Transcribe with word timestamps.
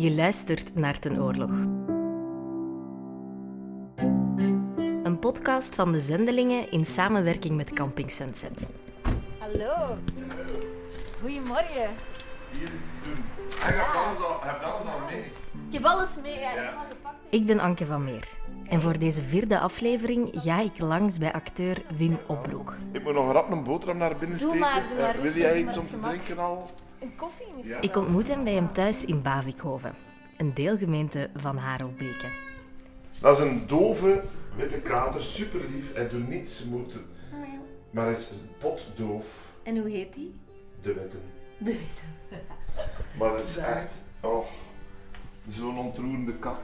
Je 0.00 0.10
luistert 0.14 0.74
naar 0.74 0.98
Ten 0.98 1.22
Oorlog. 1.22 1.50
Een 5.02 5.18
podcast 5.20 5.74
van 5.74 5.92
de 5.92 6.00
Zendelingen 6.00 6.70
in 6.70 6.84
samenwerking 6.84 7.56
met 7.56 7.72
Camping 7.72 8.10
Sunset. 8.12 8.68
Hallo. 9.38 9.96
Goedemorgen. 11.20 11.90
Hier 12.50 12.62
is 12.62 12.68
het 12.70 13.04
doen. 13.04 13.24
Hij 13.58 13.76
hebt 13.76 13.96
alles 13.96 14.18
al, 14.18 14.36
hebt 14.40 14.64
alles 14.64 14.86
al 14.86 15.00
mee. 15.10 15.24
Ik 15.68 15.72
heb 15.72 15.84
alles 15.84 16.16
mee. 16.22 16.38
Ja. 16.38 16.86
Ik 17.30 17.46
ben 17.46 17.60
Anke 17.60 17.86
van 17.86 18.04
Meer. 18.04 18.28
En 18.68 18.80
voor 18.80 18.98
deze 18.98 19.22
vierde 19.22 19.58
aflevering 19.58 20.30
ga 20.32 20.60
ik 20.60 20.78
langs 20.78 21.18
bij 21.18 21.32
acteur 21.32 21.82
Wim 21.96 22.18
Opbroek. 22.26 22.76
Ik 22.92 23.02
moet 23.02 23.14
nog 23.14 23.32
rap 23.32 23.50
een 23.50 23.64
boterham 23.64 23.96
naar 23.98 24.16
binnen 24.18 24.38
Doe 24.38 24.48
steken. 24.48 24.58
maar, 24.58 24.88
doe 24.88 24.98
Eh, 24.98 25.04
maar 25.04 25.22
wil 25.22 25.32
jij 25.32 25.60
iets 25.60 25.78
om 25.78 25.84
te 25.86 26.00
drinken 26.00 26.38
al? 26.38 26.70
Een 27.00 27.16
koffie 27.16 27.46
misschien? 27.56 27.82
Ik 27.82 27.96
ontmoet 27.96 28.28
hem 28.28 28.44
bij 28.44 28.52
hem 28.52 28.72
thuis 28.72 29.04
in 29.04 29.22
Bavikhoven, 29.22 29.94
een 30.36 30.54
deelgemeente 30.54 31.30
van 31.34 31.56
Harelbeke. 31.56 32.26
Dat 33.20 33.38
is 33.38 33.44
een 33.44 33.66
dove 33.66 34.22
witte 34.56 34.80
kater, 34.80 35.22
super 35.22 35.60
lief. 35.70 35.94
Hij 35.94 36.08
doet 36.08 36.28
niets, 36.28 36.64
moeten. 36.64 37.04
maar 37.90 38.04
hij 38.04 38.14
is 38.14 38.30
potdoof. 38.58 39.52
En 39.62 39.76
hoe 39.78 39.90
heet 39.90 40.14
die? 40.14 40.34
De 40.82 40.94
witte. 40.94 41.16
De 41.58 41.78
Maar 43.18 43.36
het 43.36 43.48
is 43.48 43.56
echt, 43.56 43.94
oh, 44.20 44.46
zo'n 45.48 45.78
ontroerende 45.78 46.38
kat. 46.38 46.58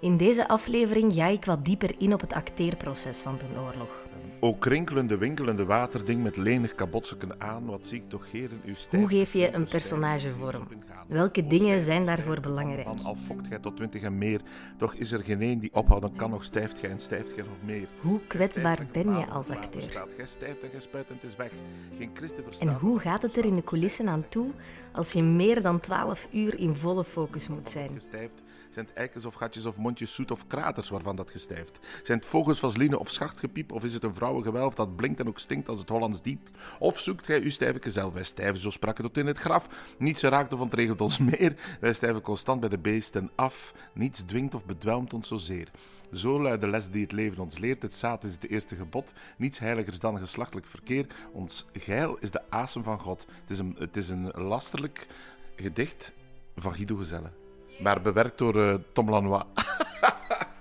In 0.00 0.16
deze 0.16 0.48
aflevering 0.48 1.12
ga 1.14 1.26
ik 1.26 1.44
wat 1.44 1.64
dieper 1.64 1.94
in 1.98 2.12
op 2.12 2.20
het 2.20 2.32
acteerproces 2.32 3.20
van 3.20 3.36
Ten 3.36 3.58
Oorlog. 3.58 4.03
O 4.40 4.54
krinkelende, 4.54 5.16
winkelende 5.18 5.64
waterding 5.64 6.22
met 6.22 6.36
lenig 6.36 6.74
kabotsukken 6.74 7.40
aan, 7.40 7.66
wat 7.66 7.86
zie 7.86 7.98
ik 8.02 8.08
toch 8.08 8.30
geren 8.30 8.60
uw 8.64 8.74
stijf. 8.74 9.02
Hoe 9.02 9.10
geef 9.10 9.32
je 9.32 9.52
een 9.54 9.64
personage 9.66 10.30
vorm? 10.30 10.68
Welke 11.08 11.46
dingen 11.46 11.80
zijn 11.80 12.06
daarvoor 12.06 12.40
belangrijk? 12.40 12.86
Man, 12.86 12.98
al 13.04 13.14
fokt 13.16 13.46
gij 13.46 13.58
tot 13.58 13.76
twintig 13.76 14.02
en 14.02 14.18
meer, 14.18 14.40
toch 14.78 14.94
is 14.94 15.12
er 15.12 15.24
geen 15.24 15.42
een 15.42 15.58
die 15.58 15.74
ophouden 15.74 16.16
kan, 16.16 16.30
nog 16.30 16.44
stijft 16.44 16.78
gij 16.78 16.90
en 16.90 17.00
stijft 17.00 17.30
gij 17.32 17.42
nog 17.42 17.56
meer. 17.64 17.88
Hoe 18.00 18.20
kwetsbaar 18.26 18.86
ben 18.92 19.18
je 19.18 19.26
als 19.26 19.50
acteur? 19.50 20.04
Gij 20.16 20.26
stijft 20.26 20.62
en 20.62 20.70
gij 20.70 20.80
spuit 20.80 21.08
en 21.08 21.14
het 21.14 21.30
is 21.30 21.36
weg. 21.36 21.50
Geen 21.98 22.10
Christen 22.14 22.38
En 22.38 22.44
verstaat. 22.44 22.80
hoe 22.80 23.00
gaat 23.00 23.22
het 23.22 23.36
er 23.36 23.44
in 23.44 23.56
de 23.56 23.64
coulissen 23.64 24.08
aan 24.08 24.24
toe 24.28 24.50
als 24.92 25.12
je 25.12 25.22
meer 25.22 25.62
dan 25.62 25.80
12 25.80 26.28
uur 26.32 26.58
in 26.58 26.74
volle 26.74 27.04
focus 27.04 27.48
moet 27.48 27.68
zijn? 27.68 27.90
Gestijfd. 27.94 28.42
Zijn 28.70 28.86
het 28.86 28.94
eikens 28.94 29.24
of 29.24 29.34
gatjes 29.34 29.66
of 29.66 29.76
mondjes 29.76 30.14
zoet 30.14 30.30
of 30.30 30.46
kraters 30.46 30.88
waarvan 30.88 31.16
dat 31.16 31.30
gestijft? 31.30 31.78
Zijn 32.02 32.18
het 32.18 32.26
vogels, 32.26 32.60
vaseline 32.60 32.98
of 32.98 33.10
schachtgepiep? 33.10 33.72
Of 33.72 33.84
is 33.84 33.94
het 33.94 34.02
een 34.04 34.14
vrouwengewelf 34.24 34.74
dat 34.74 34.96
blinkt 34.96 35.20
en 35.20 35.28
ook 35.28 35.38
stinkt 35.38 35.68
als 35.68 35.78
het 35.78 35.88
Hollands 35.88 36.22
dient? 36.22 36.50
Of 36.78 36.98
zoekt 36.98 37.26
gij 37.26 37.40
uw 37.40 37.50
stijve 37.50 37.90
zelf? 37.90 38.12
Wij 38.12 38.24
stijven 38.24 38.60
zo 38.60 38.70
spraken 38.70 39.04
tot 39.04 39.16
in 39.16 39.26
het 39.26 39.38
graf. 39.38 39.68
Niets 39.98 40.22
raakt 40.22 40.52
of 40.52 40.60
ontregelt 40.60 41.00
ons 41.00 41.18
meer. 41.18 41.76
Wij 41.80 41.92
stijven 41.92 42.20
constant 42.20 42.60
bij 42.60 42.68
de 42.68 42.78
beesten 42.78 43.30
af. 43.34 43.74
Niets 43.92 44.22
dwingt 44.22 44.54
of 44.54 44.64
bedwelmt 44.64 45.14
ons 45.14 45.28
zozeer. 45.28 45.70
Zo 46.12 46.42
luidt 46.42 46.60
de 46.60 46.68
les 46.68 46.90
die 46.90 47.02
het 47.02 47.12
leven 47.12 47.42
ons 47.42 47.58
leert. 47.58 47.82
Het 47.82 47.94
zaad 47.94 48.24
is 48.24 48.32
het 48.32 48.48
eerste 48.48 48.76
gebod. 48.76 49.12
Niets 49.36 49.58
heiligers 49.58 49.98
dan 49.98 50.18
geslachtelijk 50.18 50.66
verkeer. 50.66 51.06
Ons 51.32 51.66
geil 51.72 52.16
is 52.20 52.30
de 52.30 52.42
asem 52.48 52.82
van 52.82 52.98
God. 52.98 53.26
Het 53.40 53.50
is 53.50 53.58
een, 53.58 53.76
het 53.78 53.96
is 53.96 54.08
een 54.08 54.30
lasterlijk 54.30 55.06
gedicht 55.56 56.12
van 56.56 56.74
Guido 56.74 56.96
Gezelle. 56.96 57.30
Maar 57.80 58.00
bewerkt 58.00 58.38
door 58.38 58.62
eh, 58.62 58.74
Tom 58.92 59.10
Lanois. 59.10 59.42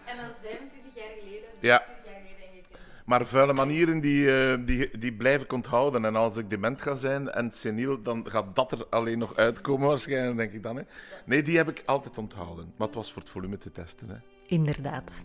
En 0.06 0.18
dat 0.18 0.30
is 0.30 0.50
25 0.50 0.96
jaar 0.96 1.10
geleden. 1.20 1.50
Ja. 1.60 1.84
20 1.84 2.06
jaar 2.06 2.22
geleden 2.22 2.64
gekend. 2.64 2.78
Maar 3.06 3.26
vuile 3.26 3.54
manieren 3.54 4.00
die, 4.00 4.36
eh, 4.38 4.58
die, 4.66 4.98
die 4.98 5.14
blijf 5.14 5.42
ik 5.42 5.54
onthouden. 5.54 6.06
En 6.06 6.16
als 6.16 6.38
ik 6.38 6.50
dement 6.50 6.82
ga 6.82 6.96
zijn 6.96 7.30
en 7.32 7.52
seniel, 7.52 8.02
dan 8.02 8.26
gaat 8.30 8.56
dat 8.56 8.72
er 8.72 8.86
alleen 8.90 9.18
nog 9.18 9.36
uitkomen 9.36 9.88
waarschijnlijk, 9.88 10.38
denk 10.38 10.52
ik 10.52 10.64
dan. 10.64 10.76
Hè. 10.76 10.84
Nee, 11.26 11.42
die 11.42 11.58
heb 11.58 11.70
ik 11.70 11.84
altijd 11.86 12.18
onthouden. 12.18 12.74
Maar 12.78 12.88
het 12.88 12.96
was 12.96 13.14
voor 13.14 13.22
het 13.22 13.32
volume 13.32 13.58
te 13.58 13.72
testen. 13.72 14.10
Hè. 14.10 14.16
Inderdaad. 14.46 15.24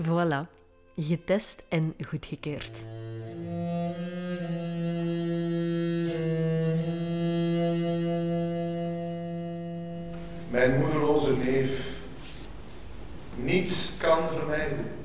Voilà. 0.00 0.60
Getest 0.96 1.66
en 1.68 1.94
goedgekeurd. 2.08 2.84
Mijn 10.50 10.78
moederloze 10.80 11.36
neef, 11.36 11.96
niets 13.36 13.96
kan 13.96 14.28
vermijden. 14.28 15.01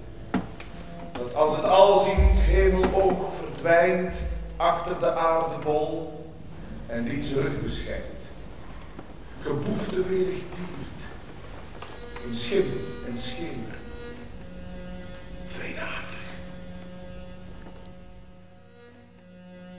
Als 1.35 1.55
het 1.55 1.65
alziend 1.65 2.39
hemeloog 2.39 3.33
verdwijnt 3.33 4.23
achter 4.57 4.99
de 4.99 5.11
aardebol 5.11 6.25
en 6.87 7.03
die 7.05 7.19
terug 7.19 7.61
beschijnt. 7.61 8.03
Geboefte 9.41 10.03
werig 10.03 10.39
tiert, 10.39 11.09
in 12.25 12.33
schim 12.35 12.65
en 13.07 13.17
schemer. 13.17 13.77
Vredaardig. 15.45 16.07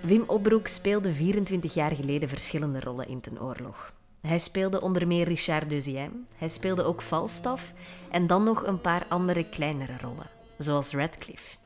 Wim 0.03 0.25
Opbroek 0.27 0.67
speelde 0.67 1.13
24 1.13 1.75
jaar 1.75 1.95
geleden 1.95 2.29
verschillende 2.29 2.81
rollen 2.81 3.09
in 3.09 3.21
Ten 3.21 3.43
Oorlog. 3.43 3.93
Hij 4.21 4.39
speelde 4.39 4.81
onder 4.81 5.07
meer 5.07 5.25
Richard 5.29 5.71
Deuxième, 5.71 6.15
hij 6.37 6.49
speelde 6.49 6.83
ook 6.85 7.03
Falstaff 7.03 7.73
en 8.11 8.27
dan 8.27 8.45
nog 8.45 8.67
een 8.67 8.81
paar 8.81 9.07
andere 9.09 9.45
kleinere 9.45 9.97
rollen, 10.01 10.31
zoals 10.59 10.93
Radcliffe. 10.93 11.57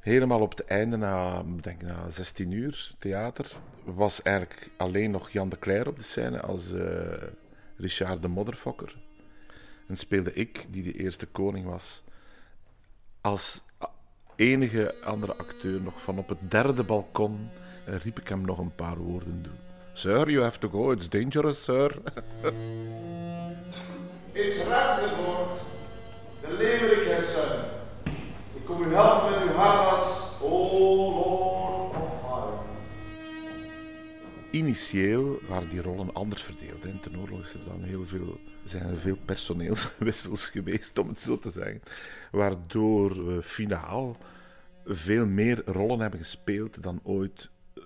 Helemaal 0.00 0.40
op 0.40 0.50
het 0.50 0.64
einde, 0.64 0.96
na, 0.96 1.42
ik 1.56 1.62
denk 1.62 1.82
na 1.82 2.10
16 2.10 2.50
uur 2.50 2.90
theater, 2.98 3.52
was 3.84 4.22
eigenlijk 4.22 4.70
alleen 4.76 5.10
nog 5.10 5.30
Jan 5.30 5.48
de 5.48 5.58
Cler 5.58 5.88
op 5.88 5.98
de 5.98 6.04
scène 6.04 6.40
als 6.40 6.72
eh, 6.72 7.22
Richard 7.76 8.22
de 8.22 8.28
Modderfokker. 8.28 8.96
En 9.88 9.96
speelde 9.96 10.32
ik, 10.32 10.66
die 10.68 10.82
de 10.82 10.92
eerste 10.92 11.26
koning 11.26 11.66
was, 11.66 12.02
als 13.20 13.62
enige 14.36 14.94
andere 15.04 15.36
acteur 15.36 15.80
nog 15.80 16.02
van 16.02 16.18
op 16.18 16.28
het 16.28 16.50
derde 16.50 16.84
balkon, 16.84 17.48
eh, 17.86 17.94
riep 17.94 18.20
ik 18.20 18.28
hem 18.28 18.40
nog 18.40 18.58
een 18.58 18.74
paar 18.74 18.96
woorden 18.96 19.42
toe. 19.42 19.52
Sir, 19.92 20.30
you 20.30 20.42
have 20.42 20.58
to 20.58 20.68
go, 20.68 20.92
it's 20.92 21.08
dangerous, 21.08 21.64
sir. 21.64 21.90
It's 24.32 24.64
Radcliffe, 24.64 25.46
de 26.40 26.52
leeuwerik 26.52 27.18
is 27.18 27.32
son. 27.32 27.75
Kom 28.66 28.82
u 28.82 28.94
helpen 28.94 29.30
met 29.30 29.48
uw 29.48 29.54
harnas, 29.54 30.32
o 30.40 30.48
Lord 31.10 31.96
of 31.96 32.20
Fire. 32.20 32.58
Initieel 34.50 35.38
waren 35.48 35.68
die 35.68 35.82
rollen 35.82 36.14
anders 36.14 36.42
verdeeld. 36.42 36.82
hè. 36.82 36.98
Ten 36.98 37.18
oorlog 37.18 37.40
is 37.40 37.54
er 37.54 37.64
dan 37.64 37.82
heel 37.82 38.06
veel, 38.06 38.40
zijn 38.64 38.86
er 38.86 38.98
veel 38.98 39.16
personeelswissels 39.24 40.48
geweest, 40.56 40.98
om 40.98 41.08
het 41.08 41.20
zo 41.20 41.38
te 41.38 41.50
zeggen. 41.50 41.82
Waardoor 42.30 43.26
we 43.26 43.42
finaal 43.42 44.16
veel 44.84 45.26
meer 45.26 45.62
rollen 45.64 46.00
hebben 46.00 46.20
gespeeld 46.20 46.82
dan 46.82 47.00
ooit 47.02 47.50
eh, 47.74 47.82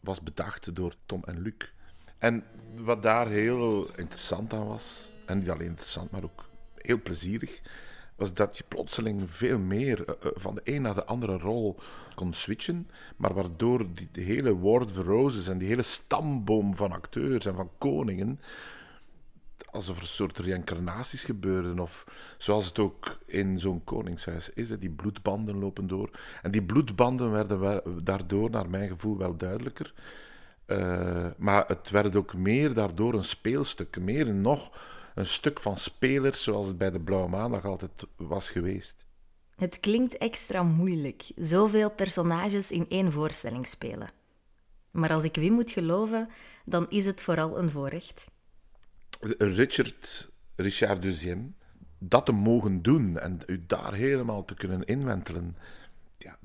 was 0.00 0.22
bedacht 0.22 0.74
door 0.74 0.94
Tom 1.06 1.22
en 1.24 1.40
Luc. 1.42 1.72
En 2.18 2.44
wat 2.76 3.02
daar 3.02 3.28
heel 3.28 3.90
interessant 3.96 4.52
aan 4.52 4.66
was, 4.66 5.10
en 5.26 5.38
niet 5.38 5.50
alleen 5.50 5.66
interessant, 5.66 6.10
maar 6.10 6.24
ook 6.24 6.44
heel 6.76 7.02
plezierig, 7.02 7.60
was 8.16 8.34
dat 8.34 8.56
je 8.56 8.64
plotseling 8.68 9.30
veel 9.30 9.58
meer 9.58 10.04
eh, 10.04 10.14
eh, 10.20 10.30
van 10.34 10.54
de 10.54 10.60
een 10.64 10.82
naar 10.82 10.94
de 10.94 11.04
andere 11.04 11.38
rol 11.38 11.76
kon 12.14 12.32
switchen, 12.32 12.88
maar 13.16 13.34
waardoor 13.34 13.86
die, 14.12 14.24
hele 14.24 14.58
War 14.58 14.80
of 14.80 14.96
Roses 14.96 15.48
en 15.48 15.58
die 15.58 15.68
hele 15.68 15.82
stamboom 15.82 16.74
van 16.74 16.92
acteurs 16.92 17.46
en 17.46 17.54
van 17.54 17.70
koningen, 17.78 18.40
alsof 19.70 19.96
er 19.96 20.02
een 20.02 20.08
soort 20.08 20.38
reïncarnaties 20.38 21.24
gebeurden, 21.24 21.78
of 21.78 22.04
zoals 22.38 22.66
het 22.66 22.78
ook 22.78 23.18
in 23.26 23.58
zo'n 23.58 23.84
koningshuis 23.84 24.50
is, 24.50 24.68
die 24.68 24.90
bloedbanden 24.90 25.58
lopen 25.58 25.86
door. 25.86 26.10
En 26.42 26.50
die 26.50 26.62
bloedbanden 26.62 27.30
werden 27.30 27.82
daardoor, 28.04 28.50
naar 28.50 28.70
mijn 28.70 28.88
gevoel, 28.88 29.18
wel 29.18 29.36
duidelijker. 29.36 29.94
Eh, 30.66 31.26
maar 31.36 31.64
het 31.66 31.90
werd 31.90 32.16
ook 32.16 32.34
meer 32.34 32.74
daardoor 32.74 33.14
een 33.14 33.24
speelstuk, 33.24 34.00
meer 34.00 34.34
nog 34.34 34.70
een 35.14 35.26
stuk 35.26 35.60
van 35.60 35.78
spelers, 35.78 36.42
zoals 36.42 36.66
het 36.66 36.78
bij 36.78 36.90
de 36.90 37.00
Blauwe 37.00 37.28
Maandag 37.28 37.64
altijd 37.64 38.06
was 38.16 38.50
geweest. 38.50 39.04
Het 39.56 39.80
klinkt 39.80 40.16
extra 40.16 40.62
moeilijk, 40.62 41.30
zoveel 41.36 41.90
personages 41.90 42.70
in 42.70 42.86
één 42.88 43.12
voorstelling 43.12 43.66
spelen. 43.66 44.08
Maar 44.90 45.12
als 45.12 45.24
ik 45.24 45.34
Wim 45.34 45.52
moet 45.52 45.70
geloven, 45.70 46.28
dan 46.64 46.90
is 46.90 47.06
het 47.06 47.20
vooral 47.20 47.58
een 47.58 47.70
voorrecht. 47.70 48.26
Richard, 49.38 50.30
Richard 50.56 51.02
Deuxième, 51.02 51.52
dat 51.98 52.26
te 52.26 52.32
mogen 52.32 52.82
doen 52.82 53.18
en 53.18 53.38
u 53.46 53.64
daar 53.66 53.94
helemaal 53.94 54.44
te 54.44 54.54
kunnen 54.54 54.84
inwentelen, 54.84 55.56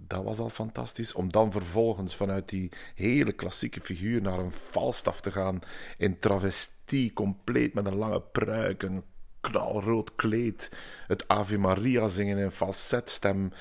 dat 0.09 0.23
was 0.23 0.39
al 0.39 0.49
fantastisch. 0.49 1.13
Om 1.13 1.31
dan 1.31 1.51
vervolgens 1.51 2.15
vanuit 2.15 2.49
die 2.49 2.71
hele 2.95 3.31
klassieke 3.31 3.81
figuur 3.81 4.21
naar 4.21 4.39
een 4.39 4.51
Falstaff 4.51 5.21
te 5.21 5.31
gaan 5.31 5.59
in 5.97 6.19
travestie, 6.19 7.13
compleet 7.13 7.73
met 7.73 7.87
een 7.87 7.95
lange 7.95 8.21
pruik, 8.21 8.83
een 8.83 9.03
knalrood 9.41 10.15
kleed, 10.15 10.71
het 11.07 11.27
Ave 11.27 11.57
Maria 11.57 12.07
zingen 12.07 12.37
in 12.37 12.51
falsetstem, 12.51 13.51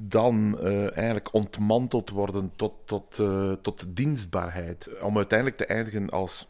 dan 0.00 0.58
eh, 0.58 0.96
eigenlijk 0.96 1.34
ontmanteld 1.34 2.10
worden 2.10 2.52
tot, 2.56 2.72
tot, 2.84 3.18
eh, 3.18 3.52
tot 3.52 3.84
dienstbaarheid. 3.88 5.00
Om 5.00 5.16
uiteindelijk 5.16 5.58
te 5.58 5.66
eindigen 5.66 6.10
als 6.10 6.48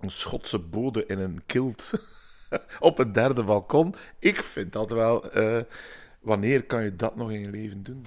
een 0.00 0.10
Schotse 0.10 0.58
bode 0.58 1.06
in 1.06 1.18
een 1.18 1.42
kilt. 1.46 1.90
op 2.78 2.98
een 2.98 3.12
derde 3.12 3.44
balkon. 3.44 3.94
Ik 4.18 4.36
vind 4.42 4.72
dat 4.72 4.90
wel. 4.90 5.30
eh, 5.32 5.62
wanneer 6.20 6.64
kan 6.64 6.84
je 6.84 6.96
dat 6.96 7.16
nog 7.16 7.30
in 7.30 7.40
je 7.40 7.50
leven 7.50 7.82
doen? 7.82 8.06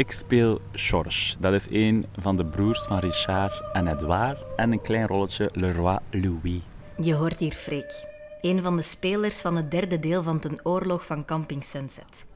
Ik 0.00 0.12
speel 0.12 0.60
Georges. 0.72 1.36
Dat 1.38 1.52
is 1.52 1.66
een 1.70 2.06
van 2.16 2.36
de 2.36 2.44
broers 2.44 2.82
van 2.82 2.98
Richard 2.98 3.62
en 3.72 3.86
Edouard. 3.86 4.38
En 4.56 4.72
een 4.72 4.80
klein 4.80 5.06
rolletje 5.06 5.50
Leroy 5.52 5.98
Louis. 6.10 6.60
Je 6.96 7.14
hoort 7.14 7.38
hier 7.38 7.52
Freek, 7.52 8.06
een 8.40 8.62
van 8.62 8.76
de 8.76 8.82
spelers 8.82 9.40
van 9.40 9.56
het 9.56 9.70
derde 9.70 9.98
deel 9.98 10.22
van 10.22 10.40
Ten 10.40 10.60
Oorlog 10.62 11.06
van 11.06 11.24
Camping 11.24 11.64
Sunset. 11.64 12.26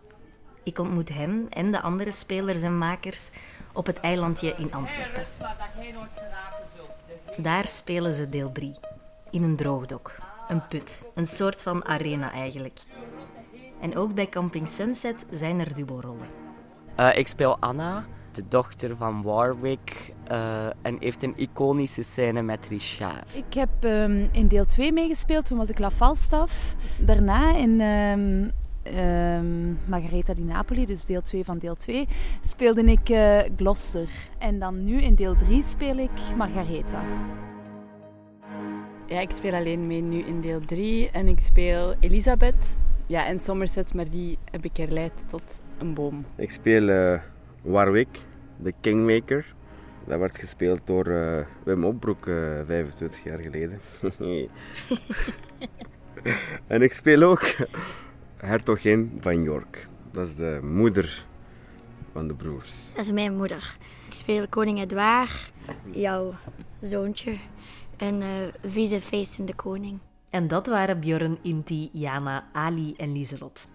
Ik 0.62 0.78
ontmoet 0.78 1.08
hem 1.08 1.46
en 1.48 1.70
de 1.70 1.80
andere 1.80 2.10
spelers 2.10 2.62
en 2.62 2.78
makers 2.78 3.30
op 3.72 3.86
het 3.86 4.00
eilandje 4.00 4.54
in 4.56 4.72
Antwerpen. 4.72 5.24
Daar 7.36 7.68
spelen 7.68 8.14
ze 8.14 8.28
deel 8.28 8.52
3, 8.52 8.74
in 9.30 9.42
een 9.42 9.56
droogdok, 9.56 10.12
een 10.48 10.68
put, 10.68 11.04
een 11.14 11.26
soort 11.26 11.62
van 11.62 11.84
arena 11.84 12.32
eigenlijk. 12.32 12.80
En 13.80 13.96
ook 13.96 14.14
bij 14.14 14.28
Camping 14.28 14.68
Sunset 14.68 15.26
zijn 15.30 15.60
er 15.60 15.74
dubbelrollen. 15.74 16.28
Eh, 16.94 17.16
ik 17.16 17.28
speel 17.28 17.56
Anna, 17.60 18.04
de 18.34 18.42
dochter 18.48 18.96
van 18.96 19.22
Warwick, 19.22 20.12
eh, 20.25 20.66
en 20.66 20.96
heeft 20.98 21.22
een 21.22 21.32
iconische 21.36 22.02
scène 22.02 22.42
met 22.42 22.66
Richard. 22.66 23.34
Ik 23.34 23.54
heb 23.54 23.69
ehm, 23.81 24.26
in 24.32 24.48
deel 24.48 24.64
2 24.64 24.92
meegespeeld, 24.92 25.46
toen 25.46 25.58
was 25.58 25.69
ik 25.69 25.78
La 25.78 25.90
Falstaff. 25.90 26.76
Daarna 26.98 27.56
in 27.56 27.81
ehm, 27.81 28.48
ehm, 28.82 29.72
Margaretha 29.86 30.34
di 30.34 30.42
Napoli, 30.42 30.86
dus 30.86 31.04
deel 31.04 31.22
2 31.22 31.44
van 31.44 31.58
deel 31.58 31.75
2, 31.75 32.06
speelde 32.40 32.84
ik 32.84 33.08
eh, 33.08 33.38
Gloucester. 33.56 34.08
En 34.38 34.58
dan 34.58 34.84
nu 34.84 35.00
in 35.02 35.14
deel 35.14 35.34
3 35.34 35.62
speel 35.62 35.96
ik 35.96 36.10
Margaretha. 36.37 37.02
Ja, 39.06 39.20
ik 39.20 39.30
speel 39.30 39.52
alleen 39.52 39.87
mee 39.87 40.02
nu 40.02 40.19
in 40.19 40.40
deel 40.40 40.60
3 40.60 41.10
en 41.10 41.28
ik 41.28 41.40
speel 41.40 41.94
Elisabeth. 42.00 42.76
Ja, 43.06 43.26
in 43.26 43.38
Somerset, 43.38 43.94
maar 43.94 44.10
die 44.10 44.38
heb 44.50 44.64
ik 44.64 44.76
herleid 44.76 45.25
tot 45.26 45.62
een 45.78 45.94
boom. 45.94 46.25
Ik 46.37 46.50
speel 46.50 46.88
eh, 46.88 47.20
Warwick, 47.64 48.20
de 48.56 48.72
Kingmaker. 48.81 49.55
Dat 50.06 50.19
werd 50.19 50.38
gespeeld 50.38 50.81
door 50.84 51.06
eh, 51.06 51.46
Wim 51.62 51.84
Opbroek 51.84 52.26
eh 52.26 52.61
25 52.66 53.25
jaar 53.25 53.38
geleden. 53.38 53.81
en 56.66 56.82
ik 56.82 56.93
speel 56.93 57.22
ook 57.22 57.44
hertogin 58.37 59.19
van 59.20 59.43
York. 59.43 59.88
Dat 60.11 60.26
is 60.26 60.37
de 60.37 60.61
moeder 60.62 61.26
van 62.12 62.28
de 62.28 62.34
broers. 62.34 62.72
Dat 62.94 63.05
is 63.05 63.12
mijn 63.12 63.37
moeder. 63.37 63.76
Ik 64.06 64.14
speel 64.14 64.49
koning 64.49 64.81
Edouard, 64.81 65.52
jouw 65.90 66.34
zoontje. 66.81 67.37
En 67.96 68.22
eh 68.22 68.28
vice-feest 68.70 69.38
in 69.38 69.46
de 69.46 69.55
koning. 69.55 69.99
En 70.31 70.49
dat 70.49 70.66
waren 70.66 71.00
Bjorn, 71.00 71.38
Inti, 71.43 71.88
Jana, 71.93 72.44
Ali 72.52 72.94
en 72.96 73.12
Lieselot. 73.12 73.69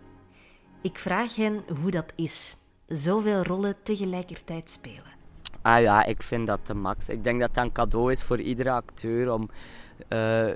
Ik 0.81 0.97
vraag 0.97 1.36
hen 1.36 1.63
hoe 1.81 1.91
dat 1.91 2.13
is, 2.15 2.57
zoveel 2.89 3.44
rollen 3.44 3.75
tegelijkertijd 3.83 4.69
spelen. 4.69 5.18
Ah 5.62 5.81
ja, 5.81 6.06
ik 6.06 6.24
vind 6.24 6.47
dat 6.47 6.68
de 6.68 6.74
max. 6.74 7.09
Ik 7.09 7.24
denk 7.24 7.39
dat 7.39 7.53
dat 7.53 7.63
een 7.63 7.71
cadeau 7.71 8.12
is 8.12 8.24
voor 8.24 8.39
iedere 8.39 8.71
acteur 8.71 9.33
om 9.33 9.50
eh, 10.07 10.50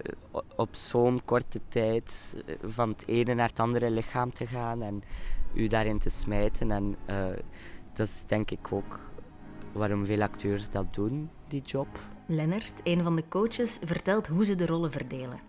op 0.55 0.75
zo'n 0.75 1.21
korte 1.25 1.59
tijd 1.67 2.37
eh, 2.45 2.55
van 2.61 2.89
het 2.89 3.07
ene 3.07 3.33
naar 3.33 3.47
het 3.47 3.59
andere 3.59 3.89
lichaam 3.89 4.33
te 4.33 4.47
gaan 4.47 4.81
en 4.81 5.03
u 5.53 5.67
daarin 5.67 5.99
te 5.99 6.09
smijten. 6.09 6.71
En 6.71 6.95
eh, 7.05 7.25
dat 7.93 8.07
is 8.07 8.23
denk 8.27 8.51
ik 8.51 8.67
ook 8.71 8.99
waarom 9.71 10.05
veel 10.05 10.21
acteurs 10.21 10.69
dat 10.69 10.93
doen, 10.93 11.29
die 11.47 11.61
job. 11.61 11.87
Lennart, 12.27 12.73
een 12.83 13.03
van 13.03 13.15
de 13.15 13.23
coaches, 13.29 13.79
vertelt 13.85 14.27
hoe 14.27 14.45
ze 14.45 14.55
de 14.55 14.65
rollen 14.65 14.91
verdelen. 14.91 15.39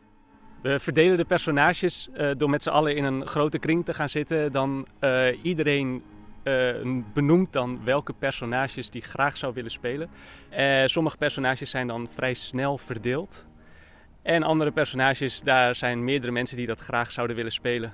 We 0.62 0.80
verdelen 0.80 1.16
de 1.16 1.24
personages 1.24 2.08
eh, 2.12 2.30
door 2.36 2.50
met 2.50 2.62
z'n 2.62 2.68
allen 2.68 2.96
in 2.96 3.04
een 3.04 3.26
grote 3.26 3.58
kring 3.58 3.84
te 3.84 3.94
gaan 3.94 4.08
zitten. 4.08 4.52
Dan 4.52 4.86
eh, 4.98 5.44
iedereen 5.44 6.02
eh, 6.44 6.74
benoemt 7.12 7.52
dan 7.52 7.84
welke 7.84 8.12
personages 8.12 8.90
die 8.90 9.02
graag 9.02 9.36
zou 9.36 9.54
willen 9.54 9.70
spelen. 9.70 10.10
Eh, 10.50 10.82
sommige 10.86 11.16
personages 11.16 11.70
zijn 11.70 11.86
dan 11.86 12.08
vrij 12.08 12.34
snel 12.34 12.78
verdeeld. 12.78 13.46
En 14.22 14.42
andere 14.42 14.70
personages, 14.70 15.40
daar 15.40 15.74
zijn 15.74 16.04
meerdere 16.04 16.32
mensen 16.32 16.56
die 16.56 16.66
dat 16.66 16.80
graag 16.80 17.12
zouden 17.12 17.36
willen 17.36 17.52
spelen. 17.52 17.92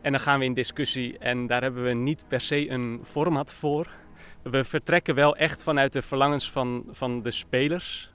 En 0.00 0.12
dan 0.12 0.20
gaan 0.20 0.38
we 0.38 0.44
in 0.44 0.54
discussie 0.54 1.18
en 1.18 1.46
daar 1.46 1.62
hebben 1.62 1.84
we 1.84 1.92
niet 1.92 2.24
per 2.28 2.40
se 2.40 2.70
een 2.70 3.00
format 3.04 3.54
voor. 3.54 3.88
We 4.42 4.64
vertrekken 4.64 5.14
wel 5.14 5.36
echt 5.36 5.62
vanuit 5.62 5.92
de 5.92 6.02
verlangens 6.02 6.50
van, 6.50 6.84
van 6.90 7.22
de 7.22 7.30
spelers. 7.30 8.10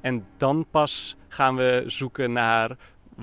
En 0.00 0.26
dan 0.36 0.66
pas 0.70 1.16
gaan 1.28 1.56
we 1.56 1.82
zoeken 1.86 2.32
naar 2.32 2.76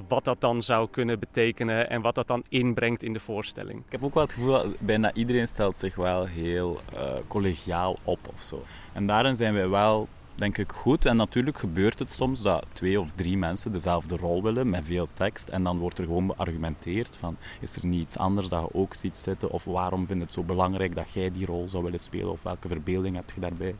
wat 0.07 0.23
dat 0.23 0.41
dan 0.41 0.63
zou 0.63 0.87
kunnen 0.89 1.19
betekenen 1.19 1.89
en 1.89 2.01
wat 2.01 2.15
dat 2.15 2.27
dan 2.27 2.43
inbrengt 2.49 3.03
in 3.03 3.13
de 3.13 3.19
voorstelling. 3.19 3.79
Ik 3.85 3.91
heb 3.91 4.03
ook 4.03 4.13
wel 4.13 4.23
het 4.23 4.33
gevoel 4.33 4.51
dat 4.51 4.79
bijna 4.79 5.13
iedereen 5.13 5.47
stelt 5.47 5.77
zich 5.77 5.95
wel 5.95 6.25
heel 6.25 6.79
eh, 6.95 7.13
collegiaal 7.27 7.97
op 8.03 8.19
of 8.33 8.41
zo. 8.41 8.63
En 8.93 9.07
daarin 9.07 9.35
zijn 9.35 9.53
wij 9.53 9.69
wel, 9.69 10.07
denk 10.35 10.57
ik, 10.57 10.71
goed. 10.71 11.05
En 11.05 11.15
natuurlijk 11.15 11.57
gebeurt 11.57 11.99
het 11.99 12.11
soms 12.11 12.41
dat 12.41 12.65
twee 12.73 12.99
of 12.99 13.11
drie 13.15 13.37
mensen 13.37 13.71
dezelfde 13.71 14.17
rol 14.17 14.43
willen 14.43 14.69
met 14.69 14.85
veel 14.85 15.07
tekst. 15.13 15.49
En 15.49 15.63
dan 15.63 15.77
wordt 15.77 15.97
er 15.97 16.05
gewoon 16.05 16.27
beargumenteerd 16.27 17.15
van, 17.15 17.37
is 17.59 17.75
er 17.75 17.85
niet 17.85 18.01
iets 18.01 18.17
anders 18.17 18.47
dat 18.47 18.61
je 18.61 18.73
ook 18.73 18.93
ziet 18.93 19.17
zitten? 19.17 19.51
Of 19.51 19.63
waarom 19.63 20.07
vind 20.07 20.19
je 20.19 20.25
het 20.25 20.33
zo 20.33 20.43
belangrijk 20.43 20.95
dat 20.95 21.11
jij 21.11 21.31
die 21.31 21.45
rol 21.45 21.69
zou 21.69 21.83
willen 21.83 21.99
spelen? 21.99 22.31
Of 22.31 22.43
welke 22.43 22.67
verbeelding 22.67 23.15
heb 23.15 23.31
je 23.35 23.41
daarbij? 23.41 23.75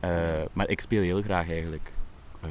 Eh, 0.00 0.10
maar 0.52 0.68
ik 0.68 0.80
speel 0.80 1.02
heel 1.02 1.22
graag 1.22 1.50
eigenlijk 1.50 1.92
eh, 2.40 2.50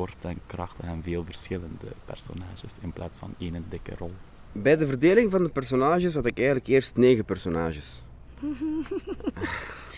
kort 0.00 0.24
en 0.24 0.40
krachtig 0.46 0.84
en 0.84 1.02
veel 1.02 1.24
verschillende 1.24 1.86
personages 2.04 2.78
in 2.80 2.92
plaats 2.92 3.18
van 3.18 3.34
één 3.38 3.64
dikke 3.68 3.92
rol. 3.98 4.12
Bij 4.52 4.76
de 4.76 4.86
verdeling 4.86 5.30
van 5.30 5.42
de 5.42 5.48
personages 5.48 6.14
had 6.14 6.26
ik 6.26 6.36
eigenlijk 6.36 6.66
eerst 6.68 6.96
negen 6.96 7.24
personages. 7.24 8.02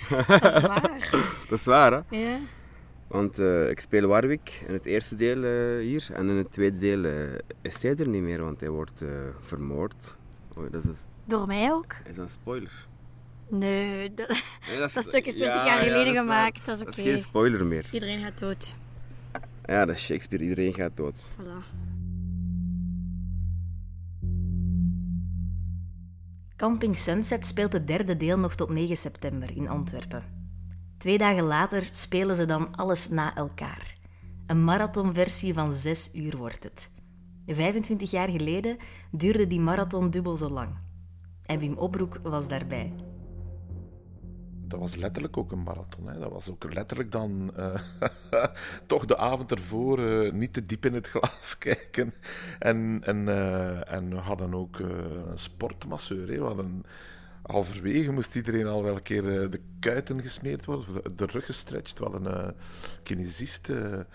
Dat 0.08 0.54
is 0.56 0.62
waar. 0.62 0.98
Dat 1.48 1.58
is 1.58 1.64
waar, 1.64 1.92
hè? 1.92 2.00
Ja. 2.18 2.38
Want 3.06 3.38
eh, 3.38 3.68
ik 3.70 3.80
speel 3.80 4.06
Warwick 4.06 4.62
in 4.66 4.72
het 4.72 4.84
eerste 4.84 5.16
deel 5.16 5.42
eh, 5.44 5.84
hier. 5.86 6.06
En 6.12 6.28
in 6.28 6.36
het 6.36 6.52
tweede 6.52 6.78
deel 6.78 7.04
eh, 7.04 7.38
is 7.62 7.82
hij 7.82 7.96
er 7.96 8.08
niet 8.08 8.22
meer, 8.22 8.42
want 8.42 8.60
hij 8.60 8.68
wordt 8.70 9.02
eh, 9.02 9.08
vermoord. 9.40 10.16
Oh, 10.56 10.72
dat 10.72 10.84
is, 10.84 10.96
Door 11.24 11.46
mij 11.46 11.72
ook? 11.72 11.92
is 12.08 12.16
dat 12.16 12.24
een 12.24 12.30
spoiler? 12.30 12.86
Nee, 13.48 14.14
dat, 14.14 14.28
Nee, 14.68 14.78
dat 14.78 14.90
stuk 14.90 15.26
is 15.26 15.34
20 15.34 15.64
jaar 15.66 15.66
ja, 15.66 15.72
geleden 15.78 15.96
dat 15.98 16.06
is 16.06 16.12
waar. 16.14 16.22
gemaakt. 16.22 16.66
Dat 16.66 16.74
is 16.78 16.84
Dat 16.84 16.88
oké. 16.92 17.00
is 17.00 17.06
geen 17.06 17.18
spoiler 17.18 17.66
meer. 17.66 17.86
Iedereen 17.92 18.20
gaat 18.22 18.38
dood. 18.38 18.74
Ja, 19.64 19.84
dat 19.84 19.96
is 19.96 20.04
Shakespeare. 20.04 20.44
Iedereen 20.44 20.74
gaat 20.74 20.96
dood. 20.96 21.32
Voilà. 21.32 21.90
Camping 26.56 26.96
Sunset 26.96 27.46
speelt 27.46 27.72
het 27.72 27.86
derde 27.86 28.16
deel 28.16 28.38
nog 28.38 28.54
tot 28.54 28.68
9 28.68 28.96
september 28.96 29.56
in 29.56 29.68
Antwerpen. 29.68 30.24
Twee 30.98 31.18
dagen 31.18 31.44
later 31.44 31.88
spelen 31.90 32.36
ze 32.36 32.46
dan 32.46 32.76
alles 32.76 33.08
na 33.08 33.34
elkaar. 33.36 33.96
Een 34.46 34.64
marathonversie 34.64 35.54
van 35.54 35.74
6 35.74 36.14
uur 36.14 36.36
wordt 36.36 36.64
het. 36.64 36.90
25 37.46 38.10
jaar 38.10 38.28
geleden 38.28 38.76
duurde 39.10 39.46
die 39.46 39.60
marathon 39.60 40.10
dubbel 40.10 40.36
zo 40.36 40.48
lang. 40.50 40.68
En 41.46 41.58
Wim 41.58 41.76
Opbroek 41.76 42.20
was 42.22 42.48
daarbij. 42.48 42.92
Dat 44.72 44.80
was 44.80 44.96
letterlijk 44.96 45.36
ook 45.36 45.52
een 45.52 45.62
marathon. 45.62 46.06
Hè. 46.06 46.18
Dat 46.18 46.30
was 46.30 46.50
ook 46.50 46.72
letterlijk 46.72 47.10
dan 47.10 47.52
eh, 47.56 47.80
toch 48.86 49.04
de 49.04 49.16
avond 49.16 49.50
ervoor 49.50 49.98
eh, 49.98 50.32
niet 50.32 50.52
te 50.52 50.66
diep 50.66 50.84
in 50.84 50.94
het 50.94 51.08
glas 51.08 51.58
kijken. 51.58 52.14
En, 52.58 53.00
en, 53.04 53.28
eh, 53.28 53.92
en 53.92 54.10
we 54.10 54.16
hadden 54.16 54.54
ook 54.54 54.78
een 54.78 55.38
sportmasseur. 55.38 56.28
Hè. 56.28 56.38
We 56.38 56.44
hadden, 56.44 56.82
halverwege 57.42 58.12
moest 58.12 58.36
iedereen 58.36 58.66
al 58.66 58.82
wel 58.82 58.94
een 58.94 59.02
keer 59.02 59.22
de 59.22 59.60
kuiten 59.80 60.22
gesmeerd 60.22 60.64
worden, 60.64 61.16
de, 61.16 61.26
rug 61.26 61.44
gestretched. 61.44 61.98
We 61.98 62.04
hadden 62.04 62.46
een 62.46 62.54
kinesist. 63.02 63.68
er 63.68 64.06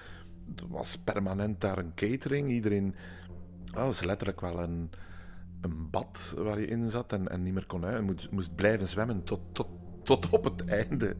was 0.67 0.97
permanent 0.97 1.61
daar 1.61 1.77
een 1.77 1.93
catering. 1.95 2.49
Iedereen... 2.49 2.95
Was 3.73 4.01
letterlijk 4.01 4.41
wel 4.41 4.59
een, 4.59 4.89
een 5.61 5.89
bad 5.89 6.33
waar 6.37 6.59
je 6.59 6.67
in 6.67 6.89
zat 6.89 7.13
en, 7.13 7.27
en 7.27 7.43
niet 7.43 7.53
meer 7.53 7.65
kon 7.65 7.85
uit. 7.85 7.97
Je 7.97 8.03
moest, 8.03 8.31
moest 8.31 8.55
blijven 8.55 8.87
zwemmen 8.87 9.23
tot, 9.23 9.39
tot, 9.51 9.67
tot 10.07 10.29
op 10.29 10.43
het 10.43 10.65
einde. 10.65 11.15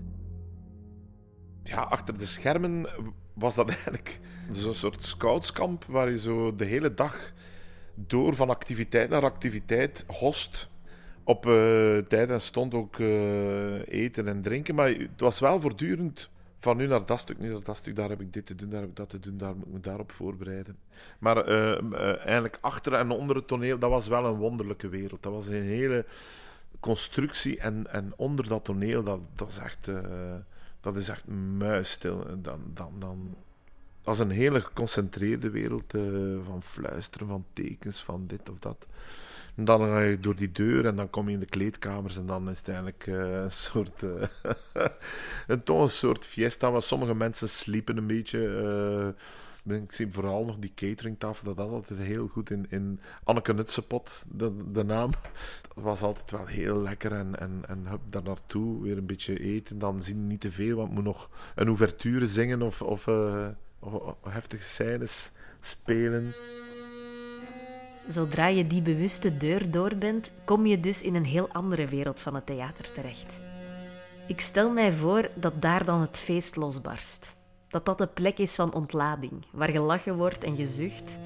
Ja, 1.64 1.82
achter 1.82 2.18
de 2.18 2.26
schermen 2.26 2.90
was 3.34 3.56
dat 3.56 3.68
eigenlijk 3.70 4.20
zo'n 4.52 4.74
soort 4.74 5.06
scoutskamp 5.06 5.86
waar 5.86 6.10
je 6.10 6.20
zo 6.20 6.56
de 6.56 6.66
hele 6.66 6.94
dag 6.94 7.34
door 7.96 8.36
van 8.36 8.50
activiteit 8.50 9.10
naar 9.10 9.24
activiteit 9.24 10.06
host. 10.08 10.70
Op 11.24 11.46
eh, 11.46 11.98
tijd 11.98 12.30
en 12.30 12.42
stond 12.42 12.74
ook 12.74 13.00
eh, 13.00 13.88
eten 13.88 14.28
en 14.28 14.42
drinken, 14.42 14.76
maar 14.76 14.90
het 14.90 15.20
was 15.20 15.40
wel 15.40 15.62
voortdurend 15.62 16.30
van 16.60 16.78
nu 16.78 16.88
naar 16.88 17.06
dat 17.06 17.20
stuk, 17.20 17.40
nu 17.40 17.52
naar 17.52 17.64
dat 17.64 17.78
stuk, 17.78 17.96
daar 17.96 18.10
heb 18.10 18.22
ik 18.22 18.34
dit 18.34 18.46
te 18.46 18.56
doen, 18.56 18.70
daar 18.70 18.82
heb 18.82 18.90
ik 18.90 18.96
dat 18.96 19.10
te 19.10 19.20
doen, 19.20 19.38
daar 19.38 19.56
moet 19.56 19.66
ik 19.66 19.74
me 19.74 19.80
daarop 19.80 20.12
voorbereiden. 20.12 20.78
Maar 21.20 21.38
eh, 21.38 22.18
eigenlijk 22.18 22.58
achter 22.62 22.94
en 22.94 23.12
onder 23.12 23.36
het 23.36 23.48
toneel, 23.48 23.80
dat 23.80 23.90
was 23.90 24.08
wel 24.08 24.26
een 24.26 24.36
wonderlijke 24.36 24.90
wereld. 24.90 25.24
Dat 25.24 25.34
was 25.34 25.48
een 25.48 25.62
hele 25.62 26.06
constructie 26.80 27.60
en, 27.60 27.92
en 27.92 28.14
onder 28.16 28.48
dat 28.48 28.66
toneel, 28.66 29.04
dat, 29.04 29.20
dat, 29.36 29.50
is, 29.50 29.58
echt, 29.58 29.88
uh, 29.88 30.00
dat 30.82 30.96
is 30.96 31.10
echt 31.10 31.28
muisstil. 31.58 32.26
Dan, 32.42 32.62
dan, 32.74 32.92
dan, 33.00 33.36
dat 34.02 34.20
een 34.20 34.30
hele 34.30 34.62
geconcentreerde 34.62 35.50
wereld 35.50 35.92
van 36.46 36.64
fluisteren, 36.64 37.28
van 37.28 37.46
tekens, 37.54 38.04
van 38.04 38.28
dit 38.28 38.50
of 38.50 38.60
dat. 38.60 38.86
En 39.56 39.66
dan 39.66 39.80
ga 39.80 40.00
je 40.00 40.20
door 40.20 40.36
die 40.36 40.52
deur 40.52 40.86
en 40.86 40.96
dan 40.96 41.10
kom 41.10 41.28
je 41.28 41.34
in 41.34 41.40
de 41.40 41.46
kleedkamers 41.46 42.18
en 42.18 42.26
dan 42.26 42.50
is 42.50 42.58
het 42.58 42.68
eigenlijk 42.68 43.06
uh, 43.08 43.42
een 43.42 43.52
soort. 43.52 44.04
Een, 45.48 45.64
toch 45.64 45.82
een 45.82 45.90
soort 45.90 46.26
fiesta 46.26 46.72
waar 46.72 46.82
sommige 46.82 47.16
mensen 47.16 47.50
sliepen 47.50 47.98
een 47.98 48.08
beetje. 48.08 49.16
Ik 49.68 49.92
zie 49.92 50.12
vooral 50.12 50.46
nog 50.46 50.58
die 50.60 50.72
cateringtafel, 50.76 51.44
dat 51.46 51.58
dat 51.58 51.70
altijd 51.70 52.00
heel 52.00 52.28
goed 52.28 52.50
in, 52.50 52.66
in 52.70 53.00
Anneke 53.24 53.54
Nutsepot, 53.54 54.26
de, 54.32 54.56
de 54.72 54.84
naam. 54.84 55.12
Dat 55.76 55.84
was 55.84 56.02
altijd 56.02 56.32
wel 56.32 56.46
heel 56.46 56.82
lekker 56.82 57.12
en, 57.12 57.40
en, 57.40 57.64
en 57.68 57.88
hup, 57.88 58.02
daar 58.10 58.24
naartoe, 58.24 58.82
weer 58.82 58.98
een 58.98 59.06
beetje 59.06 59.40
eten. 59.40 59.80
Dan 59.80 60.02
zien 60.02 60.28
niet 60.28 60.42
te 60.42 60.52
veel, 60.52 60.78
want 60.78 60.92
moet 60.92 61.04
nog 61.04 61.30
een 61.56 61.68
ouverture 61.68 62.28
zingen 62.28 62.62
of, 62.62 62.82
of, 62.82 63.08
of, 63.80 63.94
of 63.94 64.16
heftige 64.30 64.64
scènes 64.64 65.32
spelen. 65.60 66.36
Zodra 68.08 68.48
je 68.48 68.68
die 68.68 68.82
bewuste 68.82 69.38
deur 69.38 69.72
door 69.72 69.96
bent, 69.96 70.32
kom 70.46 70.66
je 70.66 70.80
dus 70.80 71.02
in 71.02 71.16
een 71.16 71.26
heel 71.26 71.50
andere 71.50 71.86
wereld 71.88 72.20
van 72.20 72.36
het 72.36 72.46
theater 72.46 72.92
terecht. 72.92 73.38
Ik 74.28 74.40
stel 74.40 74.72
mij 74.72 74.92
voor 74.92 75.30
dat 75.36 75.62
daar 75.62 75.86
dan 75.86 76.02
het 76.02 76.18
feest 76.18 76.56
losbarst. 76.56 77.37
Dat 77.78 77.86
dat 77.86 77.98
de 77.98 78.14
plek 78.14 78.38
is 78.38 78.56
van 78.56 78.74
ontlading, 78.74 79.46
waar 79.52 79.70
gelachen 79.70 80.16
wordt 80.16 80.44
en 80.44 80.56
gezucht. 80.56 81.18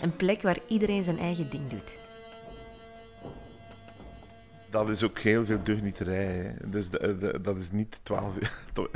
Een 0.00 0.16
plek 0.16 0.42
waar 0.42 0.58
iedereen 0.66 1.04
zijn 1.04 1.18
eigen 1.18 1.50
ding 1.50 1.68
doet. 1.68 1.96
Dat 4.70 4.88
is 4.88 5.02
ook 5.02 5.18
heel 5.18 5.44
veel 5.44 5.62
deugnieterij. 5.62 6.56
Dus 6.64 6.90
de, 6.90 7.38
dat 7.42 7.56
is 7.56 7.70
niet 7.70 8.00
twaalf 8.02 8.36
uur. 8.36 8.58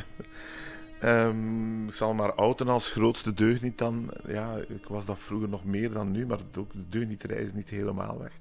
Um, 1.04 1.86
ik 1.86 1.94
zal 1.94 2.14
maar 2.14 2.32
outen 2.32 2.68
als 2.68 2.90
grootste 2.90 3.34
deugniet 3.34 3.78
dan. 3.78 4.10
Ja, 4.26 4.56
ik 4.68 4.86
was 4.88 5.04
dat 5.04 5.18
vroeger 5.18 5.48
nog 5.48 5.64
meer 5.64 5.92
dan 5.92 6.10
nu, 6.10 6.26
maar 6.26 6.38
de 6.50 6.64
deugnieterij 6.88 7.38
is 7.38 7.52
niet 7.52 7.68
helemaal 7.68 8.18
weg. 8.18 8.32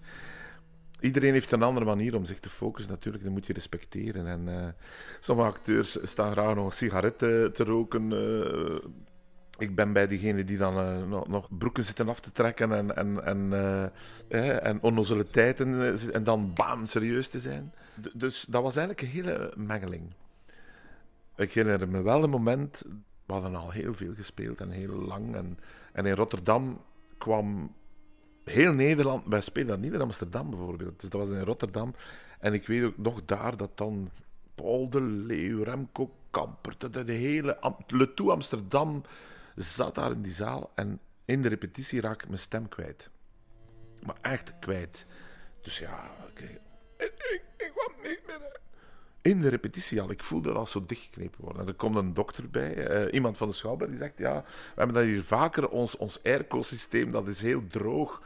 Iedereen 1.02 1.34
heeft 1.34 1.52
een 1.52 1.64
andere 1.64 1.86
manier 1.86 2.16
om 2.16 2.26
zich 2.26 2.40
te 2.40 2.50
focussen, 2.50 2.92
natuurlijk. 2.92 3.24
Dat 3.24 3.34
moet 3.34 3.46
je 3.46 3.54
respecteren. 3.54 4.28
En 4.28 4.48
uh, 4.48 4.68
sommige 5.20 5.50
acteurs 5.50 5.98
staan 6.04 6.32
graag 6.32 6.56
nog 6.56 6.66
een 6.66 6.72
sigaret 6.72 7.18
te, 7.18 7.52
roken. 7.64 8.12
Uh, 8.12 8.92
ik 9.58 9.76
ben 9.76 9.94
bij 9.94 10.08
diegenen 10.08 10.46
die 10.46 10.58
dan 10.58 10.78
uh, 10.78 11.22
nog, 11.28 11.48
broeken 11.58 11.84
zitten 11.84 12.10
af 12.10 12.20
te 12.20 12.32
trekken 12.32 12.72
en, 12.72 12.96
en, 12.96 13.26
en, 13.26 13.54
eh, 14.28 14.66
en 14.66 14.82
onnozeliteiten 14.82 15.98
en 16.14 16.24
dan 16.24 16.54
bam, 16.54 16.86
serieus 16.86 17.28
te 17.28 17.40
zijn. 17.40 17.74
Dus 18.14 18.46
dat 18.50 18.64
was 18.64 18.76
eigenlijk 18.76 19.08
een 19.08 19.24
hele 19.24 19.54
mengeling. 19.58 20.14
Ik 21.36 21.54
herinner 21.54 21.90
me 21.90 22.02
wel 22.02 22.24
een 22.24 22.30
moment, 22.30 22.84
we 23.26 23.34
hadden 23.34 23.56
al 23.56 23.72
heel 23.72 23.94
veel 23.94 24.14
gespeeld 24.14 24.62
en 24.62 24.70
heel 24.70 24.96
lang. 24.96 25.36
En 25.94 26.06
in 26.06 26.16
Rotterdam 26.16 26.82
kwam 27.18 27.76
heel 28.46 28.74
Nederland, 28.74 29.26
wij 29.28 29.42
speelden 29.42 29.80
niet 29.80 29.94
in 29.94 30.02
Amsterdam 30.02 30.50
bijvoorbeeld. 30.50 31.00
Dus 31.00 31.10
dat 31.10 31.28
was 31.28 31.38
in 31.38 31.44
Rotterdam. 31.44 31.96
En 32.40 32.54
ik 32.54 32.68
weet 32.68 32.84
ook 32.84 32.98
nog 32.98 33.26
daar 33.26 33.58
dat 33.58 33.78
dan 33.78 34.12
Paul 34.56 34.90
de 34.90 35.02
Leeuw, 35.02 35.64
Remco 35.64 36.16
Kamper, 36.32 36.76
de, 36.78 37.04
de 37.04 37.12
hele 37.12 37.76
Le 37.88 38.14
Tout 38.14 38.30
Amsterdam 38.30 39.04
zat 39.56 39.96
daar 39.96 40.12
in 40.12 40.22
die 40.22 40.32
zaal. 40.32 40.72
En 40.76 41.00
in 41.26 41.42
de 41.42 41.50
repetitie 41.50 42.02
raak 42.02 42.22
ik 42.22 42.28
mijn 42.28 42.40
stem 42.40 42.68
kwijt. 42.68 43.10
Maar 44.06 44.18
echt 44.22 44.60
kwijt. 44.60 45.06
Dus 45.62 45.80
ja, 45.80 46.12
ik, 46.34 46.60
ik 47.58 47.72
kwam 47.76 47.94
niet 48.04 48.22
meer 48.26 48.60
in 49.22 49.42
de 49.42 49.50
repetitie 49.50 50.02
al. 50.02 50.12
Ik 50.12 50.24
voelde 50.24 50.48
dat 50.48 50.58
al 50.58 50.66
zo 50.66 50.86
dichtgeknepen 50.86 51.44
worden. 51.44 51.68
er 51.68 51.74
komt 51.74 51.96
een 51.96 52.14
dokter 52.14 52.50
bij, 52.50 53.06
uh, 53.06 53.14
iemand 53.14 53.38
van 53.38 53.48
de 53.48 53.54
Schouwburg, 53.54 53.90
die 53.90 54.00
zegt: 54.00 54.18
Ja, 54.18 54.44
we 54.44 54.74
hebben 54.76 54.96
dat 54.96 55.06
hier 55.06 55.24
vaker, 55.24 55.70
ons, 55.70 55.98
ons 55.98 56.20
airco-systeem 56.24 57.12
dat 57.12 57.28
is 57.28 57.42
heel 57.42 57.68
droog. 57.68 58.22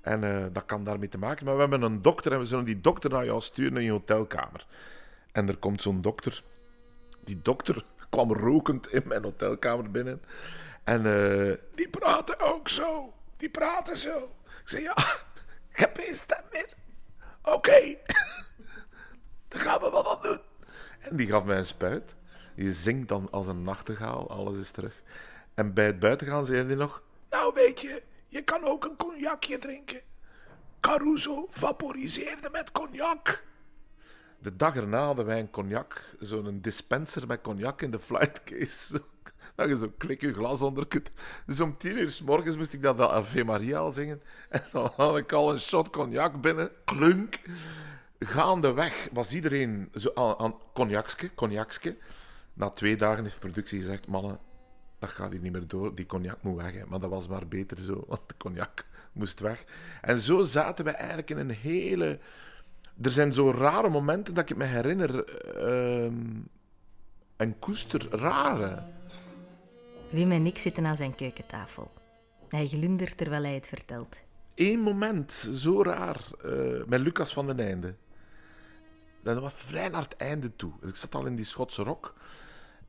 En 0.00 0.22
uh, 0.22 0.46
dat 0.52 0.64
kan 0.64 0.84
daarmee 0.84 1.08
te 1.08 1.18
maken. 1.18 1.44
Maar 1.44 1.54
we 1.54 1.60
hebben 1.60 1.82
een 1.82 2.02
dokter 2.02 2.32
en 2.32 2.38
we 2.38 2.46
zullen 2.46 2.64
die 2.64 2.80
dokter 2.80 3.10
naar 3.10 3.24
jou 3.24 3.40
sturen 3.40 3.76
in 3.76 3.84
je 3.84 3.90
hotelkamer. 3.90 4.66
En 5.32 5.48
er 5.48 5.56
komt 5.56 5.82
zo'n 5.82 6.00
dokter. 6.00 6.42
Die 7.24 7.42
dokter 7.42 7.84
kwam 8.10 8.32
rokend 8.32 8.92
in 8.92 9.02
mijn 9.04 9.22
hotelkamer 9.22 9.90
binnen. 9.90 10.22
En 10.84 11.04
uh, 11.04 11.54
die 11.74 11.88
praten 11.88 12.40
ook 12.40 12.68
zo. 12.68 13.12
Die 13.36 13.50
praten 13.50 13.96
zo. 13.96 14.16
Ik 14.44 14.68
zei: 14.68 14.82
Ja, 14.82 14.96
heb 15.82 15.96
geen 15.96 16.14
stem 16.14 16.44
meer. 16.52 16.68
Oké. 17.42 17.96
Dan 19.48 19.60
gaan 19.60 19.80
we 19.80 19.90
wat 19.90 20.06
aan 20.06 20.22
doen. 20.22 20.40
En 21.00 21.16
die 21.16 21.26
gaf 21.26 21.44
mij 21.44 21.56
een 21.56 21.66
spuit. 21.66 22.16
Je 22.54 22.72
zingt 22.72 23.08
dan 23.08 23.28
als 23.30 23.46
een 23.46 23.62
nachtegaal, 23.62 24.30
alles 24.30 24.58
is 24.58 24.70
terug. 24.70 25.02
En 25.54 25.74
bij 25.74 25.86
het 25.86 25.98
buitengaan 25.98 26.46
zei 26.46 26.66
hij 26.66 26.74
nog... 26.74 27.02
Nou 27.30 27.52
weet 27.54 27.80
je, 27.80 28.02
je 28.26 28.42
kan 28.42 28.64
ook 28.64 28.84
een 28.84 28.96
cognacje 28.96 29.58
drinken. 29.58 30.00
Caruso 30.80 31.46
vaporiseerde 31.48 32.48
met 32.52 32.72
cognac. 32.72 33.42
De 34.38 34.56
dag 34.56 34.76
erna 34.76 35.04
hadden 35.04 35.24
wij 35.24 35.38
een 35.38 35.50
cognac, 35.50 36.14
zo'n 36.18 36.58
dispenser 36.62 37.26
met 37.26 37.40
cognac 37.40 37.82
in 37.82 37.90
de 37.90 38.00
flightcase. 38.00 39.02
Dat 39.54 39.68
je 39.68 39.76
zo 39.76 39.92
klik 39.98 40.20
je 40.20 40.32
glas 40.32 40.62
onder 40.62 40.86
kunt. 40.86 41.10
Dus 41.46 41.60
om 41.60 41.76
tien 41.76 41.98
uur 41.98 42.10
s 42.10 42.22
morgens 42.22 42.56
moest 42.56 42.72
ik 42.72 42.82
dat 42.82 43.00
Ave 43.00 43.44
Maria 43.44 43.78
al 43.78 43.92
zingen. 43.92 44.22
En 44.48 44.62
dan 44.72 44.90
had 44.96 45.16
ik 45.16 45.32
al 45.32 45.52
een 45.52 45.60
shot 45.60 45.90
cognac 45.90 46.40
binnen. 46.40 46.70
Klunk 46.84 47.38
gaandeweg 48.18 49.08
was 49.12 49.34
iedereen 49.34 49.88
zo 49.94 50.10
aan, 50.14 50.38
aan 50.38 50.54
cognacske, 50.72 51.34
cognacske. 51.34 51.96
Na 52.52 52.70
twee 52.70 52.96
dagen 52.96 53.22
heeft 53.22 53.34
de 53.34 53.40
productie 53.40 53.80
gezegd, 53.80 54.06
mannen, 54.06 54.38
dat 54.98 55.10
gaat 55.10 55.30
hier 55.30 55.40
niet 55.40 55.52
meer 55.52 55.68
door, 55.68 55.94
die 55.94 56.06
cognac 56.06 56.42
moet 56.42 56.56
weg. 56.56 56.72
Hè. 56.72 56.86
Maar 56.86 57.00
dat 57.00 57.10
was 57.10 57.28
maar 57.28 57.48
beter 57.48 57.78
zo, 57.78 58.04
want 58.08 58.20
de 58.26 58.34
cognac 58.36 58.84
moest 59.12 59.40
weg. 59.40 59.64
En 60.00 60.18
zo 60.18 60.42
zaten 60.42 60.84
we 60.84 60.90
eigenlijk 60.90 61.30
in 61.30 61.38
een 61.38 61.50
hele... 61.50 62.18
Er 63.02 63.10
zijn 63.10 63.32
zo 63.32 63.50
rare 63.50 63.88
momenten 63.88 64.34
dat 64.34 64.50
ik 64.50 64.56
me 64.56 64.64
herinner. 64.64 65.24
Uh, 65.56 66.12
en 67.36 67.58
koester 67.58 68.08
rare. 68.10 68.82
Wim 70.10 70.30
en 70.30 70.46
ik 70.46 70.58
zitten 70.58 70.86
aan 70.86 70.96
zijn 70.96 71.14
keukentafel. 71.14 71.90
Hij 72.48 72.66
glundert 72.66 73.16
terwijl 73.16 73.42
hij 73.42 73.54
het 73.54 73.66
vertelt. 73.66 74.16
Eén 74.54 74.80
moment, 74.80 75.32
zo 75.32 75.82
raar, 75.82 76.20
uh, 76.44 76.84
met 76.86 77.00
Lucas 77.00 77.32
van 77.32 77.46
den 77.46 77.60
Einde. 77.60 77.94
Dat 79.22 79.38
was 79.38 79.54
vrij 79.54 79.88
naar 79.88 80.02
het 80.02 80.16
einde 80.16 80.56
toe. 80.56 80.72
Ik 80.82 80.94
zat 80.94 81.14
al 81.14 81.26
in 81.26 81.36
die 81.36 81.44
Schotse 81.44 81.82
rok. 81.82 82.14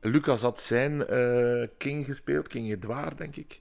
Lucas 0.00 0.42
had 0.42 0.60
zijn 0.60 1.12
uh, 1.12 1.68
King 1.78 2.04
gespeeld, 2.04 2.48
King 2.48 2.70
Edouard, 2.70 3.18
denk 3.18 3.36
ik. 3.36 3.60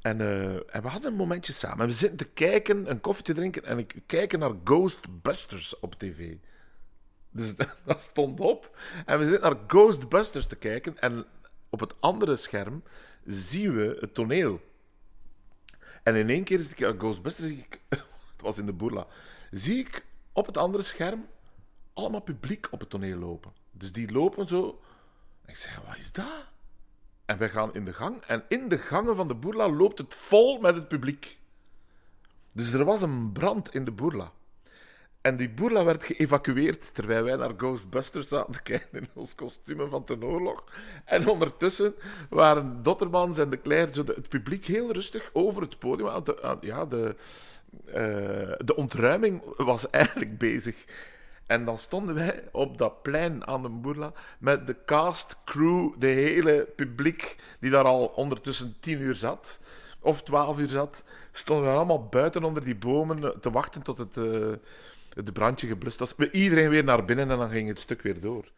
En, 0.00 0.20
uh, 0.20 0.54
en, 0.54 0.82
we 0.82 0.88
hadden 0.88 1.10
een 1.10 1.16
momentje 1.16 1.52
samen. 1.52 1.80
En 1.80 1.86
we 1.86 1.92
zitten 1.92 2.18
te 2.18 2.32
kijken, 2.32 2.90
een 2.90 3.00
koffie 3.00 3.24
te 3.24 3.32
drinken 3.32 3.64
en 3.64 3.78
ik 3.78 4.02
kijken 4.06 4.38
naar 4.38 4.52
Ghostbusters 4.64 5.78
op 5.78 5.94
tv. 5.94 6.36
Dus 7.30 7.54
dat 7.84 8.00
stond 8.00 8.40
op. 8.40 8.76
En 9.06 9.18
we 9.18 9.28
zitten 9.28 9.50
naar 9.50 9.60
Ghostbusters 9.66 10.46
te 10.46 10.56
kijken. 10.56 10.98
En 10.98 11.26
op 11.70 11.80
het 11.80 11.94
andere 12.00 12.36
scherm 12.36 12.82
zien 13.24 13.74
we 13.74 13.96
het 14.00 14.14
toneel. 14.14 14.60
En 16.02 16.14
in 16.14 16.28
één 16.28 16.44
keer 16.44 16.60
zie 16.60 16.86
ik 16.86 17.00
Ghostbusters, 17.00 17.48
zie 17.48 17.58
ik, 17.58 17.80
het 17.88 18.42
was 18.42 18.58
in 18.58 18.66
de 18.66 18.72
Boerla, 18.72 19.06
zie 19.50 19.78
ik 19.78 20.04
op 20.32 20.46
het 20.46 20.56
andere 20.56 20.84
scherm 20.84 21.26
allemaal 21.94 22.20
publiek 22.20 22.66
op 22.70 22.80
het 22.80 22.90
toneel 22.90 23.18
lopen. 23.18 23.52
Dus 23.70 23.92
die 23.92 24.12
lopen 24.12 24.48
zo. 24.48 24.80
ik 25.46 25.56
zeg, 25.56 25.80
wat 25.86 25.96
is 25.96 26.12
dat? 26.12 26.46
En 27.24 27.38
wij 27.38 27.48
gaan 27.48 27.74
in 27.74 27.84
de 27.84 27.92
gang. 27.92 28.20
En 28.20 28.44
in 28.48 28.68
de 28.68 28.78
gangen 28.78 29.16
van 29.16 29.28
de 29.28 29.34
Boerla 29.34 29.68
loopt 29.68 29.98
het 29.98 30.14
vol 30.14 30.58
met 30.58 30.74
het 30.74 30.88
publiek. 30.88 31.38
Dus 32.52 32.72
er 32.72 32.84
was 32.84 33.02
een 33.02 33.32
brand 33.32 33.74
in 33.74 33.84
de 33.84 33.92
Boerla. 33.92 34.32
En 35.20 35.36
die 35.36 35.50
Boerla 35.50 35.84
werd 35.84 36.04
geëvacueerd 36.04 36.94
terwijl 36.94 37.24
wij 37.24 37.36
naar 37.36 37.52
Ghostbusters 37.56 38.28
zaten 38.28 38.52
te 38.52 38.62
kijken 38.62 39.00
in 39.00 39.08
ons 39.14 39.34
kostuum 39.34 39.88
van 39.90 40.02
de 40.06 40.24
oorlog. 40.24 40.64
En 41.04 41.28
ondertussen 41.28 41.94
waren 42.30 42.82
Dottermans 42.82 43.38
en 43.38 43.50
de 43.50 43.60
Claire, 43.60 44.02
het 44.04 44.28
publiek 44.28 44.66
heel 44.66 44.92
rustig 44.92 45.30
over 45.32 45.62
het 45.62 45.78
podium. 45.78 46.22
Ja, 46.60 46.84
de, 46.84 47.16
uh, 47.86 47.94
de 48.64 48.76
ontruiming 48.76 49.42
was 49.56 49.90
eigenlijk 49.90 50.38
bezig. 50.38 50.84
En 51.46 51.64
dan 51.64 51.78
stonden 51.78 52.14
wij 52.14 52.48
op 52.52 52.78
dat 52.78 53.02
plein 53.02 53.46
aan 53.46 53.62
de 53.62 53.68
Boerla 53.68 54.12
met 54.38 54.66
de 54.66 54.76
cast, 54.84 55.36
crew, 55.44 55.92
de 55.98 56.06
hele 56.06 56.68
publiek 56.76 57.36
die 57.60 57.70
daar 57.70 57.84
al 57.84 58.06
ondertussen 58.06 58.76
tien 58.80 59.00
uur 59.00 59.14
zat, 59.14 59.58
of 60.00 60.22
twaalf 60.22 60.60
uur 60.60 60.68
zat, 60.68 61.04
stonden 61.32 61.66
we 61.66 61.76
allemaal 61.76 62.06
buiten 62.06 62.44
onder 62.44 62.64
die 62.64 62.76
bomen 62.76 63.40
te 63.40 63.50
wachten 63.50 63.82
tot 63.82 63.98
het, 63.98 64.16
uh, 64.16 64.52
het 65.14 65.32
brandje 65.32 65.66
geblust 65.66 65.98
was. 65.98 66.14
Iedereen 66.16 66.68
weer 66.68 66.84
naar 66.84 67.04
binnen 67.04 67.30
en 67.30 67.38
dan 67.38 67.50
ging 67.50 67.68
het 67.68 67.78
stuk 67.78 68.02
weer 68.02 68.20
door. 68.20 68.52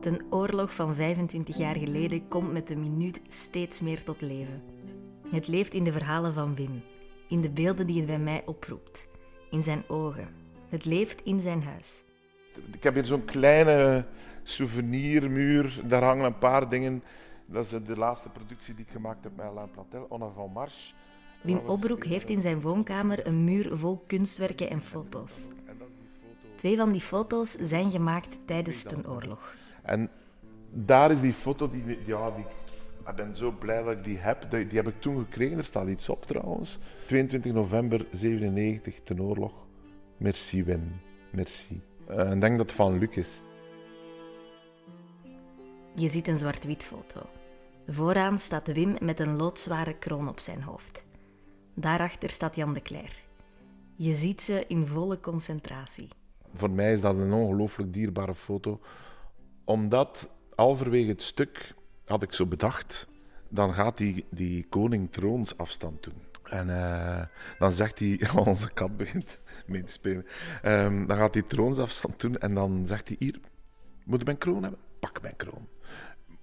Ten 0.00 0.24
oorlog 0.30 0.74
van 0.74 0.94
25 0.94 1.56
jaar 1.56 1.76
geleden 1.76 2.28
komt 2.28 2.52
met 2.52 2.68
de 2.68 2.76
minuut 2.76 3.20
steeds 3.28 3.80
meer 3.80 4.02
tot 4.02 4.20
leven. 4.20 4.62
Het 5.30 5.48
leeft 5.48 5.74
in 5.74 5.84
de 5.84 5.92
verhalen 5.92 6.34
van 6.34 6.54
Wim, 6.54 6.82
in 7.28 7.40
de 7.40 7.50
beelden 7.50 7.86
die 7.86 7.96
het 7.96 8.06
bij 8.06 8.18
mij 8.18 8.42
oproept, 8.46 9.06
in 9.50 9.62
zijn 9.62 9.84
ogen. 9.88 10.28
Het 10.68 10.84
leeft 10.84 11.20
in 11.24 11.40
zijn 11.40 11.62
huis. 11.62 12.02
Ik 12.72 12.82
heb 12.82 12.94
hier 12.94 13.04
zo'n 13.04 13.24
kleine 13.24 14.06
souvenirmuur. 14.42 15.80
Daar 15.86 16.02
hangen 16.02 16.24
een 16.24 16.38
paar 16.38 16.68
dingen. 16.68 17.02
Dat 17.46 17.64
is 17.64 17.70
de 17.70 17.96
laatste 17.96 18.28
productie 18.28 18.74
die 18.74 18.84
ik 18.84 18.92
gemaakt 18.92 19.24
heb 19.24 19.36
met 19.36 19.46
Alain 19.46 19.70
Platel, 19.70 20.06
On 20.08 20.22
avant 20.22 20.54
marche. 20.54 20.92
Wim 21.42 21.58
Obroek 21.66 22.04
heeft 22.04 22.28
in 22.28 22.40
zijn 22.40 22.60
woonkamer 22.60 23.26
een 23.26 23.44
muur 23.44 23.76
vol 23.76 24.02
kunstwerken 24.06 24.70
en 24.70 24.80
foto's. 24.82 25.48
Twee 26.54 26.76
van 26.76 26.92
die 26.92 27.00
foto's 27.00 27.50
zijn 27.52 27.90
gemaakt 27.90 28.38
tijdens 28.44 28.82
ten 28.82 29.08
oorlog. 29.08 29.54
En 29.82 30.10
daar 30.72 31.10
is 31.10 31.20
die 31.20 31.32
foto, 31.32 31.70
die, 31.70 31.84
die- 31.84 31.98
ja, 32.06 32.30
die, 32.30 32.44
ik 33.08 33.14
ben 33.16 33.36
zo 33.36 33.50
blij 33.50 33.82
dat 33.82 33.92
ik 33.92 34.04
die 34.04 34.18
heb. 34.18 34.50
Die, 34.50 34.66
die 34.66 34.78
heb 34.78 34.88
ik 34.88 35.00
toen 35.00 35.18
gekregen, 35.18 35.58
er 35.58 35.64
staat 35.64 35.88
iets 35.88 36.08
op 36.08 36.26
trouwens. 36.26 36.78
22 37.06 37.52
november 37.52 38.06
97, 38.12 39.00
ten 39.02 39.22
oorlog. 39.22 39.66
Merci 40.16 40.64
Wim, 40.64 41.00
merci. 41.30 41.82
Eh, 42.08 42.32
ik 42.32 42.40
denk 42.40 42.58
dat 42.58 42.66
het 42.66 42.72
van 42.72 42.98
Luc 42.98 43.16
is. 43.16 43.40
Je 45.94 46.08
ziet 46.08 46.28
een 46.28 46.36
zwart-wit 46.36 46.84
foto. 46.84 47.20
Vooraan 47.86 48.38
staat 48.38 48.72
Wim 48.72 48.96
met 49.00 49.20
een 49.20 49.36
loodzware 49.36 49.98
kroon 49.98 50.28
op 50.28 50.40
zijn 50.40 50.62
hoofd. 50.62 51.06
Daarachter 51.74 52.30
staat 52.30 52.56
Jan 52.56 52.74
de 52.74 52.82
Cler. 52.82 53.24
Je 53.96 54.12
ziet 54.12 54.42
ze 54.42 54.64
in 54.68 54.86
volle 54.86 55.20
concentratie. 55.20 56.08
Voor 56.54 56.70
mij 56.70 56.92
is 56.92 57.00
dat 57.00 57.14
een 57.14 57.32
ongelooflijk 57.32 57.92
dierbare 57.92 58.34
foto. 58.34 58.80
Omdat 59.64 60.28
halverwege 60.54 61.08
het 61.08 61.22
stuk 61.22 61.74
had 62.06 62.22
ik 62.22 62.32
zo 62.32 62.46
bedacht, 62.46 63.06
dan 63.48 63.74
gaat 63.74 63.96
die, 63.98 64.26
die 64.30 64.66
koning 64.68 65.12
troonsafstand 65.12 66.02
doen. 66.02 66.24
En 66.42 66.70
eh, 66.70 67.26
dan 67.58 67.72
zegt 67.72 67.98
hij, 67.98 68.20
onze 68.46 68.72
kat 68.72 68.96
begint 68.96 69.42
mee 69.66 69.84
te 69.84 69.92
spelen. 69.92 70.26
Ehm, 70.62 71.06
dan 71.06 71.16
gaat 71.16 71.34
hij 71.34 71.42
troonsafstand 71.42 72.20
doen 72.20 72.38
en 72.38 72.54
dan 72.54 72.86
zegt 72.86 73.08
hij: 73.08 73.16
Hier, 73.18 73.40
moet 74.04 74.20
ik 74.20 74.26
mijn 74.26 74.38
kroon 74.38 74.62
hebben? 74.62 74.80
Pak 75.00 75.22
mijn 75.22 75.36
kroon. 75.36 75.68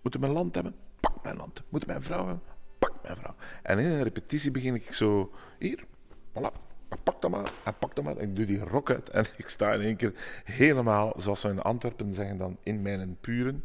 Moet 0.02 0.14
ik 0.14 0.20
mijn 0.20 0.32
land 0.32 0.56
hebben? 0.56 0.76
Pak 1.00 1.24
mijn 1.24 1.36
land. 1.36 1.64
Moet 1.70 1.82
ik 1.82 1.88
mijn 1.88 2.02
vrouw 2.02 2.26
hebben? 2.26 2.42
Pak 2.80 2.94
mijn 3.04 3.16
vrouw. 3.16 3.36
En 3.64 3.80
in 3.80 3.86
een 3.86 4.04
repetitie 4.04 4.52
begin 4.52 4.76
ik 4.76 4.94
zo: 4.94 5.32
Hier, 5.60 5.84
voilà. 6.30 6.72
Pak 7.04 7.22
dat 7.22 7.32
maar, 7.32 7.52
en 7.64 7.78
pak 7.80 7.96
dat 7.96 8.04
maar. 8.04 8.18
Ik 8.18 8.36
doe 8.36 8.46
die 8.46 8.60
rok 8.60 8.90
uit 8.90 9.10
en 9.10 9.26
ik 9.38 9.48
sta 9.48 9.74
in 9.74 9.82
één 9.82 9.96
keer 9.96 10.14
helemaal, 10.44 11.14
zoals 11.18 11.42
we 11.42 11.50
in 11.50 11.62
Antwerpen 11.62 12.14
zeggen, 12.14 12.38
dan 12.38 12.58
in 12.64 12.82
mijn 12.82 13.18
puren. 13.22 13.64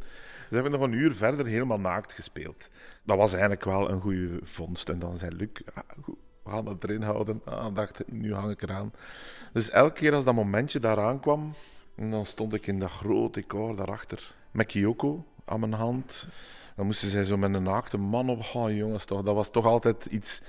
Ze 0.48 0.54
hebben 0.54 0.72
nog 0.72 0.80
een 0.80 0.92
uur 0.92 1.12
verder 1.12 1.46
helemaal 1.46 1.80
naakt 1.80 2.12
gespeeld. 2.12 2.68
Dat 3.04 3.16
was 3.16 3.30
eigenlijk 3.30 3.64
wel 3.64 3.90
een 3.90 4.00
goede 4.00 4.38
vondst. 4.42 4.88
En 4.88 4.98
dan 4.98 5.16
zei 5.16 5.36
Luc, 5.36 5.48
ah, 5.74 5.82
we 6.44 6.50
gaan 6.50 6.66
het 6.66 6.84
erin 6.84 7.02
houden. 7.02 7.40
Ah, 7.44 7.88
nu 8.06 8.34
hang 8.34 8.50
ik 8.50 8.62
eraan. 8.62 8.92
Dus 9.52 9.70
elke 9.70 9.92
keer 9.92 10.14
als 10.14 10.24
dat 10.24 10.34
momentje 10.34 10.80
daaraan 10.80 11.20
kwam, 11.20 11.54
en 11.94 12.10
dan 12.10 12.26
stond 12.26 12.54
ik 12.54 12.66
in 12.66 12.78
dat 12.78 12.90
grote 12.90 13.40
decor 13.40 13.76
daarachter. 13.76 14.34
Met 14.50 14.66
Kyoko 14.66 15.24
aan 15.44 15.60
mijn 15.60 15.72
hand. 15.72 16.28
Dan 16.76 16.86
moesten 16.86 17.08
zij 17.08 17.24
zo 17.24 17.36
met 17.36 17.54
een 17.54 17.62
naakte 17.62 17.96
man 17.96 18.28
opgaan, 18.28 18.74
jongens. 18.74 19.04
Toch, 19.04 19.22
dat 19.22 19.34
was 19.34 19.50
toch 19.50 19.66
altijd 19.66 20.06
iets... 20.06 20.42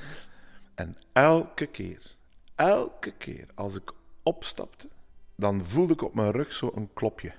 En 0.75 0.97
elke 1.13 1.65
keer, 1.65 2.15
elke 2.55 3.11
keer 3.11 3.45
als 3.55 3.75
ik 3.75 3.91
opstapte, 4.23 4.89
dan 5.35 5.65
voelde 5.65 5.93
ik 5.93 6.01
op 6.01 6.13
mijn 6.13 6.31
rug 6.31 6.53
zo 6.53 6.71
een 6.75 6.89
klopje. 6.93 7.33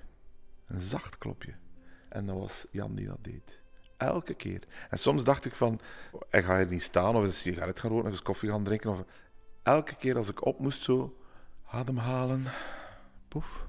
Een 0.67 0.81
zacht 0.81 1.19
klopje. 1.19 1.55
En 2.11 2.27
dat 2.27 2.37
was 2.37 2.67
Jan 2.71 2.95
die 2.95 3.07
dat 3.07 3.25
deed. 3.25 3.61
Elke 3.97 4.35
keer. 4.35 4.63
En 4.91 4.99
soms 4.99 5.25
dacht 5.25 5.45
ik 5.45 5.55
van, 5.55 5.81
hij 6.29 6.43
gaat 6.43 6.57
hier 6.57 6.67
niet 6.67 6.83
staan 6.83 7.17
of 7.17 7.23
een 7.23 7.33
sigaret 7.33 7.81
gaan 7.81 7.91
roken 7.91 8.07
of 8.07 8.11
eens 8.11 8.23
koffie 8.23 8.49
gaan 8.49 8.65
drinken. 8.65 8.91
Of... 8.91 9.05
Elke 9.63 9.97
keer 9.97 10.17
als 10.17 10.29
ik 10.29 10.45
op 10.45 10.59
moest 10.59 10.83
zo 10.83 11.17
ademhalen, 11.71 12.45
poef, 13.29 13.67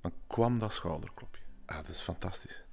dan 0.00 0.12
kwam 0.26 0.58
dat 0.58 0.72
schouderklopje. 0.72 1.42
Ah, 1.66 1.76
dat 1.76 1.88
is 1.88 2.00
fantastisch. 2.00 2.64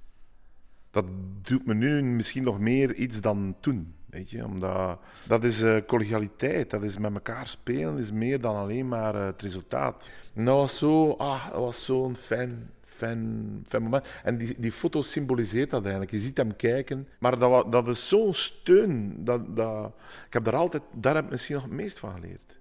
Dat 0.90 1.06
doet 1.42 1.66
me 1.66 1.74
nu 1.74 2.02
misschien 2.02 2.44
nog 2.44 2.58
meer 2.58 2.94
iets 2.94 3.20
dan 3.20 3.56
toen. 3.60 3.94
Weet 4.06 4.30
je? 4.30 4.44
Omdat, 4.44 4.98
dat 5.26 5.44
is 5.44 5.62
eh, 5.62 5.76
collegialiteit, 5.86 6.70
dat 6.70 6.82
is 6.82 6.98
met 6.98 7.14
elkaar 7.14 7.46
spelen, 7.46 7.98
is 7.98 8.12
meer 8.12 8.40
dan 8.40 8.56
alleen 8.56 8.88
maar 8.88 9.14
eh, 9.14 9.24
het 9.24 9.42
resultaat. 9.42 10.10
En 10.34 10.44
dat 10.44 10.56
was 10.56 10.78
zo, 10.78 11.12
ah, 11.12 11.50
dat 11.50 11.60
was 11.60 11.84
zo'n 11.84 12.16
fijn, 12.16 12.70
fijn, 13.00 13.82
moment. 13.82 14.06
En 14.22 14.38
die, 14.38 14.54
die 14.58 14.72
foto 14.72 15.02
symboliseert 15.02 15.70
dat 15.70 15.82
eigenlijk. 15.82 16.12
Je 16.12 16.18
ziet 16.18 16.36
hem 16.36 16.56
kijken, 16.56 17.08
maar 17.18 17.38
dat, 17.38 17.72
dat 17.72 17.88
is 17.88 18.08
zo'n 18.08 18.34
steun. 18.34 19.24
Dat, 19.24 19.56
dat, 19.56 19.92
ik 20.26 20.32
heb 20.32 20.44
daar 20.44 20.56
altijd, 20.56 20.82
daar 20.92 21.14
heb 21.14 21.24
ik 21.24 21.30
misschien 21.30 21.54
nog 21.54 21.64
het 21.64 21.72
meest 21.72 21.98
van 21.98 22.12
geleerd. 22.12 22.58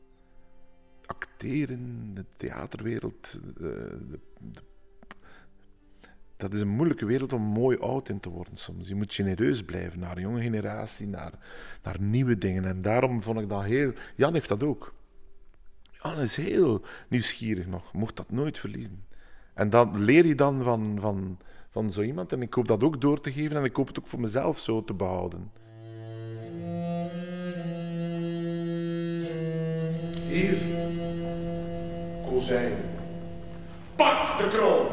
Acteren, 1.05 2.11
de 2.13 2.25
theaterwereld, 2.37 3.39
de, 3.57 3.97
de, 4.39 4.61
dat 6.39 6.53
is 6.53 6.59
een 6.59 6.67
moeilijke 6.67 7.05
wereld 7.05 7.33
om 7.33 7.41
mooi 7.41 7.77
oud 7.77 8.09
in 8.09 8.19
te 8.19 8.29
worden 8.29 8.57
soms. 8.57 8.87
Je 8.87 8.95
moet 8.95 9.13
genereus 9.13 9.63
blijven 9.63 9.99
naar 9.99 10.19
jonge 10.19 10.41
generatie, 10.41 11.07
naar, 11.07 11.33
naar 11.83 12.01
nieuwe 12.01 12.37
dingen. 12.37 12.65
En 12.65 12.81
daarom 12.81 13.23
vond 13.23 13.39
ik 13.39 13.49
dat 13.49 13.63
heel... 13.63 13.93
Jan 14.15 14.33
heeft 14.33 14.49
dat 14.49 14.63
ook. 14.63 14.93
Jan 16.03 16.17
is 16.17 16.35
heel 16.35 16.81
nieuwsgierig 17.09 17.67
nog, 17.67 17.93
mocht 17.93 18.15
dat 18.15 18.31
nooit 18.31 18.57
verliezen. 18.57 19.05
En 19.59 19.69
dat 19.69 19.87
leer 19.95 20.25
je 20.25 20.35
dan 20.35 20.63
van, 20.63 20.97
van, 20.99 21.37
van 21.69 21.91
zo 21.91 22.01
iemand. 22.01 22.31
En 22.31 22.41
ik 22.41 22.53
hoop 22.53 22.67
dat 22.67 22.83
ook 22.83 23.01
door 23.01 23.21
te 23.21 23.31
geven 23.31 23.57
en 23.57 23.63
ik 23.63 23.75
hoop 23.75 23.87
het 23.87 23.99
ook 23.99 24.07
voor 24.07 24.19
mezelf 24.19 24.59
zo 24.59 24.83
te 24.83 24.93
behouden. 24.93 25.51
Hier, 30.27 30.57
kozijn. 32.25 32.73
Pak 33.95 34.37
de 34.37 34.47
kroon. 34.47 34.87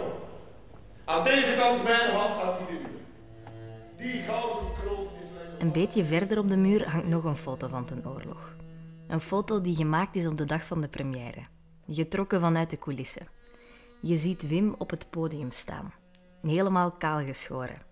Aan 1.04 1.24
deze 1.24 1.54
kant 1.58 1.82
mijn 1.82 2.10
hand, 2.10 2.42
aan 2.42 2.54
die 2.68 2.78
de. 2.78 2.84
Die 3.96 4.22
gouden 4.22 4.72
kroon 4.80 5.06
is. 5.20 5.62
Een 5.62 5.72
beetje 5.72 6.04
verder 6.04 6.38
op 6.38 6.48
de 6.48 6.56
muur 6.56 6.90
hangt 6.90 7.08
nog 7.08 7.24
een 7.24 7.36
foto 7.36 7.68
van 7.68 7.84
ten 7.84 8.06
oorlog. 8.06 8.54
Een 9.08 9.20
foto 9.20 9.60
die 9.60 9.74
gemaakt 9.74 10.16
is 10.16 10.26
op 10.26 10.36
de 10.36 10.44
dag 10.44 10.66
van 10.66 10.80
de 10.80 10.88
première. 10.88 11.40
Getrokken 11.88 12.40
vanuit 12.40 12.70
de 12.70 12.78
coulissen. 12.78 13.35
Je 14.06 14.16
ziet 14.16 14.48
Wim 14.48 14.74
op 14.78 14.90
het 14.90 15.10
podium 15.10 15.50
staan. 15.50 15.92
Helemaal 16.42 16.90
kaal 16.90 17.24
geschoren. 17.24 17.82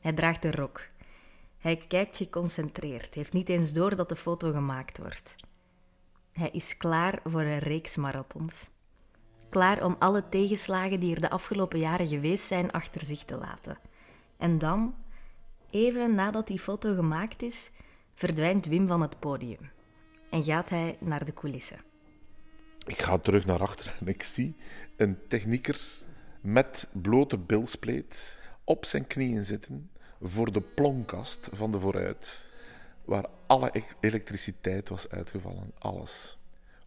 Hij 0.00 0.12
draagt 0.12 0.44
een 0.44 0.54
rok. 0.54 0.80
Hij 1.58 1.76
kijkt 1.76 2.16
geconcentreerd, 2.16 3.14
heeft 3.14 3.32
niet 3.32 3.48
eens 3.48 3.72
door 3.72 3.96
dat 3.96 4.08
de 4.08 4.16
foto 4.16 4.52
gemaakt 4.52 4.98
wordt. 4.98 5.36
Hij 6.32 6.50
is 6.50 6.76
klaar 6.76 7.20
voor 7.24 7.40
een 7.40 7.58
reeks 7.58 7.96
marathons. 7.96 8.70
Klaar 9.48 9.84
om 9.84 9.96
alle 9.98 10.28
tegenslagen 10.28 11.00
die 11.00 11.14
er 11.14 11.20
de 11.20 11.30
afgelopen 11.30 11.78
jaren 11.78 12.06
geweest 12.06 12.46
zijn 12.46 12.70
achter 12.70 13.00
zich 13.00 13.24
te 13.24 13.36
laten. 13.36 13.78
En 14.36 14.58
dan, 14.58 14.94
even 15.70 16.14
nadat 16.14 16.46
die 16.46 16.58
foto 16.58 16.94
gemaakt 16.94 17.42
is, 17.42 17.70
verdwijnt 18.14 18.66
Wim 18.66 18.86
van 18.86 19.00
het 19.00 19.18
podium 19.18 19.70
en 20.30 20.44
gaat 20.44 20.68
hij 20.68 20.96
naar 21.00 21.24
de 21.24 21.34
coulissen. 21.34 21.91
Ik 22.86 23.02
ga 23.02 23.18
terug 23.18 23.46
naar 23.46 23.60
achter 23.60 23.96
en 24.00 24.08
ik 24.08 24.22
zie 24.22 24.56
een 24.96 25.18
technieker 25.28 25.80
met 26.40 26.88
blote 26.92 27.38
bilspleet 27.38 28.38
op 28.64 28.84
zijn 28.84 29.06
knieën 29.06 29.44
zitten 29.44 29.90
voor 30.20 30.52
de 30.52 30.60
plonkast 30.60 31.48
van 31.52 31.72
de 31.72 31.78
vooruit, 31.78 32.44
waar 33.04 33.26
alle 33.46 33.70
e- 33.72 33.82
elektriciteit 34.00 34.88
was 34.88 35.08
uitgevallen. 35.08 35.72
Alles. 35.78 36.36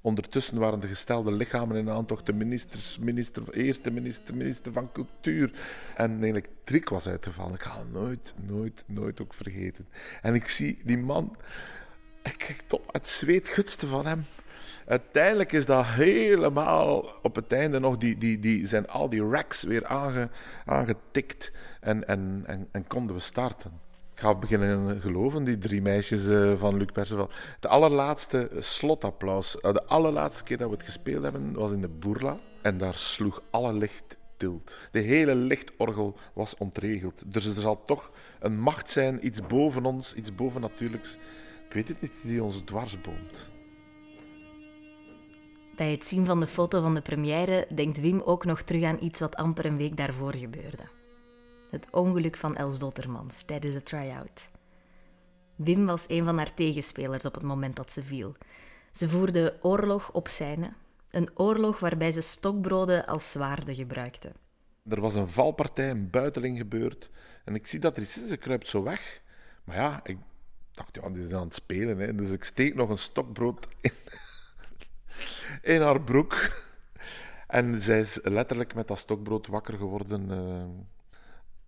Ondertussen 0.02 0.58
waren 0.58 0.80
de 0.80 0.88
gestelde 0.88 1.32
lichamen 1.32 1.78
in 1.78 1.90
aantocht 1.90 2.26
de 2.26 2.34
ministers, 2.34 2.98
minister, 3.00 3.54
eerste 3.54 3.92
minister, 3.92 4.36
minister 4.36 4.72
van 4.72 4.92
Cultuur. 4.92 5.52
En 5.96 6.20
de 6.20 6.28
elektriek 6.28 6.90
was 6.90 7.08
uitgevallen. 7.08 7.54
Ik 7.54 7.62
ga 7.62 7.84
nooit, 7.84 8.34
nooit, 8.46 8.84
nooit 8.88 9.22
ook 9.22 9.34
vergeten. 9.34 9.88
En 10.22 10.34
ik 10.34 10.48
zie 10.48 10.80
die 10.84 10.98
man, 10.98 11.36
ik 12.24 12.38
kijk 12.38 12.64
op, 12.70 12.90
het 12.92 13.08
zweet 13.08 13.48
gutste 13.48 13.88
van 13.88 14.06
hem. 14.06 14.26
Uiteindelijk 14.86 15.52
is 15.52 15.66
dat 15.66 15.86
helemaal 15.86 17.12
op 17.22 17.36
het 17.36 17.52
einde 17.52 17.80
nog, 17.80 17.98
die, 17.98 18.18
die, 18.18 18.40
die 18.40 18.68
zijn 18.68 18.88
al 18.88 19.10
die 19.10 19.30
racks 19.30 19.64
weer 19.64 19.86
aange, 19.86 20.30
aangetikt 20.66 21.52
en, 21.82 22.08
en, 22.08 22.44
en, 22.46 22.68
en 22.72 22.88
konden 22.88 23.16
we 23.16 23.22
starten. 23.22 23.72
Ik 24.14 24.22
ga 24.22 24.36
beginnen 24.36 25.02
geloven, 25.02 25.44
die 25.44 25.58
drie 25.58 25.82
meisjes 25.82 26.28
eh, 26.28 26.54
van 26.58 26.78
Luc 26.78 26.92
Perceval. 26.94 27.30
Het 27.56 27.68
allerlaatste 27.68 28.50
slotapplaus, 28.58 29.60
eh, 29.60 29.74
de 29.74 29.86
allerlaatste 29.86 30.44
keer 30.44 30.58
dat 30.58 30.70
we 30.70 30.74
het 30.74 30.84
gespeeld 30.84 31.24
hebben, 31.24 31.54
was 31.54 31.72
in 31.72 31.82
de 31.82 31.88
Boerla. 31.88 32.40
En 32.62 32.78
daar 32.78 32.96
sloeg 32.96 33.42
alle 33.50 33.74
licht 33.74 34.18
tilt. 34.38 34.78
De 34.92 35.00
hele 35.00 35.36
lichtorgel 35.36 36.18
was 36.34 36.58
ontregeld. 36.58 37.24
Dus 37.26 37.46
er 37.46 37.62
zal 37.62 37.86
toch 37.86 38.12
een 38.40 38.60
macht 38.60 38.90
zijn, 38.90 39.26
iets 39.26 39.42
boven 39.48 39.86
ons, 39.86 40.14
iets 40.14 40.36
bovennatuurlijks. 40.36 41.18
Ik 41.68 41.74
weet 41.74 41.88
het 41.88 42.02
niet, 42.02 42.22
die 42.24 42.44
ons 42.44 42.62
dwarsboomt. 42.66 43.54
Bij 45.76 45.92
het 45.92 46.06
zien 46.06 46.26
van 46.26 46.40
de 46.40 46.48
foto 46.48 46.82
van 46.82 46.94
de 46.94 47.02
première 47.02 47.68
denkt 47.74 48.00
Wim 48.00 48.22
ook 48.22 48.46
nog 48.46 48.62
terug 48.62 48.84
aan 48.84 48.98
iets 49.02 49.20
wat 49.20 49.36
amper 49.36 49.66
een 49.66 49.78
week 49.78 49.98
daarvoor 49.98 50.36
gebeurde. 50.36 50.84
het 51.70 51.88
ongeluk 51.92 52.38
van 52.38 52.56
Els 52.56 52.80
Dottermans 52.80 53.44
tijdens 53.44 53.74
de 53.74 53.84
try-out. 53.84 54.50
Wim 55.56 55.86
was 55.86 56.10
een 56.10 56.24
van 56.26 56.38
haar 56.38 56.54
tegenspelers 56.54 57.26
op 57.26 57.34
het 57.34 57.44
moment 57.44 57.76
dat 57.76 57.92
ze 57.92 58.04
viel. 58.04 58.36
Ze 58.92 59.10
voerde 59.10 59.58
oorlog 59.62 60.12
op 60.12 60.28
scène, 60.28 60.74
een 61.10 61.30
oorlog 61.34 61.80
waarbij 61.80 62.12
ze 62.12 62.22
stokbroden 62.22 63.06
als 63.06 63.32
zwaarden 63.32 63.76
gebruikte. 63.76 64.32
Er 64.90 65.02
was 65.02 65.16
een 65.16 65.28
valpartij, 65.28 65.90
een 65.90 66.10
buiteling 66.10 66.58
gebeurd. 66.58 67.10
En 67.46 67.56
ik 67.56 67.68
zie 67.68 67.80
dat 67.80 67.98
er 67.98 68.06
ze 68.06 68.38
kruipt 68.38 68.68
zo 68.68 68.84
weg. 68.84 69.22
Maar 69.64 69.76
ja, 69.76 70.00
ik 70.04 70.18
dacht, 70.72 70.96
ja, 70.96 71.10
die 71.10 71.24
is 71.24 71.34
aan 71.34 71.44
het 71.44 71.56
spelen. 71.56 71.98
Hè. 71.98 72.16
Dus 72.16 72.32
ik 72.32 72.44
steek 72.44 72.76
nog 72.76 72.90
een 72.90 72.98
stokbrood 72.98 73.68
in, 73.82 73.92
in 75.62 75.82
haar 75.82 76.02
broek. 76.02 76.64
En 77.48 77.82
zij 77.82 78.00
is 78.00 78.20
letterlijk 78.24 78.74
met 78.74 78.88
dat 78.88 78.98
stokbrood 78.98 79.48
wakker 79.48 79.78
geworden. 79.78 80.32
eh, 80.32 80.64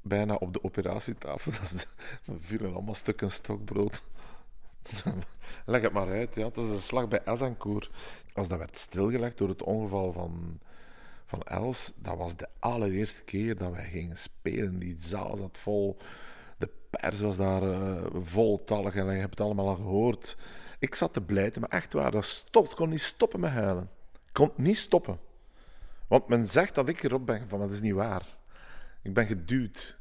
bijna 0.02 0.36
op 0.36 0.54
de 0.54 0.64
operatietafel. 0.64 1.52
Dat 1.60 1.70
de, 1.70 1.86
er 2.32 2.38
vielen 2.40 2.74
allemaal 2.74 2.94
stukken 2.94 3.32
stokbrood. 3.32 4.02
Leg 5.66 5.82
het 5.82 5.92
maar 5.94 6.08
uit. 6.08 6.36
Ja. 6.36 6.46
Het 6.46 6.56
was 6.56 6.66
een 6.66 6.80
slag 6.80 7.08
bij 7.08 7.26
Azincourt. 7.26 7.90
Als 8.34 8.48
dat 8.48 8.58
werd 8.58 8.78
stilgelegd 8.78 9.38
door 9.38 9.50
het 9.50 9.64
ongeval 9.64 10.12
van, 10.12 10.60
van 11.26 11.42
Els, 11.42 11.92
dat 11.96 12.18
was 12.18 12.36
de 12.36 12.48
allereerste 12.60 13.24
keer 13.24 13.58
dat 13.58 13.72
wij 13.72 13.86
gingen 13.86 14.18
spelen. 14.18 14.80
Die 14.80 14.96
zaal 14.98 15.36
zat 15.36 15.58
vol. 15.58 15.98
De 16.58 16.70
pers 16.90 17.20
was 17.20 17.38
daar 17.38 17.64
eh, 17.64 18.06
voltallig 18.22 18.96
en 18.96 19.06
je 19.06 19.20
hebt 19.20 19.38
het 19.38 19.42
allemaal 19.42 19.68
al 19.68 19.76
gehoord. 19.76 20.38
Ik 20.80 20.96
zat 20.96 21.14
te 21.14 21.22
blijten, 21.22 21.62
maar 21.62 21.70
echt 21.70 21.94
waar, 21.94 22.12
dat 22.12 22.26
stop, 22.26 22.76
kon 22.76 22.90
niet 22.90 23.02
stoppen 23.02 23.40
met 23.40 23.52
huilen. 23.52 23.90
Ik 24.14 24.34
kon 24.34 24.52
niet 24.56 24.78
stoppen. 24.78 25.20
Want 26.08 26.28
men 26.28 26.48
zegt 26.48 26.76
dat 26.76 26.90
ik 26.90 27.04
erop 27.04 27.26
ben 27.26 27.48
van, 27.48 27.60
maar 27.60 27.68
dat 27.68 27.76
is 27.76 27.82
niet 27.82 27.94
waar. 27.94 28.26
Ik 29.02 29.14
ben 29.14 29.28
geduwd. 29.28 29.98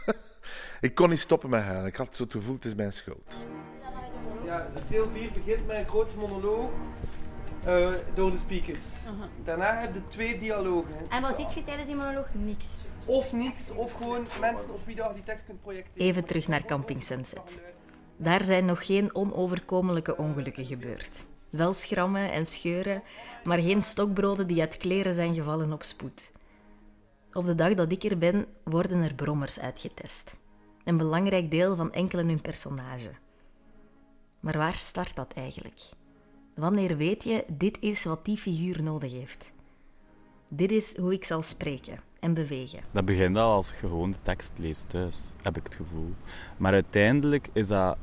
ik 0.80 0.94
kon 0.94 1.08
niet 1.08 1.18
stoppen 1.18 1.50
met 1.50 1.62
huilen. 1.62 1.86
Ik 1.86 1.96
had 1.96 2.16
zo 2.16 2.22
het 2.22 2.32
gevoel, 2.32 2.54
het 2.54 2.64
is 2.64 2.74
mijn 2.74 2.92
schuld. 2.92 3.34
Ja, 4.44 4.66
deel 4.88 5.10
4 5.12 5.32
begint 5.32 5.66
met 5.66 5.76
een 5.76 5.88
grote 5.88 6.16
monoloog 6.16 6.70
eh, 7.64 7.92
door 8.14 8.30
de 8.30 8.38
speakers. 8.38 8.86
Daarna 9.44 9.80
heb 9.80 9.94
je 9.94 10.06
twee 10.08 10.38
dialogen. 10.38 11.10
En 11.10 11.22
wat 11.22 11.36
ziet 11.36 11.52
je 11.52 11.62
tijdens 11.62 11.86
die 11.86 11.96
monoloog? 11.96 12.26
Niks. 12.32 12.66
Of 13.06 13.32
niks, 13.32 13.70
of 13.70 13.92
gewoon 13.92 14.26
mensen 14.40 14.70
op 14.70 14.86
wie 14.86 14.96
je 14.96 15.10
die 15.14 15.22
tekst 15.22 15.44
kunt 15.44 15.60
projecteren. 15.60 16.08
Even 16.08 16.24
terug 16.24 16.48
naar 16.48 16.64
Camping 16.64 17.02
Sunset. 17.02 17.60
Daar 18.22 18.44
zijn 18.44 18.64
nog 18.64 18.86
geen 18.86 19.14
onoverkomelijke 19.14 20.16
ongelukken 20.16 20.64
gebeurd. 20.64 21.24
Wel 21.50 21.72
schrammen 21.72 22.32
en 22.32 22.46
scheuren, 22.46 23.02
maar 23.44 23.58
geen 23.58 23.82
stokbroden 23.82 24.46
die 24.46 24.60
uit 24.60 24.76
kleren 24.76 25.14
zijn 25.14 25.34
gevallen 25.34 25.72
op 25.72 25.82
spoed. 25.82 26.32
Op 27.32 27.44
de 27.44 27.54
dag 27.54 27.74
dat 27.74 27.92
ik 27.92 28.04
er 28.04 28.18
ben, 28.18 28.46
worden 28.64 29.02
er 29.02 29.14
brommers 29.14 29.60
uitgetest. 29.60 30.36
Een 30.84 30.96
belangrijk 30.96 31.50
deel 31.50 31.76
van 31.76 31.92
enkelen 31.92 32.28
hun 32.28 32.40
personage. 32.40 33.10
Maar 34.40 34.58
waar 34.58 34.76
start 34.76 35.16
dat 35.16 35.32
eigenlijk? 35.32 35.80
Wanneer 36.54 36.96
weet 36.96 37.24
je, 37.24 37.44
dit 37.48 37.76
is 37.80 38.04
wat 38.04 38.24
die 38.24 38.36
figuur 38.36 38.82
nodig 38.82 39.12
heeft? 39.12 39.52
Dit 40.48 40.70
is 40.70 40.96
hoe 40.96 41.12
ik 41.12 41.24
zal 41.24 41.42
spreken 41.42 42.00
en 42.18 42.34
bewegen. 42.34 42.80
Dat 42.90 43.04
begint 43.04 43.36
al 43.36 43.52
als 43.52 43.68
je 43.68 43.74
gewoon 43.74 44.10
de 44.10 44.22
tekst 44.22 44.52
leest 44.56 44.88
thuis, 44.88 45.32
heb 45.42 45.56
ik 45.56 45.64
het 45.64 45.74
gevoel. 45.74 46.14
Maar 46.56 46.72
uiteindelijk 46.72 47.48
is 47.52 47.66
dat 47.66 47.96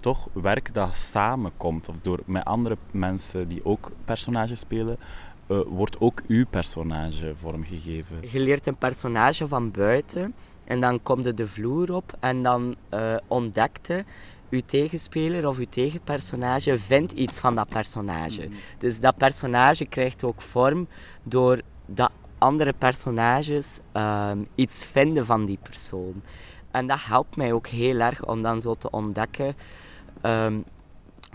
toch 0.00 0.28
werk 0.32 0.74
dat 0.74 0.94
samenkomt, 0.94 1.88
of 1.88 1.96
door 2.02 2.20
met 2.24 2.44
andere 2.44 2.76
mensen 2.90 3.48
die 3.48 3.64
ook 3.64 3.90
personages 4.04 4.60
spelen, 4.60 4.98
eh, 5.46 5.58
wordt 5.66 6.00
ook 6.00 6.22
uw 6.26 6.46
personage 6.50 7.32
vormgegeven. 7.34 8.16
Je 8.30 8.40
leert 8.40 8.66
een 8.66 8.76
personage 8.76 9.48
van 9.48 9.70
buiten 9.70 10.34
en 10.64 10.80
dan 10.80 11.02
komt 11.02 11.24
je 11.24 11.34
de 11.34 11.46
vloer 11.46 11.94
op 11.94 12.16
en 12.20 12.42
dan 12.42 12.76
eh 12.88 13.16
ontdekte 13.26 14.04
uw 14.50 14.60
tegenspeler 14.66 15.48
of 15.48 15.58
uw 15.58 15.66
tegenpersonage 15.68 16.78
vindt 16.78 17.12
iets 17.12 17.38
van 17.38 17.54
dat 17.54 17.68
personage. 17.68 18.48
Dus 18.78 19.00
dat 19.00 19.16
personage 19.16 19.84
krijgt 19.84 20.24
ook 20.24 20.42
vorm 20.42 20.88
door 21.22 21.60
dat 21.86 22.10
andere 22.38 22.72
personages 22.72 23.78
ehm, 23.92 24.38
iets 24.54 24.84
vinden 24.84 25.26
van 25.26 25.44
die 25.44 25.58
persoon. 25.62 26.22
En 26.70 26.86
dat 26.86 26.98
helpt 27.00 27.36
mij 27.36 27.52
ook 27.52 27.66
heel 27.66 28.00
erg 28.00 28.26
om 28.26 28.42
dan 28.42 28.60
zo 28.60 28.74
te 28.74 28.90
ontdekken 28.90 29.56
ehm, 30.20 30.60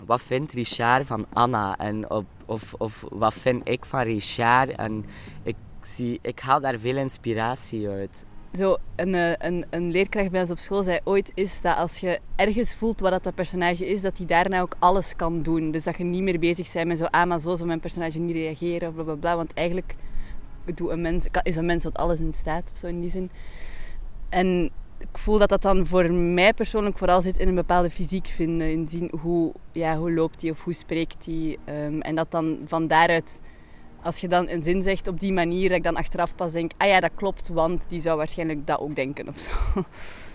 wat 0.04 0.22
vindt 0.22 0.52
Richard 0.52 1.06
van 1.06 1.26
Anna 1.32 1.76
en 1.78 2.10
of, 2.46 2.74
of, 2.78 3.04
wat 3.10 3.34
vind 3.34 3.68
ik 3.68 3.84
van 3.84 4.00
Richard. 4.00 4.70
En 4.70 5.04
ik, 5.42 5.56
zie, 5.80 6.18
ik 6.22 6.40
haal 6.40 6.60
daar 6.60 6.78
veel 6.78 6.96
inspiratie 6.96 7.88
uit. 7.88 8.24
Zo, 8.52 8.76
een, 8.96 9.14
eh, 9.14 9.32
een, 9.38 9.64
een 9.70 9.90
leerkracht 9.90 10.30
bij 10.30 10.40
ons 10.40 10.50
op 10.50 10.58
school 10.58 10.82
zei 10.82 10.98
ooit 11.04 11.32
is 11.34 11.60
dat 11.60 11.76
als 11.76 11.98
je 11.98 12.20
ergens 12.36 12.74
voelt 12.74 13.00
wat 13.00 13.10
dat, 13.10 13.22
dat 13.22 13.34
personage 13.34 13.86
is, 13.86 14.00
dat 14.00 14.18
hij 14.18 14.26
daarna 14.26 14.60
ook 14.60 14.76
alles 14.78 15.16
kan 15.16 15.42
doen. 15.42 15.70
Dus 15.70 15.84
dat 15.84 15.96
je 15.96 16.04
niet 16.04 16.22
meer 16.22 16.38
bezig 16.38 16.72
bent 16.72 16.86
met 16.86 16.98
zo, 16.98 17.04
ah, 17.04 17.26
maar 17.26 17.40
zo 17.40 17.54
zou 17.54 17.66
mijn 17.66 17.80
personage 17.80 18.18
niet 18.18 18.36
reageren, 18.36 18.94
bla 18.94 19.02
bla 19.02 19.14
bla. 19.14 19.36
Want 19.36 19.54
eigenlijk 19.54 19.94
doet 20.74 20.90
een 20.90 21.00
mens, 21.00 21.26
is 21.42 21.56
een 21.56 21.66
mens 21.66 21.82
tot 21.82 21.96
alles 21.96 22.20
in 22.20 22.32
staat, 22.32 22.70
of 22.72 22.78
zo 22.78 22.86
in 22.86 23.00
die 23.00 23.10
zin. 23.10 23.30
En 24.28 24.70
ik 25.10 25.18
voel 25.18 25.38
dat 25.38 25.48
dat 25.48 25.62
dan 25.62 25.86
voor 25.86 26.12
mij 26.12 26.54
persoonlijk 26.54 26.98
vooral 26.98 27.22
zit 27.22 27.38
in 27.38 27.48
een 27.48 27.54
bepaalde 27.54 27.90
fysiek 27.90 28.26
vinden. 28.26 28.70
In 28.70 28.88
zien 28.88 29.10
hoe, 29.20 29.52
ja, 29.72 29.96
hoe 29.96 30.12
loopt 30.12 30.42
hij 30.42 30.50
of 30.50 30.62
hoe 30.64 30.72
spreekt 30.72 31.26
hij. 31.26 31.56
Ehm, 31.64 32.00
en 32.00 32.14
dat 32.14 32.30
dan 32.30 32.58
van 32.64 32.86
daaruit, 32.86 33.40
als 34.02 34.18
je 34.18 34.28
dan 34.28 34.48
een 34.48 34.62
zin 34.62 34.82
zegt 34.82 35.08
op 35.08 35.20
die 35.20 35.32
manier, 35.32 35.68
dat 35.68 35.78
ik 35.78 35.84
dan 35.84 35.96
achteraf 35.96 36.34
pas 36.34 36.52
denk, 36.52 36.72
ah 36.76 36.88
ja, 36.88 37.00
dat 37.00 37.10
klopt, 37.14 37.48
want 37.48 37.84
die 37.88 38.00
zou 38.00 38.16
waarschijnlijk 38.16 38.66
dat 38.66 38.78
ook 38.78 38.94
denken 38.94 39.28
of 39.28 39.38
zo. 39.38 39.50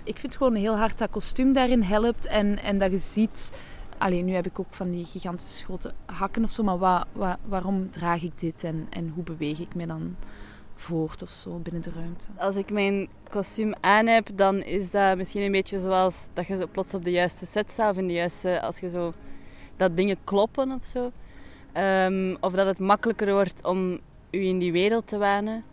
Ik 0.03 0.19
vind 0.19 0.35
gewoon 0.35 0.55
heel 0.55 0.77
hard 0.77 0.97
dat 0.97 1.09
kostuum 1.09 1.53
daarin 1.53 1.81
helpt 1.81 2.25
en, 2.25 2.61
en 2.63 2.77
dat 2.79 2.91
je 2.91 2.97
ziet... 2.97 3.61
Alleen 3.97 4.25
nu 4.25 4.33
heb 4.33 4.45
ik 4.45 4.59
ook 4.59 4.73
van 4.73 4.91
die 4.91 5.05
gigantische 5.05 5.63
grote 5.63 5.93
hakken 6.05 6.43
of 6.43 6.51
zo, 6.51 6.63
maar 6.63 6.77
wa- 6.77 7.37
waarom 7.47 7.89
draag 7.91 8.23
ik 8.23 8.39
dit 8.39 8.63
en, 8.63 8.87
en 8.89 9.11
hoe 9.15 9.23
beweeg 9.23 9.59
ik 9.59 9.75
me 9.75 9.85
dan 9.85 10.15
voort 10.81 11.21
of 11.21 11.29
zo 11.29 11.57
binnen 11.57 11.81
de 11.81 11.91
ruimte? 11.95 12.27
Als 12.37 12.55
ik 12.55 12.71
mijn 12.71 13.09
kostuum 13.29 13.73
aan 13.79 14.07
heb, 14.07 14.27
dan 14.35 14.63
is 14.63 14.91
dat 14.91 15.17
misschien 15.17 15.41
een 15.41 15.51
beetje 15.51 15.79
zoals 15.79 16.29
dat 16.33 16.47
je 16.47 16.57
zo 16.57 16.67
plots 16.71 16.93
op 16.93 17.03
de 17.03 17.11
juiste 17.11 17.45
set 17.45 17.71
staat. 17.71 17.91
Of 17.91 17.97
in 17.97 18.07
de 18.07 18.13
juiste, 18.13 18.61
als 18.61 18.79
je 18.79 18.89
zo, 18.89 19.13
dat 19.77 19.97
dingen 19.97 20.17
kloppen 20.23 20.71
of 20.71 20.87
zo. 20.87 21.11
Ehm, 21.73 22.35
of 22.39 22.53
dat 22.53 22.65
het 22.65 22.79
makkelijker 22.79 23.33
wordt 23.33 23.65
om 23.65 23.99
je 24.29 24.43
in 24.43 24.59
die 24.59 24.71
wereld 24.71 25.07
te 25.07 25.17
wanen. 25.17 25.63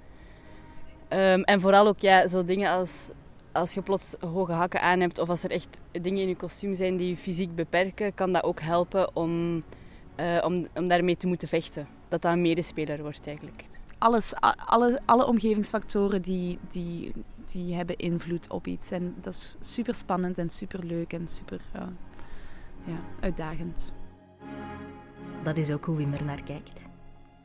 Ehm, 1.09 1.41
en 1.41 1.61
vooral 1.61 1.87
ook 1.87 1.99
ja, 1.99 2.27
zo 2.27 2.45
dingen 2.45 2.71
als 2.71 3.11
als 3.53 3.75
je 3.75 3.83
plots 3.83 4.15
hoge 4.21 4.53
hakken 4.53 4.81
aan 4.81 5.01
hebt 5.01 5.19
of 5.19 5.29
als 5.29 5.45
er 5.45 5.51
echt 5.51 5.79
dingen 5.93 6.23
in 6.23 6.29
je 6.29 6.37
kostuum 6.37 6.75
zijn 6.75 6.97
die 6.97 7.09
je 7.09 7.17
fysiek 7.17 7.55
beperken, 7.55 8.15
kan 8.15 8.33
dat 8.33 8.43
ook 8.43 8.61
helpen 8.61 9.17
om, 9.17 9.63
eh, 10.15 10.43
om, 10.45 10.67
om 10.75 10.89
daarmee 10.89 11.17
te 11.17 11.27
moeten 11.27 11.49
vechten. 11.49 11.89
Dat 12.09 12.23
dat 12.23 12.33
een 12.33 12.43
medespeler 12.43 13.03
wordt 13.03 13.27
eigenlijk. 13.27 13.65
Alles, 13.99 14.35
alle, 14.67 15.01
alle 15.05 15.27
omgevingsfactoren 15.27 16.23
die, 16.23 16.59
die, 16.69 17.13
die 17.45 17.75
hebben 17.75 17.97
invloed 17.97 18.51
op 18.51 18.67
iets. 18.67 18.91
En 18.91 19.15
dat 19.21 19.35
is 19.35 19.57
super 19.61 19.95
spannend 19.95 20.39
en 20.39 20.51
super 20.51 20.85
leuk 20.85 21.13
en 21.13 21.29
super 21.29 21.61
ja, 22.85 23.01
uitdagend. 23.21 23.93
Dat 25.43 25.57
is 25.57 25.71
ook 25.71 25.85
hoe 25.85 25.97
Wim 25.97 26.13
er 26.13 26.25
naar 26.25 26.43
kijkt. 26.43 26.81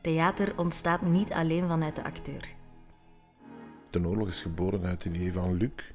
Theater 0.00 0.58
ontstaat 0.58 1.02
niet 1.02 1.32
alleen 1.32 1.68
vanuit 1.68 1.96
de 1.96 2.04
acteur. 2.04 2.54
De 3.90 4.06
oorlog 4.06 4.28
is 4.28 4.42
geboren 4.42 4.84
uit 4.84 5.04
het 5.04 5.16
idee 5.16 5.32
van 5.32 5.56
Luc. 5.56 5.92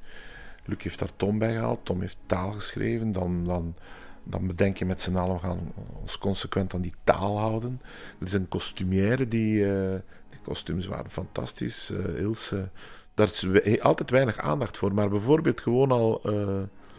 Luc 0.65 0.83
heeft 0.83 0.99
daar 0.99 1.15
Tom 1.15 1.39
bij 1.39 1.53
gehaald. 1.53 1.85
Tom 1.85 2.01
heeft 2.01 2.17
taal 2.25 2.51
geschreven. 2.51 3.11
Dan, 3.11 3.43
dan, 3.43 3.75
dan 4.23 4.47
bedenk 4.47 4.77
je 4.77 4.85
met 4.85 5.01
z'n 5.01 5.15
allen, 5.15 5.35
we 5.35 5.41
gaan 5.41 5.73
ons 6.01 6.17
consequent 6.17 6.73
aan 6.73 6.81
die 6.81 6.93
taal 7.03 7.39
houden. 7.39 7.81
Er 8.19 8.25
is 8.25 8.33
een 8.33 8.47
kostumière, 8.47 9.27
die, 9.27 9.73
eh, 9.73 9.99
die 10.29 10.39
kostuums 10.43 10.85
waren 10.85 11.09
fantastisch. 11.09 11.89
eh, 11.91 12.19
Ilse, 12.19 12.69
daar 13.13 13.27
is 13.27 13.41
we- 13.41 13.79
altijd 13.81 14.09
weinig 14.09 14.37
aandacht 14.37 14.77
voor. 14.77 14.93
Maar 14.93 15.09
bijvoorbeeld 15.09 15.61
gewoon 15.61 15.91
al... 15.91 16.21
eh, 16.23 16.31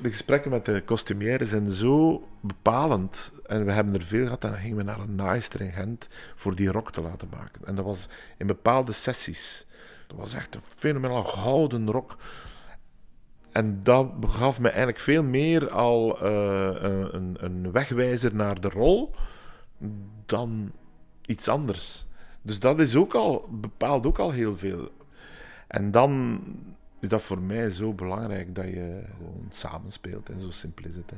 de 0.03 0.09
gesprekken 0.11 0.51
met 0.51 0.65
de 0.65 0.83
kostumière 0.85 1.45
zijn 1.45 1.71
zo 1.71 2.23
bepalend. 2.41 3.33
En 3.47 3.65
we 3.65 3.73
hebben 3.73 3.95
er 3.95 4.03
veel 4.03 4.25
gehad. 4.25 4.45
En 4.45 4.51
dan 4.51 4.61
gingen 4.61 4.77
we 4.77 4.83
naar 4.83 5.01
een 5.01 5.15
naaister 5.15 5.61
in 5.61 5.73
Gent 5.73 6.07
voor 6.35 6.55
die 6.55 6.73
rok 6.73 6.93
te 6.93 7.01
laten 7.01 7.29
maken. 7.31 7.65
En 7.65 7.75
dat 7.75 7.85
was 7.85 8.09
in 8.39 8.47
bepaalde 8.47 8.93
sessies. 8.93 9.67
Dat 10.07 10.17
was 10.19 10.35
echt 10.35 10.55
een 10.55 10.61
fenomenaal 10.77 11.25
gouden 11.25 11.91
rok. 11.91 12.17
En 13.53 13.81
dat 13.81 14.13
gaf 14.27 14.61
me 14.61 14.69
eigenlijk 14.69 14.99
veel 14.99 15.23
meer 15.23 15.71
al 15.71 16.21
eh, 16.21 17.11
een, 17.13 17.37
een 17.39 17.73
wegwijzer 17.73 18.35
naar 18.35 18.61
de 18.61 18.69
rol 18.69 19.15
dan 20.27 20.73
iets 21.27 21.49
anders. 21.49 22.05
Dus 22.43 22.59
dat 22.59 22.81
is 22.81 22.97
ook 22.97 23.15
al, 23.15 23.49
bepaalt 23.51 24.07
ook 24.07 24.19
al 24.19 24.31
heel 24.31 24.57
veel. 24.57 24.89
En 25.67 25.91
dan 25.91 26.41
is 27.01 27.09
dat 27.09 27.23
voor 27.23 27.41
mij 27.41 27.71
zo 27.71 27.93
belangrijk 27.93 28.55
dat 28.55 28.65
je 28.65 29.03
gewoon 29.17 29.47
samenspeelt. 29.51 30.31
En 30.31 30.41
zo 30.41 30.51
simpel 30.51 30.85
is 30.85 30.97
het. 30.97 31.13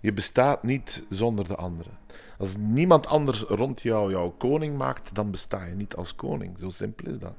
Je 0.00 0.12
bestaat 0.12 0.62
niet 0.62 1.04
zonder 1.08 1.48
de 1.48 1.56
anderen. 1.56 1.98
Als 2.38 2.56
niemand 2.56 3.06
anders 3.06 3.40
rond 3.40 3.82
jou 3.82 4.10
jouw 4.10 4.30
koning 4.30 4.76
maakt, 4.76 5.14
dan 5.14 5.30
besta 5.30 5.64
je 5.64 5.74
niet 5.74 5.96
als 5.96 6.14
koning. 6.14 6.58
Zo 6.58 6.70
simpel 6.70 7.10
is 7.10 7.18
dat. 7.18 7.34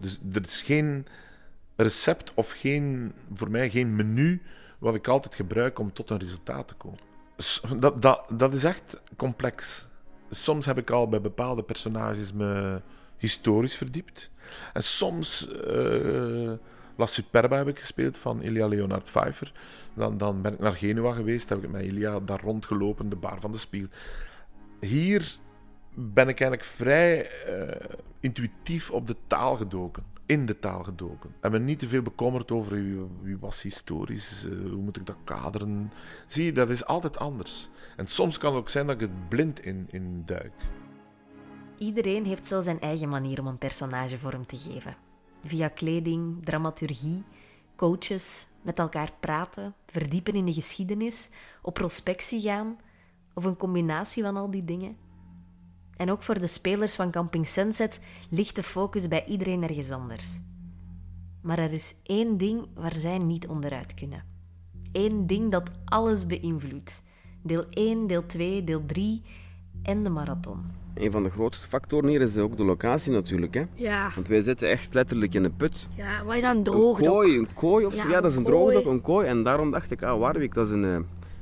Dus 0.00 0.20
er 0.32 0.44
is 0.44 0.62
geen 0.62 1.06
recept 1.76 2.32
of 2.34 2.50
geen, 2.50 3.12
voor 3.34 3.50
mij 3.50 3.70
geen 3.70 3.96
menu 3.96 4.42
wat 4.78 4.94
ik 4.94 5.08
altijd 5.08 5.34
gebruik 5.34 5.78
om 5.78 5.92
tot 5.92 6.10
een 6.10 6.18
resultaat 6.18 6.68
te 6.68 6.74
komen. 6.74 6.98
Dat, 7.78 8.02
dat, 8.02 8.24
dat 8.28 8.54
is 8.54 8.64
echt 8.64 9.02
complex. 9.16 9.88
Soms 10.30 10.66
heb 10.66 10.78
ik 10.78 10.90
al 10.90 11.08
bij 11.08 11.20
bepaalde 11.20 11.62
personages 11.62 12.32
me 12.32 12.80
historisch 13.16 13.76
verdiept. 13.76 14.30
En 14.72 14.82
soms 14.82 15.48
eh, 15.48 16.52
La 16.96 17.06
Superba 17.06 17.56
heb 17.56 17.68
ik 17.68 17.78
gespeeld 17.78 18.18
van 18.18 18.42
Ilya 18.42 18.66
Leonard 18.66 19.04
Pfeiffer. 19.04 19.52
Dan, 19.94 20.18
dan 20.18 20.42
ben 20.42 20.52
ik 20.52 20.58
naar 20.58 20.76
Genua 20.76 21.12
geweest, 21.12 21.48
heb 21.48 21.64
ik 21.64 21.70
met 21.70 21.82
Ilya 21.82 22.20
daar 22.20 22.40
rondgelopen, 22.40 23.08
de 23.08 23.16
bar 23.16 23.40
van 23.40 23.52
de 23.52 23.58
Spiegel. 23.58 23.90
Hier 24.80 25.36
ben 25.98 26.28
ik 26.28 26.40
eigenlijk 26.40 26.70
vrij 26.70 27.30
eh, 27.30 27.96
intuïtief 28.20 28.90
op 28.90 29.06
de 29.06 29.16
taal 29.26 29.56
gedoken. 29.56 30.04
In 30.26 30.46
de 30.46 30.58
taal 30.58 30.82
gedoken. 30.82 31.34
En 31.40 31.50
me 31.50 31.58
niet 31.58 31.78
te 31.78 31.88
veel 31.88 32.02
bekommerd 32.02 32.50
over 32.50 32.72
wie, 33.22 33.38
was 33.38 33.62
historisch, 33.62 34.46
eh, 34.46 34.70
hoe 34.70 34.82
moet 34.82 34.96
ik 34.96 35.06
dat 35.06 35.16
kaderen. 35.24 35.92
Zie 36.26 36.52
dat 36.52 36.70
is 36.70 36.84
altijd 36.84 37.18
anders. 37.18 37.68
En 37.96 38.06
soms 38.06 38.38
kan 38.38 38.50
het 38.52 38.60
ook 38.60 38.68
zijn 38.68 38.86
dat 38.86 38.94
ik 38.94 39.00
het 39.00 39.28
blind 39.28 39.64
in, 39.64 39.86
in 39.90 40.22
duik. 40.26 40.52
Iedereen 41.78 42.24
heeft 42.24 42.46
zo 42.46 42.60
zijn 42.60 42.80
eigen 42.80 43.08
manier 43.08 43.40
om 43.40 43.46
een 43.46 43.58
personage 43.58 44.18
vorm 44.18 44.46
te 44.46 44.56
geven. 44.56 44.96
Via 45.44 45.68
kleding, 45.68 46.44
dramaturgie, 46.44 47.24
coaches, 47.76 48.46
met 48.62 48.78
elkaar 48.78 49.12
praten, 49.20 49.74
verdiepen 49.86 50.34
in 50.34 50.44
de 50.44 50.52
geschiedenis, 50.52 51.30
op 51.62 51.74
prospectie 51.74 52.40
gaan 52.40 52.78
of 53.34 53.44
een 53.44 53.56
combinatie 53.56 54.22
van 54.22 54.36
al 54.36 54.50
die 54.50 54.64
dingen. 54.64 54.96
En 55.96 56.10
ook 56.10 56.22
voor 56.22 56.38
de 56.40 56.46
spelers 56.46 56.94
van 56.94 57.10
Camping 57.10 57.46
Sunset 57.48 58.00
ligt 58.30 58.54
de 58.54 58.62
focus 58.62 59.08
bij 59.08 59.24
iedereen 59.26 59.62
ergens 59.62 59.90
anders. 59.90 60.40
Maar 61.42 61.58
er 61.58 61.72
is 61.72 61.94
één 62.02 62.36
ding 62.36 62.66
waar 62.74 62.94
zij 62.94 63.18
niet 63.18 63.46
onderuit 63.46 63.94
kunnen. 63.94 64.22
Eén 64.92 65.26
ding 65.26 65.50
dat 65.50 65.70
alles 65.84 66.26
beïnvloedt. 66.26 67.02
Deel 67.42 67.64
1, 67.70 68.06
deel 68.06 68.26
2, 68.26 68.64
deel 68.64 68.82
3 68.86 69.22
en 69.82 70.02
de 70.04 70.10
marathon. 70.10 70.58
Een 70.94 71.12
van 71.12 71.22
de 71.22 71.30
grootste 71.30 71.68
factoren 71.68 72.08
hier 72.08 72.20
is 72.20 72.36
ook 72.36 72.56
de 72.56 72.64
locatie 72.64 73.12
natuurlijk. 73.12 73.54
Hè? 73.54 73.64
Ja. 73.74 74.10
Want 74.14 74.28
wij 74.28 74.40
zitten 74.40 74.68
echt 74.68 74.94
letterlijk 74.94 75.34
in 75.34 75.44
een 75.44 75.56
put. 75.56 75.88
Ja, 75.94 76.24
wat 76.24 76.34
is 76.34 76.42
dat, 76.42 76.50
een 76.50 76.56
Een 76.56 76.62
droogdok? 76.64 77.08
kooi, 77.08 77.36
een 77.38 77.48
kooi 77.54 77.84
of 77.86 77.92
zo. 77.94 77.98
Ja, 77.98 78.08
Ja, 78.08 78.20
dat 78.20 78.30
is 78.30 78.36
een 78.36 78.44
een 78.44 78.50
kooi. 78.52 78.66
droogdok, 78.70 78.92
een 78.92 79.00
kooi. 79.00 79.26
En 79.26 79.42
daarom 79.42 79.70
dacht 79.70 79.90
ik, 79.90 80.02
ah, 80.02 80.18
Warwick, 80.18 80.54
dat 80.54 80.66
is 80.66 80.72
een 80.72 80.82
uh, 80.84 80.98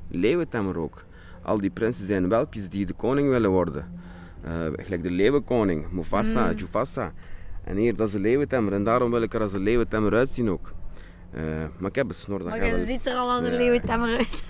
leeuwentemmer 0.09 0.79
ook. 0.79 1.05
Al 1.43 1.61
die 1.61 1.71
prinsen 1.71 2.07
zijn 2.07 2.29
welpjes 2.29 2.69
die 2.69 2.87
de 2.87 2.93
koning 2.93 3.29
willen 3.29 3.51
worden. 3.51 4.03
Eh, 4.45 4.51
gelijk 4.77 5.03
de 5.03 5.11
leeuwenkoning, 5.11 5.91
Mufasa, 5.91 6.51
Mm. 6.51 6.57
Jufasa. 6.57 7.13
En 7.65 7.77
hier, 7.77 7.97
dat 7.97 8.07
is 8.07 8.13
de 8.13 8.21
leeuwentemmer. 8.21 8.73
En 8.73 8.85
daarom 8.85 9.11
wil 9.11 9.23
ik 9.23 9.35
er 9.35 9.41
als 9.41 9.53
een 9.53 9.63
leeuwentemmer 9.63 10.15
uitzien 10.15 10.51
ook. 10.51 10.73
Eh, 11.31 11.43
maar 11.79 11.89
ik 11.89 11.95
heb 11.95 12.09
een 12.09 12.15
snor. 12.15 12.45
Maar 12.45 12.65
je 12.65 12.77
wel- 12.77 12.87
ziet 12.87 13.07
er 13.07 13.15
al 13.15 13.31
als 13.31 13.45
een 13.45 13.51
Ja. 13.53 13.57
leeuwentemmer 13.59 14.17
uit. 14.17 14.45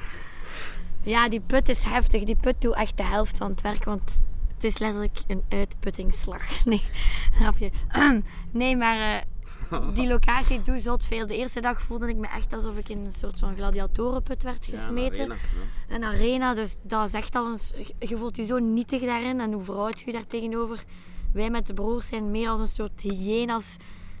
ja, 1.02 1.28
die 1.28 1.40
put 1.40 1.68
is 1.68 1.84
heftig. 1.84 2.24
Die 2.24 2.36
put 2.40 2.60
doet 2.60 2.74
echt 2.74 2.96
de 2.96 3.02
helft 3.04 3.36
van 3.36 3.50
het 3.50 3.60
werk, 3.60 3.84
want 3.84 4.20
het 4.54 4.64
is 4.64 4.78
letterlijk 4.78 5.18
een 5.26 5.42
uitputtingsslag. 5.48 6.42
Nee, 6.64 6.82
grapje. 7.32 7.70
nee, 8.50 8.76
maar 8.76 8.96
eh, 8.96 9.22
die 9.94 10.06
locatie 10.14 10.62
doet 10.62 10.82
zot 10.82 11.04
veel. 11.04 11.26
De 11.26 11.36
eerste 11.36 11.60
dag 11.60 11.82
voelde 11.82 12.08
ik 12.08 12.16
me 12.16 12.26
echt 12.26 12.52
alsof 12.52 12.76
ik 12.78 12.88
in 12.88 13.04
een 13.04 13.12
soort 13.12 13.38
van 13.38 13.54
gladiatorenput 13.56 14.42
werd 14.42 14.66
Ja, 14.66 14.72
een 14.72 14.78
gesmeten. 14.78 15.20
arena. 15.20 15.34
Een 15.88 16.04
arena, 16.04 16.54
dus 16.54 16.74
dat 16.82 17.06
is 17.06 17.12
echt 17.14 17.34
al 17.34 17.46
een... 17.46 17.58
Je 17.98 18.16
voelt 18.16 18.36
je 18.36 18.44
zo 18.44 18.58
nietig 18.58 19.02
daarin 19.02 19.40
en 19.40 19.52
hoe 19.52 19.64
verhoudt 19.64 20.00
je 20.00 20.06
je 20.06 20.12
daar 20.12 20.26
tegenover? 20.26 20.84
Wij 21.32 21.50
met 21.50 21.66
de 21.66 21.74
broers 21.74 22.08
zijn 22.08 22.30
meer 22.30 22.48
als 22.48 22.60
een 22.60 22.68
soort 22.68 23.00
hyena's, 23.00 23.76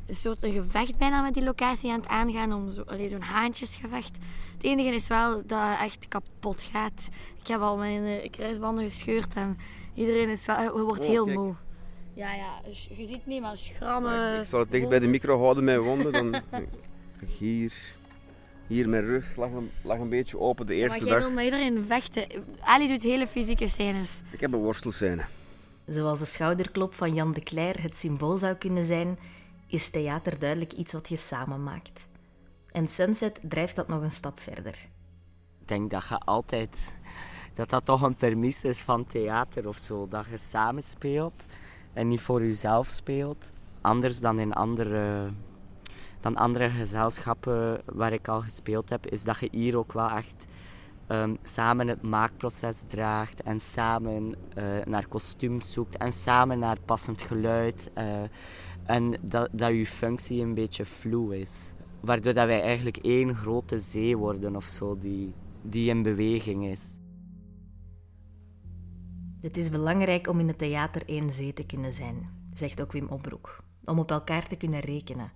een 0.06 0.14
soort 0.14 0.42
een 0.42 0.52
gevecht 0.52 0.96
bijna 0.96 1.22
met 1.22 1.34
die 1.34 1.44
locatie 1.44 1.90
aan 1.92 2.00
het 2.00 2.08
aangaan, 2.08 2.52
om 2.52 2.70
zo, 2.70 2.82
allee, 2.86 3.08
zo'n 3.08 3.20
haantjesgevecht. 3.20 4.16
Het 4.54 4.64
enige 4.64 4.94
is 4.94 5.06
wel 5.08 5.42
dat 5.46 5.60
het 5.62 5.78
echt 5.80 6.08
kapot 6.08 6.62
gaat. 6.72 7.08
Ik 7.40 7.46
heb 7.46 7.60
al 7.60 7.76
mijn 7.76 8.04
eh, 8.04 8.30
kruisbanden 8.30 8.84
gescheurd 8.84 9.34
en 9.34 9.56
iedereen 9.94 10.28
is 10.28 10.46
wel, 10.46 10.62
je 10.62 10.84
wordt 10.84 11.02
Oh, 11.04 11.08
heel 11.08 11.24
kijk. 11.24 11.36
moe. 11.36 11.54
Ja, 12.16 12.34
ja, 12.34 12.60
dus 12.64 12.88
je 12.96 13.06
ziet 13.06 13.26
niet, 13.26 13.40
maar 13.40 13.56
schrammen... 13.56 14.10
Maar 14.10 14.40
Ik 14.40 14.46
zal 14.46 14.60
het 14.60 14.70
dicht 14.70 14.88
bij 14.88 14.98
de 14.98 15.06
micro 15.06 15.38
houden, 15.38 15.64
mijn 15.64 15.80
wonden. 15.80 16.12
Dan... 16.12 16.42
Hier, 17.38 17.72
hier 18.66 18.88
mijn 18.88 19.04
rug 19.04 19.36
lag 19.36 19.50
een, 19.50 19.70
lag 19.82 19.98
een 19.98 20.08
beetje 20.08 20.38
open 20.38 20.66
de 20.66 20.72
maar 20.72 20.82
eerste 20.82 21.04
jij 21.04 21.14
dag. 21.14 21.22
wil 21.22 21.32
met 21.32 21.44
iedereen 21.44 21.84
vechten. 21.86 22.26
Ali 22.60 22.88
doet 22.88 23.02
hele 23.02 23.26
fysieke 23.26 23.68
scènes. 23.68 24.22
Ik 24.30 24.40
heb 24.40 24.52
een 24.52 24.58
worstelscène. 24.58 25.24
Zoals 25.86 26.18
de 26.18 26.24
schouderklop 26.24 26.94
van 26.94 27.14
Jan 27.14 27.32
de 27.32 27.40
Cler 27.40 27.82
het 27.82 27.96
symbool 27.96 28.36
zou 28.36 28.54
kunnen 28.54 28.84
zijn, 28.84 29.18
is 29.66 29.90
theater 29.90 30.38
duidelijk 30.38 30.72
iets 30.72 30.92
wat 30.92 31.08
je 31.08 31.16
samen 31.16 31.62
maakt. 31.62 32.06
En 32.70 32.88
Sunset 32.88 33.40
drijft 33.42 33.76
dat 33.76 33.88
nog 33.88 34.02
een 34.02 34.12
stap 34.12 34.40
verder. 34.40 34.88
Ik 35.60 35.68
denk 35.68 35.90
dat 35.90 36.04
je 36.08 36.18
altijd... 36.18 36.94
Dat 37.54 37.70
dat 37.70 37.84
toch 37.84 38.02
een 38.02 38.16
permis 38.16 38.64
is 38.64 38.80
van 38.80 39.06
theater 39.06 39.68
of 39.68 39.76
zo. 39.76 40.08
Dat 40.08 40.26
je 40.30 40.38
samen 40.38 40.82
speelt 40.82 41.44
en 41.96 42.08
niet 42.08 42.20
voor 42.20 42.40
jezelf 42.40 42.86
speelt. 42.86 43.52
Anders 43.80 44.20
dan 44.20 44.38
in 44.38 44.52
andere, 44.52 45.28
dan 46.20 46.36
andere 46.36 46.70
gezelschappen 46.70 47.80
waar 47.84 48.12
ik 48.12 48.28
al 48.28 48.40
gespeeld 48.40 48.90
heb, 48.90 49.06
is 49.06 49.24
dat 49.24 49.38
je 49.38 49.48
hier 49.50 49.76
ook 49.78 49.92
wel 49.92 50.10
echt 50.10 50.46
ehm, 51.06 51.34
samen 51.42 51.88
het 51.88 52.02
maakproces 52.02 52.76
draagt 52.86 53.42
en 53.42 53.60
samen 53.60 54.34
eh, 54.54 54.64
naar 54.84 55.08
kostuums 55.08 55.72
zoekt 55.72 55.96
en 55.96 56.12
samen 56.12 56.58
naar 56.58 56.78
passend 56.84 57.22
geluid. 57.22 57.90
eh, 57.94 58.22
en 58.86 59.16
dat, 59.20 59.48
dat 59.52 59.70
je 59.70 59.86
functie 59.86 60.42
een 60.42 60.54
beetje 60.54 60.84
vloe 60.84 61.38
is. 61.40 61.72
Waardoor 62.00 62.34
dat 62.34 62.46
wij 62.46 62.62
eigenlijk 62.62 62.96
één 62.96 63.34
grote 63.34 63.78
zee 63.78 64.16
worden 64.16 64.56
of 64.56 64.64
zo, 64.64 64.98
die, 64.98 65.34
die 65.62 65.90
in 65.90 66.02
beweging 66.02 66.64
is. 66.64 66.98
Het 69.46 69.56
is 69.56 69.70
belangrijk 69.70 70.28
om 70.28 70.40
in 70.40 70.48
het 70.48 70.58
theater 70.58 71.08
één 71.08 71.30
zee 71.30 71.52
te 71.52 71.66
kunnen 71.66 71.92
zijn, 71.92 72.28
zegt 72.54 72.80
ook 72.80 72.92
Wim 72.92 73.08
Opbroek, 73.08 73.62
om 73.84 73.98
op 73.98 74.10
elkaar 74.10 74.46
te 74.48 74.56
kunnen 74.56 74.80
rekenen. 74.80 75.32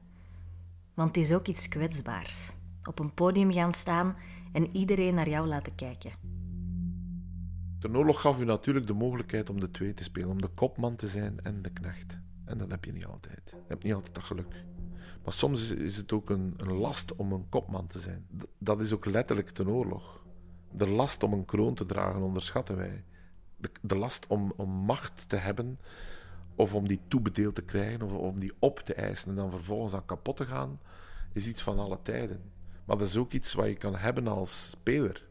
Want 0.94 1.16
het 1.16 1.24
is 1.24 1.32
ook 1.34 1.46
iets 1.46 1.68
kwetsbaars. 1.68 2.52
Op 2.84 2.98
een 2.98 3.14
podium 3.14 3.52
gaan 3.52 3.72
staan 3.72 4.16
en 4.52 4.76
iedereen 4.76 5.14
naar 5.14 5.28
jou 5.28 5.46
laten 5.46 5.74
kijken. 5.74 6.10
De 7.78 7.90
oorlog 7.96 8.20
gaf 8.20 8.40
u 8.40 8.44
natuurlijk 8.44 8.86
de 8.86 8.92
mogelijkheid 8.94 9.50
om 9.50 9.60
de 9.60 9.70
twee 9.70 9.94
te 9.94 10.02
spelen, 10.02 10.28
om 10.28 10.40
de 10.40 10.48
kopman 10.48 10.96
te 10.96 11.06
zijn 11.08 11.40
en 11.42 11.62
de 11.62 11.70
knecht. 11.70 12.18
En 12.44 12.58
dat 12.58 12.70
heb 12.70 12.84
je 12.84 12.92
niet 12.92 13.06
altijd. 13.06 13.42
Je 13.50 13.56
hebt 13.68 13.82
niet 13.84 13.94
altijd 13.94 14.14
dat 14.14 14.24
geluk. 14.24 14.64
Maar 15.24 15.32
soms 15.32 15.70
is- 15.70 15.96
het 15.96 16.12
ook 16.12 16.30
een, 16.30 16.54
een 16.56 16.72
last 16.72 17.16
om 17.16 17.32
een 17.32 17.48
kopman 17.48 17.86
te 17.86 17.98
zijn. 17.98 18.26
Dat 18.58 18.80
is 18.80 18.92
ook 18.92 19.04
letterlijk 19.04 19.50
ten 19.50 19.68
oorlog. 19.68 20.24
De 20.72 20.88
last 20.88 21.22
om 21.22 21.32
een 21.32 21.44
kroon 21.44 21.74
te 21.74 21.86
dragen 21.86 22.22
onderschatten 22.22 22.76
wij. 22.76 23.04
De, 23.80 23.96
last 23.96 24.26
om, 24.26 24.52
om 24.56 24.70
macht 24.70 25.28
te 25.28 25.36
hebben, 25.36 25.78
of 26.54 26.74
om 26.74 26.88
die 26.88 27.00
toebedeeld 27.08 27.54
te 27.54 27.62
krijgen, 27.62 28.02
of 28.02 28.12
om 28.12 28.40
die 28.40 28.52
op 28.58 28.78
te 28.78 28.94
eisen 28.94 29.28
en 29.28 29.36
dan 29.36 29.50
vervolgens 29.50 29.94
aan 29.94 30.04
kapot 30.04 30.36
te 30.36 30.46
gaan, 30.46 30.80
is 31.32 31.46
iets 31.46 31.62
van 31.62 31.78
alle 31.78 31.98
tijden. 32.02 32.40
Maar 32.84 32.96
dat 32.96 33.08
is 33.08 33.16
ook 33.16 33.32
iets 33.32 33.54
wat 33.54 33.66
je 33.66 33.76
kan 33.76 33.96
hebben 33.96 34.26
als 34.26 34.70
speler. 34.70 35.26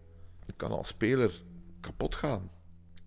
Je 0.46 0.54
kan 0.54 0.72
als 0.72 0.88
speler 0.88 1.44
kapot 1.80 2.16
gaan 2.16 2.50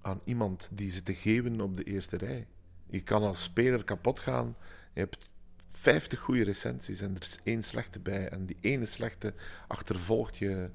aan 0.03 0.21
iemand 0.25 0.69
die 0.73 0.91
ze 0.91 1.03
te 1.03 1.15
geven 1.15 1.61
op 1.61 1.77
de 1.77 1.85
eerste 1.85 2.17
rij. 2.17 2.47
Je 2.87 3.03
kan 3.03 3.23
als 3.23 3.43
speler 3.43 3.85
kapot 3.85 4.21
gaan. 4.21 4.57
Je 4.93 5.01
hebt 5.01 5.31
50 5.69 6.19
goede 6.19 6.45
recensies 6.45 7.01
en 7.01 7.15
er 7.15 7.21
is 7.21 7.39
één 7.45 7.63
slechte 7.63 7.99
bij. 7.99 8.29
En 8.29 8.47
die 8.47 8.57
ene 8.61 8.85
slechte 8.85 9.35
achtervolgt 9.69 10.37
je 10.37 10.71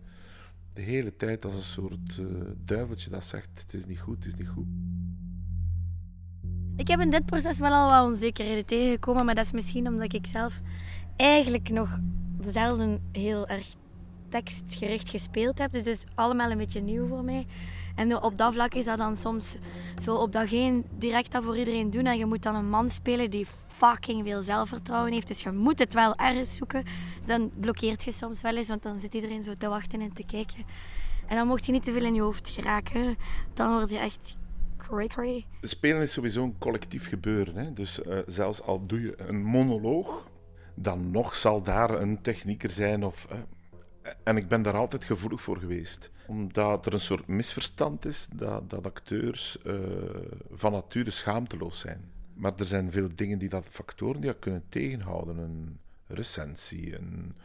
de 0.74 0.82
hele 0.82 1.16
tijd 1.16 1.46
als 1.46 1.56
een 1.56 1.62
soort 1.62 2.18
eh, 2.20 2.26
duiveltje 2.58 3.10
dat 3.10 3.24
zegt: 3.24 3.50
Het 3.54 3.74
is 3.74 3.86
niet 3.86 4.00
goed, 4.00 4.24
het 4.24 4.26
is 4.26 4.40
niet 4.40 4.48
goed. 4.48 4.68
Ik 6.76 6.88
heb 6.88 7.00
in 7.00 7.10
dit 7.10 7.26
proces 7.26 7.60
wel 7.60 7.72
al 7.72 7.90
wat 7.90 8.12
onzekerheden 8.12 8.66
tegengekomen, 8.66 9.26
maar 9.26 9.36
dat 9.36 9.46
is 9.46 9.52
misschien 9.52 9.88
omdat 9.88 10.14
ik 10.14 10.26
zelf 10.26 10.62
eigenlijk 11.16 11.70
nog 11.70 12.00
zelden 12.42 13.02
heel 13.12 13.48
erg 13.48 13.76
tekstgericht 14.30 15.10
gespeeld 15.10 15.58
heb. 15.58 15.72
Dus 15.72 15.86
het 15.86 15.98
is 15.98 16.04
allemaal 16.16 16.52
een 16.52 16.58
beetje 16.58 16.82
nieuw 16.82 17.08
voor 17.08 17.24
mij. 17.24 17.46
En 17.96 18.24
op 18.24 18.38
dat 18.38 18.54
vlak 18.54 18.74
is 18.74 18.86
dat 18.86 18.98
dan 18.98 19.16
soms 19.16 19.56
zo 20.02 20.16
op 20.16 20.32
dag 20.32 20.54
één 20.54 20.84
direct 20.98 21.32
dat 21.32 21.44
voor 21.44 21.58
iedereen 21.58 21.90
doen. 21.90 22.06
En 22.06 22.18
je 22.18 22.26
moet 22.26 22.44
dan 22.44 22.56
een 22.56 22.70
man 22.70 22.90
spelen 22.90 23.30
die 23.30 23.48
fucking 23.78 24.24
veel 24.24 24.42
zelfvertrouwen 24.42 25.14
heeft. 25.14 25.28
Dus 25.28 25.44
je 25.44 25.52
moet 25.52 25.80
het 25.80 25.94
wel 25.94 26.16
ergens 26.16 26.56
zoeken. 26.56 26.84
Dus 27.18 27.28
dan 27.28 27.52
blokkeert 27.60 28.04
je 28.04 28.12
soms 28.12 28.42
wel 28.42 28.56
eens, 28.56 28.68
want 28.68 28.84
dan 28.84 29.00
zit 29.00 29.14
iedereen 29.14 29.44
zo 29.44 29.54
te 29.58 29.68
wachten 29.68 30.02
en 30.02 30.14
te 30.14 30.26
kijken. 30.26 30.66
En 31.28 31.36
dan 31.36 31.48
mocht 31.48 31.66
je 31.66 31.72
niet 31.72 31.84
te 31.84 31.92
veel 31.92 32.06
in 32.06 32.14
je 32.14 32.22
hoofd 32.22 32.50
geraken. 32.50 33.18
Dan 33.54 33.74
word 33.74 33.90
je 33.90 33.98
echt 33.98 34.38
cray. 34.78 35.46
Spelen 35.62 36.02
is 36.02 36.14
sowieso 36.14 36.44
een 36.44 36.58
collectief 36.58 37.08
gebeuren. 37.08 37.56
Hè? 37.56 37.74
Dus 37.74 38.02
eh, 38.02 38.18
zelfs 38.26 38.62
al 38.62 38.86
doe 38.86 39.02
je 39.02 39.22
een 39.22 39.44
monoloog, 39.44 40.30
dan 40.76 41.12
nog 41.12 41.36
zal 41.36 41.62
daar 41.62 41.90
een 42.02 42.22
technieker 42.22 42.70
zijn. 42.70 43.06
Of, 43.06 43.26
eh, 43.26 44.12
en 44.24 44.38
ik 44.38 44.48
ben 44.48 44.62
daar 44.62 44.76
altijd 44.76 45.04
gevoelig 45.04 45.42
voor 45.42 45.58
geweest. 45.58 46.12
Omdat 46.28 46.86
er 46.86 46.94
een 46.94 47.00
soort 47.00 47.28
misverstand 47.28 48.06
is 48.06 48.28
dat, 48.34 48.70
dat 48.70 48.86
acteurs 48.86 49.62
eh, 49.62 49.76
van 50.52 50.72
nature 50.72 51.10
schaamteloos 51.10 51.80
zijn. 51.80 52.12
Maar 52.38 52.54
er 52.58 52.66
zijn 52.66 52.92
veel 52.92 53.10
dingen 53.16 53.40
die 53.40 53.50
dat 53.50 53.66
factoren 53.66 54.22
die 54.22 54.32
dat 54.32 54.40
kunnen 54.40 54.64
tegenhouden. 54.70 55.38
Een, 55.38 55.80
recensie, 56.08 56.98
een, 56.98 57.36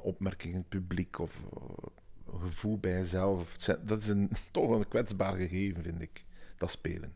opmerking 0.00 0.52
in 0.52 0.58
het 0.58 0.68
publiek 0.68 1.18
of 1.18 1.42
eh, 1.54 2.32
een 2.32 2.40
gevoel 2.40 2.78
bij 2.78 2.92
jezelf. 2.92 3.56
Dat 3.84 4.00
is 4.00 4.08
een, 4.08 4.30
toch 4.50 4.70
een 4.70 4.88
kwetsbaar 4.88 5.36
gegeven, 5.36 5.82
vind 5.82 6.00
ik, 6.00 6.24
dat 6.56 6.70
spelen. 6.70 7.14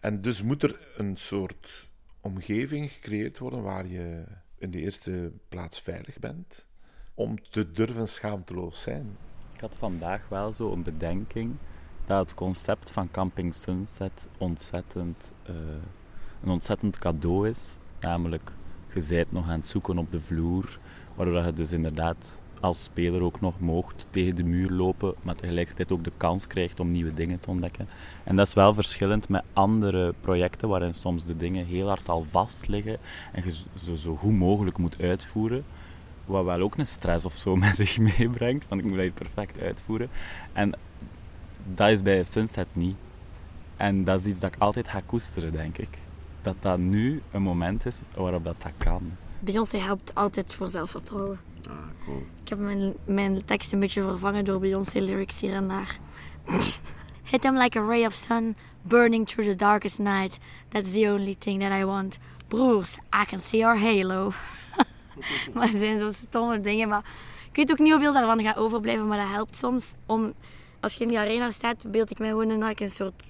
En 0.00 0.22
dus 0.22 0.42
moet 0.42 0.62
er 0.62 0.88
een 0.96 1.16
soort 1.16 1.90
omgeving 2.20 2.90
gecreëerd 2.90 3.38
worden 3.38 3.62
waar 3.62 3.86
je 3.86 4.24
in 4.58 4.70
de 4.70 4.80
eerste 4.80 5.32
plaats 5.48 5.80
veilig 5.80 6.18
bent, 6.18 6.66
om 7.14 7.42
te 7.50 7.70
durven 7.70 8.08
schaamteloos 8.08 8.82
zijn. 8.82 9.16
Ik 9.54 9.60
had 9.60 9.76
vandaag 9.76 10.28
wel 10.28 10.52
zo 10.52 10.72
een 10.72 10.82
bedenking 10.82 11.56
dat 12.06 12.20
het 12.20 12.34
concept 12.34 12.90
van 12.90 13.10
Camping 13.10 13.54
Sunset 13.54 14.28
ontzettend, 14.38 15.32
eh, 15.42 15.54
een 16.42 16.50
ontzettend 16.50 16.98
cadeau 16.98 17.48
is. 17.48 17.76
Namelijk, 18.00 18.52
je 18.94 19.26
nog 19.30 19.48
aan 19.48 19.54
het 19.54 19.66
zoeken 19.66 19.98
op 19.98 20.12
de 20.12 20.20
vloer, 20.20 20.78
waardoor 21.14 21.44
je 21.44 21.52
dus 21.52 21.72
inderdaad 21.72 22.40
als 22.62 22.82
speler 22.82 23.22
ook 23.22 23.40
nog 23.40 23.60
moogt 23.60 24.06
tegen 24.10 24.36
de 24.36 24.42
muur 24.42 24.70
lopen, 24.70 25.14
maar 25.22 25.34
tegelijkertijd 25.34 25.92
ook 25.92 26.04
de 26.04 26.12
kans 26.16 26.46
krijgt 26.46 26.80
om 26.80 26.90
nieuwe 26.90 27.14
dingen 27.14 27.38
te 27.38 27.50
ontdekken. 27.50 27.88
En 28.24 28.36
dat 28.36 28.46
is 28.46 28.54
wel 28.54 28.74
verschillend 28.74 29.28
met 29.28 29.42
andere 29.52 30.14
projecten 30.20 30.68
waarin 30.68 30.94
soms 30.94 31.24
de 31.24 31.36
dingen 31.36 31.66
heel 31.66 31.88
hard 31.88 32.08
al 32.08 32.24
vast 32.24 32.68
liggen 32.68 32.98
en 33.32 33.42
je 33.44 33.64
ze 33.74 33.96
zo 33.96 34.16
goed 34.16 34.36
mogelijk 34.36 34.78
moet 34.78 35.00
uitvoeren. 35.00 35.64
Wat 36.24 36.44
wel 36.44 36.60
ook 36.60 36.76
een 36.76 36.86
stress 36.86 37.24
of 37.24 37.34
zo 37.34 37.56
met 37.66 37.76
zich 37.76 37.98
meebrengt, 37.98 38.64
van 38.64 38.78
ik 38.78 38.84
moet 38.84 38.96
dat 38.96 39.14
perfect 39.14 39.60
uitvoeren. 39.60 40.08
En 40.52 40.72
dat 41.74 41.88
is 41.88 42.02
bij 42.02 42.22
Sunset 42.22 42.66
niet. 42.72 42.96
En 43.76 44.04
dat 44.04 44.20
is 44.20 44.26
iets 44.26 44.40
dat 44.40 44.54
ik 44.54 44.60
altijd 44.60 44.88
ga 44.88 45.00
koesteren, 45.06 45.52
denk 45.52 45.78
ik. 45.78 45.98
Dat 46.42 46.56
dat 46.60 46.78
nu 46.78 47.22
een 47.30 47.42
moment 47.42 47.86
is 47.86 48.00
waarop 48.16 48.44
dat, 48.44 48.62
dat 48.62 48.72
kan. 48.78 49.16
Beyoncé 49.40 49.78
helpt 49.78 50.14
altijd 50.14 50.54
voor 50.54 50.70
zelfvertrouwen. 50.70 51.40
Ah, 51.68 51.76
cool. 52.04 52.26
Ik 52.42 52.48
heb 52.48 52.58
mijn, 52.58 52.92
mijn 53.04 53.44
tekst 53.44 53.72
een 53.72 53.78
beetje 53.78 54.02
vervangen 54.02 54.44
door 54.44 54.60
Beyoncé 54.60 55.00
lyrics 55.00 55.40
hier 55.40 55.52
en 55.52 55.68
daar. 55.68 55.98
Hit 57.30 57.40
them 57.40 57.56
like 57.56 57.78
a 57.78 57.82
ray 57.82 58.04
of 58.04 58.12
sun, 58.12 58.56
burning 58.82 59.26
through 59.26 59.50
the 59.50 59.56
darkest 59.56 59.98
night. 59.98 60.38
That's 60.68 60.92
the 60.92 61.10
only 61.10 61.34
thing 61.38 61.60
that 61.60 61.72
I 61.80 61.84
want. 61.84 62.18
Broers, 62.48 62.96
I 62.96 63.24
can 63.24 63.40
see 63.40 63.66
our 63.66 63.78
halo. 63.78 64.32
maar 65.54 65.68
het 65.68 65.80
zijn 65.80 65.98
zo 65.98 66.10
stomme 66.10 66.60
dingen. 66.60 66.88
Maar 66.88 67.04
ik 67.50 67.56
weet 67.56 67.70
ook 67.70 67.78
niet 67.78 67.92
hoeveel 67.92 68.12
daarvan 68.12 68.42
gaat 68.42 68.56
overblijven, 68.56 69.06
maar 69.06 69.18
dat 69.18 69.28
helpt 69.28 69.56
soms 69.56 69.94
om... 70.06 70.32
Als 70.80 70.94
je 70.94 71.02
in 71.02 71.08
die 71.08 71.18
arena 71.18 71.50
staat, 71.50 71.90
beeld 71.90 72.10
ik 72.10 72.18
mij 72.18 72.28
gewoon 72.28 72.68
ik 72.68 72.80
een 72.80 72.90
soort 72.90 73.22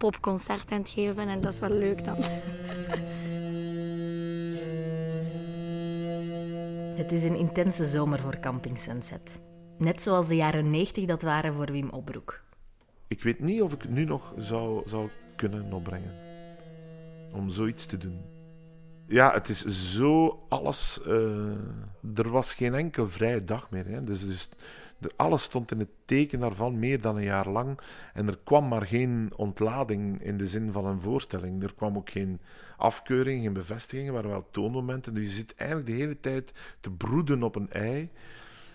popconcert 0.00 0.70
aan 0.72 0.78
het 0.78 0.88
geven 0.90 1.14
ben. 1.14 1.28
En 1.28 1.40
dat 1.40 1.52
is 1.52 1.58
wel 1.58 1.70
leuk 1.70 2.04
dan. 2.04 2.16
Het 6.96 7.12
is 7.12 7.24
een 7.24 7.36
intense 7.36 7.84
zomer 7.86 8.18
voor 8.20 8.38
Camping 8.40 8.78
Sunset. 8.78 9.40
Net 9.78 10.02
zoals 10.02 10.28
de 10.28 10.36
jaren 10.36 10.70
90 10.70 11.04
dat 11.04 11.22
waren 11.22 11.52
voor 11.54 11.72
Wim 11.72 11.88
Opbroek. 11.90 12.40
Ik 13.08 13.22
weet 13.22 13.40
niet 13.40 13.62
of 13.62 13.72
ik 13.72 13.82
het 13.82 13.90
nu 13.90 14.04
nog 14.04 14.34
zou, 14.38 14.88
zou 14.88 15.08
kunnen 15.36 15.72
opbrengen. 15.72 16.12
Om 17.32 17.48
zoiets 17.50 17.86
te 17.86 17.98
doen. 17.98 18.20
Ja, 19.06 19.32
het 19.32 19.48
is 19.48 19.64
zo 19.94 20.42
alles. 20.48 21.00
eh, 21.06 22.16
er 22.16 22.30
was 22.30 22.54
geen 22.54 22.74
enkel 22.74 23.08
vrije 23.08 23.44
dag 23.44 23.70
meer. 23.70 23.86
Hè. 23.86 24.04
Dus, 24.04 24.26
dus 24.26 24.48
alles 25.16 25.42
stond 25.42 25.70
in 25.70 25.78
het 25.78 25.88
teken 26.04 26.40
daarvan, 26.40 26.78
meer 26.78 27.00
dan 27.00 27.16
een 27.16 27.22
jaar 27.22 27.48
lang. 27.48 27.80
En 28.14 28.28
er 28.28 28.38
kwam 28.44 28.68
maar 28.68 28.86
geen 28.86 29.32
ontlading 29.36 30.22
in 30.22 30.36
de 30.36 30.46
zin 30.46 30.72
van 30.72 30.86
een 30.86 31.00
voorstelling. 31.00 31.62
Er 31.62 31.74
kwam 31.74 31.96
ook 31.96 32.10
geen 32.10 32.40
afkeuring, 32.76 33.42
geen 33.42 33.52
bevestigingen, 33.52 34.12
maar 34.12 34.28
wel 34.28 34.50
toonmomenten. 34.50 35.14
Dus 35.14 35.22
je 35.22 35.30
zit 35.30 35.54
eigenlijk 35.54 35.90
de 35.90 35.96
hele 35.96 36.20
tijd 36.20 36.52
te 36.80 36.90
broeden 36.90 37.42
op 37.42 37.56
een 37.56 37.70
ei. 37.70 38.10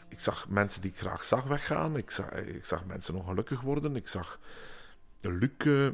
Ik 0.10 0.20
zag 0.20 0.50
mensen 0.50 0.82
die 0.82 0.92
ik 0.92 0.98
graag 0.98 1.24
zag 1.24 1.44
weggaan. 1.44 1.98
Ik 1.98 2.10
zag, 2.12 2.32
ik 2.32 2.66
zag 2.66 2.86
mensen 2.86 3.16
ongelukkig 3.16 3.62
worden. 3.62 3.96
Ik 3.96 4.08
zag 4.08 4.40
Luc 5.22 5.50
eh, 5.58 5.88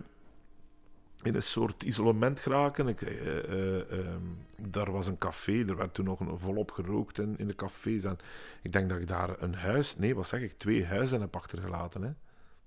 in 1.23 1.35
een 1.35 1.43
soort 1.43 1.83
isolement 1.83 2.39
geraken. 2.39 2.87
Ik, 2.87 3.01
eh, 3.01 3.37
eh, 3.37 3.99
ehm, 3.99 4.23
daar 4.69 4.91
was 4.91 5.07
een 5.07 5.17
café, 5.17 5.65
er 5.67 5.75
werd 5.75 5.93
toen 5.93 6.05
nog 6.05 6.19
een, 6.19 6.37
volop 6.37 6.71
gerookt 6.71 7.19
in, 7.19 7.37
in 7.37 7.47
de 7.47 7.55
cafés. 7.55 8.03
En 8.03 8.17
ik 8.61 8.71
denk 8.71 8.89
dat 8.89 8.99
ik 8.99 9.07
daar 9.07 9.41
een 9.41 9.55
huis, 9.55 9.97
nee, 9.97 10.15
wat 10.15 10.27
zeg 10.27 10.41
ik, 10.41 10.57
twee 10.57 10.85
huizen 10.85 11.21
heb 11.21 11.35
achtergelaten. 11.35 12.01
Hè, 12.01 12.11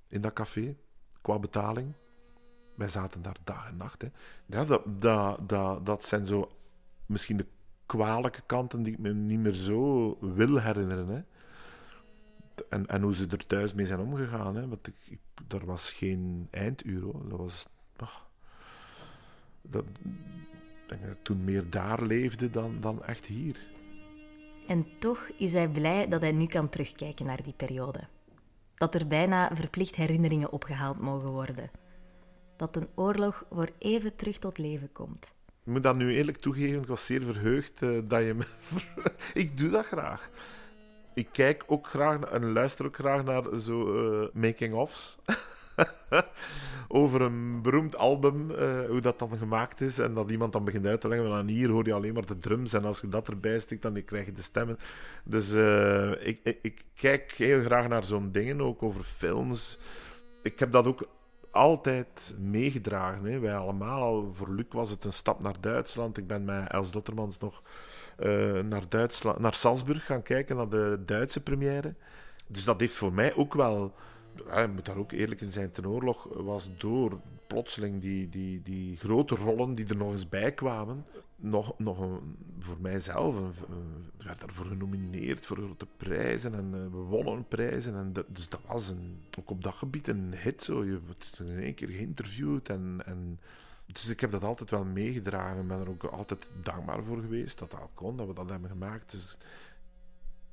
in 0.09 0.21
dat 0.21 0.33
café, 0.33 0.77
qua 1.21 1.39
betaling. 1.39 1.93
Wij 2.75 2.89
zaten 2.89 3.23
daar 3.23 3.37
dag 3.45 3.69
en 3.69 3.77
nacht. 3.77 4.03
Hè. 4.03 4.09
Dat, 4.47 4.83
dat, 4.87 5.49
dat, 5.49 5.87
dat 5.87 6.05
zijn 6.05 6.27
zo 6.27 6.51
misschien 7.07 7.37
de 7.37 7.47
kwalijke 7.87 8.43
kanten 8.47 8.83
die 8.83 8.93
ik 8.93 8.99
me 8.99 9.13
niet 9.13 9.39
meer 9.39 9.53
zo 9.53 10.17
wil 10.21 10.61
herinneren. 10.61 11.09
Hè. 11.09 11.23
En, 12.69 12.87
en 12.87 13.03
hoe 13.03 13.15
ze 13.15 13.27
er 13.27 13.47
thuis 13.47 13.75
mee 13.75 13.87
zijn 13.87 14.01
omgegaan. 14.01 14.57
Hè. 14.57 14.69
Want 14.69 14.87
ik, 14.87 14.95
ik, 15.09 15.21
er 15.49 15.67
was 15.67 15.93
geen 15.93 16.49
einduur. 16.51 17.03
Hoor. 17.03 17.29
Dat 17.29 17.39
was... 17.39 17.67
ah, 17.97 18.24
dat, 19.71 19.85
denk 20.87 21.03
dat 21.03 21.11
ik 21.11 21.23
toen 21.23 21.45
meer 21.45 21.71
daar 21.71 22.03
leefde 22.03 22.51
dan, 22.51 22.77
dan 22.81 23.05
echt 23.05 23.27
hier. 23.27 23.57
En 24.67 24.87
toch 24.99 25.29
is 25.37 25.53
hij 25.53 25.69
blij 25.69 26.09
dat 26.09 26.21
hij 26.21 26.33
nu 26.33 26.47
kan 26.47 26.69
terugkijken 26.69 27.27
naar 27.27 27.43
die 27.43 27.55
periode. 27.57 28.01
Dat 28.75 28.95
er 28.95 29.07
bijna 29.07 29.51
verplicht 29.55 29.95
herinneringen 29.97 30.53
opgehaald 30.53 30.99
mogen 30.99 31.31
worden. 31.31 31.71
Dat 32.57 32.77
een 32.77 32.89
oorlog 32.95 33.45
voor 33.51 33.69
even 33.79 34.17
terug 34.17 34.39
tot 34.39 34.59
leven 34.59 34.93
komt. 34.93 35.33
Ik 35.65 35.73
moet 35.73 35.83
dat 35.83 35.97
nu 35.97 36.13
eerlijk 36.13 36.37
toegeven, 36.37 36.81
ik 36.81 36.87
was 36.87 37.07
zeer 37.07 37.23
verheugd 37.23 37.83
eh, 37.83 37.99
dat 38.05 38.23
je 38.23 38.35
me... 38.35 38.47
ik 39.43 39.59
doe 39.59 39.71
dat 39.71 39.87
graag. 39.87 40.31
Ik 41.15 41.29
kijk 41.33 41.65
ook 41.67 41.87
graag 41.87 42.21
en 42.21 42.53
luister 42.53 42.87
ook 42.87 42.95
graag 42.95 43.25
naar 43.25 43.57
zo 43.57 43.95
eh, 43.95 44.29
making-ofs. 44.33 45.19
Over 46.89 47.21
een 47.21 47.63
beroemd 47.63 47.97
album, 47.97 48.51
eh, 48.51 48.85
hoe 48.89 49.01
dat 49.01 49.19
dan 49.19 49.37
gemaakt 49.39 49.81
is. 49.81 49.99
En 49.99 50.15
dat 50.15 50.31
iemand 50.31 50.53
dan 50.53 50.65
begint 50.65 50.87
uit 50.87 51.01
te 51.01 51.09
leggen. 51.09 51.29
van 51.29 51.49
hier 51.49 51.71
hoor 51.71 51.87
je 51.87 51.93
alleen 51.93 52.15
maar 52.15 52.27
de 52.27 52.39
drums. 52.39 52.73
En 52.73 52.85
als 52.85 53.01
je 53.01 53.09
dat 53.09 53.29
erbij 53.29 53.59
stikt, 53.59 53.83
dan 53.83 54.05
krijg 54.05 54.27
je 54.27 54.33
de 54.33 54.43
stemmen. 54.43 54.77
Dus 55.25 55.55
eh, 55.55 56.27
ik, 56.27 56.41
ik, 56.43 56.59
ik 56.63 56.85
kijk 56.95 57.33
heel 57.33 57.63
graag 57.63 57.89
naar 57.89 58.05
zo'n 58.05 58.33
dingen, 58.33 58.61
ook 58.61 58.83
over 58.83 59.03
films. 59.03 59.79
Ik 60.43 60.59
heb 60.59 60.73
dat 60.73 60.87
ook 60.87 61.09
altijd 61.51 62.35
meegedragen. 62.39 63.25
Hè. 63.25 63.39
Wij 63.39 63.57
allemaal. 63.57 64.33
Voor 64.33 64.55
Luc 64.55 64.67
was 64.69 64.91
het 64.91 65.05
een 65.05 65.13
stap 65.13 65.43
naar 65.43 65.61
Duitsland. 65.61 66.19
Ik 66.19 66.27
ben 66.27 66.45
met 66.45 66.71
Els 66.71 66.91
Dottermans 66.91 67.39
nog 67.39 67.63
eh, 68.17 68.61
naar, 68.61 68.89
Duitsland, 68.89 69.39
naar 69.39 69.55
Salzburg 69.55 70.07
gaan 70.07 70.23
kijken, 70.23 70.57
naar 70.57 70.69
de 70.69 71.03
Duitse 71.07 71.41
première. 71.41 71.95
Dus 72.47 72.65
dat 72.65 72.81
heeft 72.81 72.95
voor 72.95 73.13
mij 73.13 73.35
ook 73.35 73.55
wel... 73.55 73.95
Je 74.37 74.71
moet 74.75 74.87
daar 74.87 74.97
ook 74.97 75.13
eerlijk 75.13 75.41
in 75.41 75.53
zijn. 75.53 75.71
Ten 75.73 75.87
oorlog 75.89 76.29
was 76.33 76.71
door 76.77 77.21
plotseling 77.47 78.01
die, 78.01 78.29
die, 78.29 78.63
die 78.63 78.97
grote 78.97 79.35
rollen 79.35 79.75
die 79.75 79.87
er 79.87 79.97
nog 79.97 80.13
eens 80.13 80.29
bij 80.29 80.53
kwamen, 80.53 81.05
nog, 81.37 81.79
nog 81.79 81.99
voor 82.59 82.77
mijzelf, 82.81 83.37
een, 83.39 83.53
een- 83.75 84.11
werd 84.25 84.41
daarvoor 84.41 84.67
genomineerd 84.67 85.47
voor 85.47 85.57
grote 85.57 85.87
prijzen 85.97 86.55
en 86.55 86.71
eh, 86.75 86.81
we 86.81 86.97
wonnen 86.97 87.49
prijzen. 87.49 87.95
En 87.95 88.13
dus 88.29 88.49
dat 88.49 88.61
was 88.67 88.89
een, 88.89 89.19
ook 89.39 89.51
op 89.51 89.63
dat 89.65 89.75
gebied 89.75 90.09
een 90.09 90.35
hit. 90.37 90.63
Zo. 90.63 90.85
Je 90.85 91.01
wordt 91.07 91.41
in 91.41 91.59
één 91.59 91.75
keer 91.75 91.89
geïnterviewd 91.89 92.69
en, 92.69 93.01
en 93.05 93.39
dus 93.87 94.09
ik 94.09 94.21
heb 94.21 94.31
dat 94.31 94.43
altijd 94.45 94.71
wel 94.71 94.85
meegedragen 94.85 95.59
en 95.59 95.67
ben 95.67 95.81
er 95.81 95.89
ook 95.89 96.05
altijd 96.05 96.51
dankbaar 96.63 97.03
voor 97.05 97.21
geweest 97.21 97.59
dat 97.59 97.71
dat 97.71 97.91
kon, 97.95 98.17
dat 98.17 98.27
we 98.27 98.35
dat 98.35 98.49
hebben 98.51 98.71
gemaakt. 98.71 99.11
Dus 99.11 99.39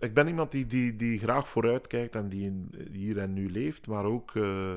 ik 0.02 0.14
ben 0.14 0.28
iemand 0.28 0.52
die, 0.52 0.66
die, 0.66 0.96
die 0.96 1.20
graag 1.20 1.50
vooruit 1.50 1.88
kijkt 1.88 2.16
en 2.16 2.30
die 2.30 2.68
hier 2.92 3.18
en 3.18 3.34
nu 3.34 3.52
leeft, 3.52 3.88
maar 3.88 4.06
ook 4.06 4.36
eh, 4.36 4.74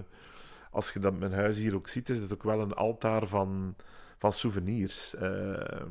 als 0.70 0.92
je 0.92 0.98
dat 0.98 1.18
mijn 1.18 1.32
huis 1.32 1.56
hier 1.56 1.74
ook 1.74 1.88
ziet, 1.88 2.08
is 2.08 2.18
het 2.18 2.32
ook 2.32 2.42
wel 2.42 2.60
een 2.60 2.74
altaar 2.74 3.26
van, 3.26 3.75
van 4.18 4.33
souvenirs. 4.33 5.14
Eh, 5.14 5.87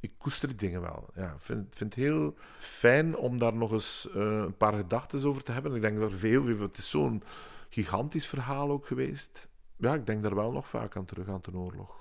ik 0.00 0.12
koester 0.18 0.48
die 0.48 0.56
dingen 0.56 0.80
wel. 0.80 1.08
Ja, 1.14 1.32
ik 1.32 1.40
vind, 1.40 1.76
vind 1.76 1.94
het 1.94 2.04
heel 2.04 2.34
fijn 2.58 3.16
om 3.16 3.38
daar 3.38 3.54
nog 3.54 3.72
eens 3.72 4.08
eh, 4.14 4.22
een 4.22 4.56
paar 4.56 4.72
gedachten 4.72 5.24
over 5.24 5.42
te 5.42 5.52
hebben. 5.52 5.74
Ik 5.74 5.82
denk 5.82 6.00
dat 6.00 6.10
er 6.10 6.18
veel, 6.18 6.46
het 6.46 6.78
is 6.78 6.90
zo'n 6.90 7.22
gigantisch 7.68 8.26
verhaal 8.26 8.70
ook 8.70 8.86
geweest. 8.86 9.48
Ja, 9.76 9.94
ik 9.94 10.06
denk 10.06 10.22
daar 10.22 10.34
wel 10.34 10.52
nog 10.52 10.68
vaak 10.68 10.96
aan 10.96 11.04
terug 11.04 11.28
aan 11.28 11.40
de 11.42 11.56
oorlog. 11.56 11.98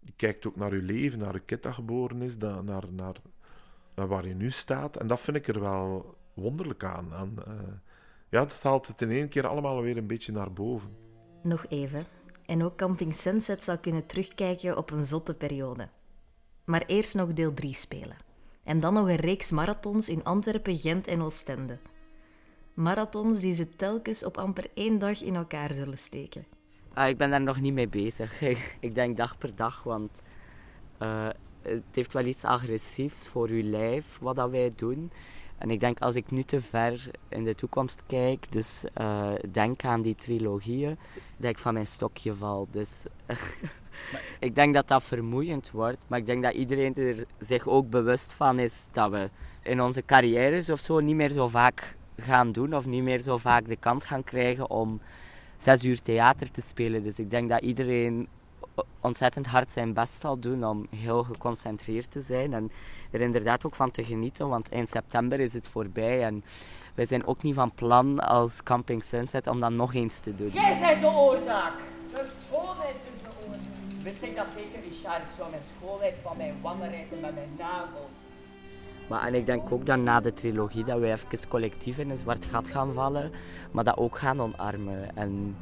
Je 0.00 0.12
kijkt 0.16 0.46
ook 0.46 0.56
naar 0.56 0.74
je 0.74 0.82
leven, 0.82 1.18
naar 1.18 1.34
je 1.34 1.40
kind 1.40 1.66
geboren 1.66 2.22
is, 2.22 2.36
naar, 2.36 2.92
naar 2.92 3.14
waar 3.94 4.26
je 4.26 4.34
nu 4.34 4.50
staat. 4.50 4.96
En 4.96 5.06
dat 5.06 5.20
vind 5.20 5.36
ik 5.36 5.48
er 5.48 5.60
wel 5.60 6.14
wonderlijk 6.34 6.84
aan. 6.84 7.14
aan 7.14 7.42
eh, 7.44 7.52
ja, 8.28 8.38
dat 8.38 8.62
haalt 8.62 8.86
het 8.86 9.02
in 9.02 9.10
één 9.10 9.28
keer 9.28 9.46
allemaal 9.46 9.82
weer 9.82 9.96
een 9.96 10.06
beetje 10.06 10.32
naar 10.32 10.52
boven. 10.52 10.96
Nog 11.42 11.66
even. 11.68 12.06
En 12.46 12.62
ook 12.62 12.76
Camping 12.76 13.14
Sunset 13.14 13.62
zal 13.62 13.78
kunnen 13.78 14.06
terugkijken 14.06 14.76
op 14.76 14.90
een 14.90 15.04
zotte 15.04 15.34
periode. 15.34 15.88
Maar 16.64 16.82
eerst 16.86 17.14
nog 17.14 17.32
deel 17.32 17.54
3 17.54 17.74
spelen. 17.74 18.16
En 18.64 18.80
dan 18.80 18.94
nog 18.94 19.08
een 19.08 19.16
reeks 19.16 19.50
marathons 19.50 20.08
in 20.08 20.24
Antwerpen, 20.24 20.76
Gent 20.76 21.06
en 21.06 21.22
Oostende. 21.22 21.78
Marathons 22.74 23.40
die 23.40 23.52
ze 23.52 23.76
telkens 23.76 24.24
op 24.24 24.36
amper 24.36 24.70
één 24.74 24.98
dag 24.98 25.22
in 25.22 25.36
elkaar 25.36 25.72
zullen 25.72 25.98
steken. 25.98 26.46
Ah, 26.92 27.08
ik 27.08 27.16
ben 27.16 27.30
daar 27.30 27.40
nog 27.40 27.60
niet 27.60 27.72
mee 27.72 27.88
bezig. 27.88 28.40
ik 28.80 28.94
denk 28.94 29.16
dag 29.16 29.38
per 29.38 29.56
dag, 29.56 29.82
want 29.82 30.22
eh, 30.98 31.28
het 31.62 31.82
heeft 31.92 32.12
wel 32.12 32.24
iets 32.24 32.44
agressiefs 32.44 33.28
voor 33.28 33.52
je 33.52 33.62
lijf, 33.62 34.18
wat 34.20 34.36
dat 34.36 34.50
wij 34.50 34.72
doen. 34.76 35.10
En 35.58 35.70
ik 35.70 35.80
denk 35.80 36.00
als 36.00 36.14
ik 36.14 36.30
nu 36.30 36.42
te 36.42 36.60
ver 36.60 37.10
in 37.28 37.44
de 37.44 37.54
toekomst 37.54 38.02
kijk, 38.06 38.52
dus 38.52 38.84
uh, 39.00 39.32
denk 39.50 39.84
aan 39.84 40.02
die 40.02 40.14
trilogieën, 40.14 40.98
dat 41.36 41.50
ik 41.50 41.58
van 41.58 41.74
mijn 41.74 41.86
stokje 41.86 42.34
val. 42.34 42.68
Dus 42.70 42.90
ik 44.46 44.54
denk 44.54 44.74
dat 44.74 44.88
dat 44.88 45.02
vermoeiend 45.02 45.70
wordt, 45.70 45.98
maar 46.06 46.18
ik 46.18 46.26
denk 46.26 46.42
dat 46.42 46.54
iedereen 46.54 46.94
er 46.94 47.24
zich 47.38 47.68
ook 47.68 47.90
bewust 47.90 48.32
van 48.32 48.58
is 48.58 48.86
dat 48.92 49.10
we 49.10 49.30
in 49.62 49.80
onze 49.80 50.04
carrières 50.04 50.70
of 50.70 50.80
zo 50.80 51.00
niet 51.00 51.16
meer 51.16 51.30
zo 51.30 51.48
vaak 51.48 51.96
gaan 52.16 52.52
doen 52.52 52.74
of 52.74 52.86
niet 52.86 53.02
meer 53.02 53.20
zo 53.20 53.36
vaak 53.36 53.68
de 53.68 53.76
kans 53.76 54.04
gaan 54.04 54.24
krijgen 54.24 54.70
om 54.70 55.00
zes 55.56 55.84
uur 55.84 56.02
theater 56.02 56.50
te 56.50 56.60
spelen. 56.60 57.02
Dus 57.02 57.18
ik 57.18 57.30
denk 57.30 57.48
dat 57.48 57.60
iedereen 57.60 58.28
ontzettend 59.00 59.46
hard 59.46 59.70
zijn 59.70 59.92
best 59.92 60.20
zal 60.20 60.38
doen 60.38 60.64
om 60.64 60.86
heel 60.96 61.22
geconcentreerd 61.22 62.10
te 62.10 62.20
zijn 62.20 62.54
en 62.54 62.70
er 63.10 63.20
inderdaad 63.20 63.66
ook 63.66 63.74
van 63.74 63.90
te 63.90 64.04
genieten, 64.04 64.48
want 64.48 64.68
eind 64.68 64.88
september 64.88 65.40
is 65.40 65.52
het 65.52 65.68
voorbij 65.68 66.22
en 66.24 66.44
wij 66.94 67.06
zijn 67.06 67.26
ook 67.26 67.42
niet 67.42 67.54
van 67.54 67.72
plan 67.74 68.18
als 68.18 68.62
Camping 68.62 69.04
Sunset 69.04 69.46
om 69.46 69.60
dat 69.60 69.70
nog 69.70 69.94
eens 69.94 70.20
te 70.20 70.34
doen. 70.34 70.50
Jij 70.50 70.78
bent 70.80 71.00
de 71.00 71.06
oorzaak! 71.06 71.72
De 72.12 72.26
schoonheid 72.46 72.94
is 72.94 73.22
de 73.22 73.28
oorzaak. 73.46 74.02
Wist 74.02 74.22
ik 74.22 74.36
dat 74.36 74.46
zeker, 74.54 74.80
Richard? 74.90 75.22
Ik 75.22 75.34
zou 75.36 75.50
mijn 75.50 75.62
schoonheid 75.78 76.14
van 76.22 76.36
mijn 76.36 76.54
wangen 76.62 76.90
rijden 76.90 77.20
met 77.20 77.34
mijn 77.34 77.54
nagels. 77.58 78.10
Maar, 79.08 79.26
en 79.26 79.34
ik 79.34 79.46
denk 79.46 79.72
ook 79.72 79.86
dat 79.86 79.98
na 79.98 80.20
de 80.20 80.32
trilogie 80.32 80.84
dat 80.84 80.98
we 80.98 81.06
even 81.06 81.48
collectief 81.48 81.98
in 81.98 82.10
een 82.10 82.16
zwart 82.16 82.46
gat 82.46 82.66
gaan 82.66 82.92
vallen, 82.92 83.32
maar 83.70 83.84
dat 83.84 83.96
ook 83.96 84.18
gaan 84.18 84.40
omarmen. 84.40 85.16
En 85.16 85.56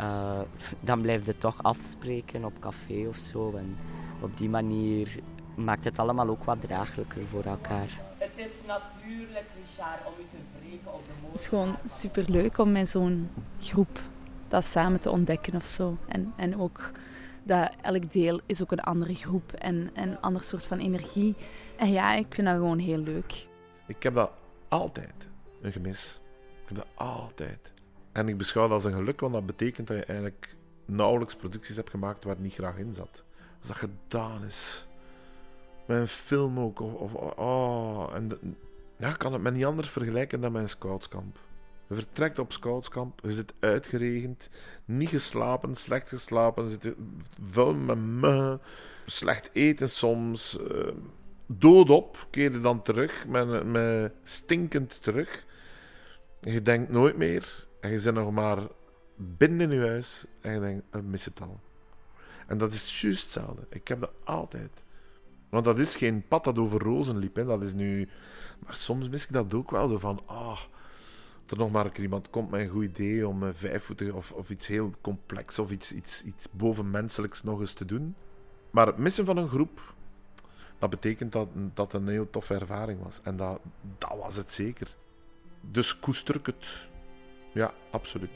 uh, 0.00 0.40
dan 0.80 1.00
blijf 1.00 1.26
je 1.26 1.38
toch 1.38 1.62
afspreken 1.62 2.44
op 2.44 2.58
café 2.60 3.06
of 3.08 3.16
zo. 3.16 3.52
En 3.56 3.76
op 4.20 4.36
die 4.36 4.48
manier 4.48 5.18
maakt 5.54 5.84
het 5.84 5.98
allemaal 5.98 6.28
ook 6.28 6.44
wat 6.44 6.60
draaglijker 6.60 7.26
voor 7.26 7.44
elkaar. 7.44 8.00
Het 8.18 8.30
is 8.36 8.66
natuurlijk, 8.66 9.46
Richard, 9.62 10.06
om 10.06 10.12
u 10.20 10.24
te 10.30 10.36
wreken 10.58 10.94
op 10.94 11.04
de 11.04 11.12
moord. 11.20 11.32
Het 11.32 11.40
is 11.40 11.48
gewoon 11.48 11.76
superleuk 11.84 12.58
om 12.58 12.72
met 12.72 12.88
zo'n 12.88 13.30
groep 13.60 14.00
dat 14.48 14.64
samen 14.64 15.00
te 15.00 15.10
ontdekken 15.10 15.54
of 15.54 15.66
zo. 15.66 15.96
En, 16.08 16.32
en 16.36 16.60
ook 16.60 16.90
dat 17.42 17.72
elk 17.82 18.12
deel 18.12 18.40
is 18.46 18.62
ook 18.62 18.72
een 18.72 18.80
andere 18.80 19.14
groep 19.14 19.52
en 19.52 19.90
een 19.94 20.20
ander 20.20 20.42
soort 20.42 20.66
van 20.66 20.78
energie. 20.78 21.34
En 21.76 21.90
ja, 21.90 22.14
ik 22.14 22.26
vind 22.34 22.46
dat 22.46 22.56
gewoon 22.56 22.78
heel 22.78 22.98
leuk. 22.98 23.46
Ik 23.86 24.02
heb 24.02 24.14
dat 24.14 24.30
altijd, 24.68 25.28
een 25.62 25.72
gemis. 25.72 26.20
Ik 26.62 26.68
heb 26.68 26.76
dat 26.76 26.86
altijd. 26.94 27.72
En 28.14 28.28
ik 28.28 28.36
beschouw 28.36 28.62
dat 28.62 28.72
als 28.72 28.84
een 28.84 28.92
geluk, 28.92 29.20
want 29.20 29.32
dat 29.32 29.46
betekent 29.46 29.86
dat 29.86 29.96
je 29.96 30.04
eigenlijk 30.04 30.56
nauwelijks 30.84 31.36
producties 31.36 31.76
hebt 31.76 31.90
gemaakt 31.90 32.24
waar 32.24 32.34
het 32.34 32.42
niet 32.42 32.54
graag 32.54 32.76
in 32.76 32.94
zat. 32.94 33.24
Als 33.58 33.68
dat 33.68 33.76
gedaan 33.76 34.44
is. 34.44 34.86
Met 35.86 36.10
film 36.10 36.60
ook. 36.60 36.80
Of, 36.80 37.14
oh, 37.14 38.10
en 38.14 38.56
ja, 38.98 39.12
kan 39.12 39.32
het 39.32 39.42
met 39.42 39.54
niet 39.54 39.64
anders 39.64 39.88
vergelijken 39.88 40.40
dan 40.40 40.54
een 40.54 40.68
scoutskamp. 40.68 41.38
Je 41.88 41.94
vertrekt 41.94 42.38
op 42.38 42.52
scoutskamp, 42.52 43.20
je 43.22 43.32
zit 43.32 43.52
uitgeregend, 43.60 44.48
niet 44.84 45.08
geslapen, 45.08 45.74
slecht 45.74 46.08
geslapen, 46.08 46.68
zit 46.68 46.94
vuil 47.42 47.74
met 47.74 47.98
muggen, 47.98 48.60
slecht 49.06 49.50
eten 49.52 49.90
soms. 49.90 50.58
Uh, 50.72 50.88
doodop 51.46 52.26
keer 52.30 52.52
je 52.52 52.60
dan 52.60 52.82
terug, 52.82 53.26
met, 53.26 53.64
met 53.64 54.12
stinkend 54.22 55.02
terug. 55.02 55.44
Je 56.40 56.62
denkt 56.62 56.90
nooit 56.90 57.16
meer 57.16 57.66
en 57.84 57.90
je 57.90 57.98
zit 57.98 58.14
nog 58.14 58.30
maar 58.30 58.58
binnen 59.16 59.70
in 59.70 59.78
je 59.78 59.86
huis 59.86 60.26
en 60.40 60.52
je 60.52 60.60
denkt, 60.60 60.84
ik 60.92 61.02
mis 61.02 61.24
het 61.24 61.40
al. 61.40 61.60
En 62.46 62.58
dat 62.58 62.72
is 62.72 63.00
juist 63.00 63.22
hetzelfde. 63.22 63.66
Ik 63.68 63.88
heb 63.88 64.00
dat 64.00 64.10
altijd. 64.24 64.82
Want 65.48 65.64
dat 65.64 65.78
is 65.78 65.96
geen 65.96 66.28
pad 66.28 66.44
dat 66.44 66.58
over 66.58 66.80
rozen 66.80 67.16
liep. 67.16 67.36
Hè. 67.36 67.44
Dat 67.44 67.62
is 67.62 67.72
nu... 67.72 68.08
Maar 68.58 68.74
soms 68.74 69.08
mis 69.08 69.24
ik 69.24 69.32
dat 69.32 69.54
ook 69.54 69.70
wel. 69.70 69.88
Zo 69.88 69.98
van, 69.98 70.22
ah, 70.26 70.60
dat 71.40 71.50
er 71.50 71.56
nog 71.56 71.70
maar 71.70 71.84
een 71.84 71.92
keer 71.92 72.02
iemand 72.02 72.30
komt 72.30 72.50
met 72.50 72.60
een 72.60 72.68
goed 72.68 72.84
idee 72.84 73.28
om 73.28 73.54
vijfvoetig 73.54 74.12
of, 74.12 74.32
of 74.32 74.50
iets 74.50 74.66
heel 74.66 74.92
complex 75.00 75.58
of 75.58 75.70
iets, 75.70 75.92
iets, 75.92 76.22
iets 76.22 76.48
bovenmenselijks 76.50 77.42
nog 77.42 77.60
eens 77.60 77.72
te 77.72 77.84
doen. 77.84 78.14
Maar 78.70 78.86
het 78.86 78.98
missen 78.98 79.24
van 79.24 79.36
een 79.36 79.48
groep, 79.48 79.94
dat 80.78 80.90
betekent 80.90 81.32
dat 81.32 81.48
dat 81.74 81.92
een 81.92 82.08
heel 82.08 82.30
toffe 82.30 82.54
ervaring 82.54 83.02
was. 83.02 83.20
En 83.22 83.36
dat, 83.36 83.60
dat 83.98 84.16
was 84.22 84.36
het 84.36 84.52
zeker. 84.52 84.96
Dus 85.60 85.98
koester 85.98 86.36
ik 86.36 86.46
het. 86.46 86.92
Ja, 87.54 87.74
absoluut. 87.90 88.30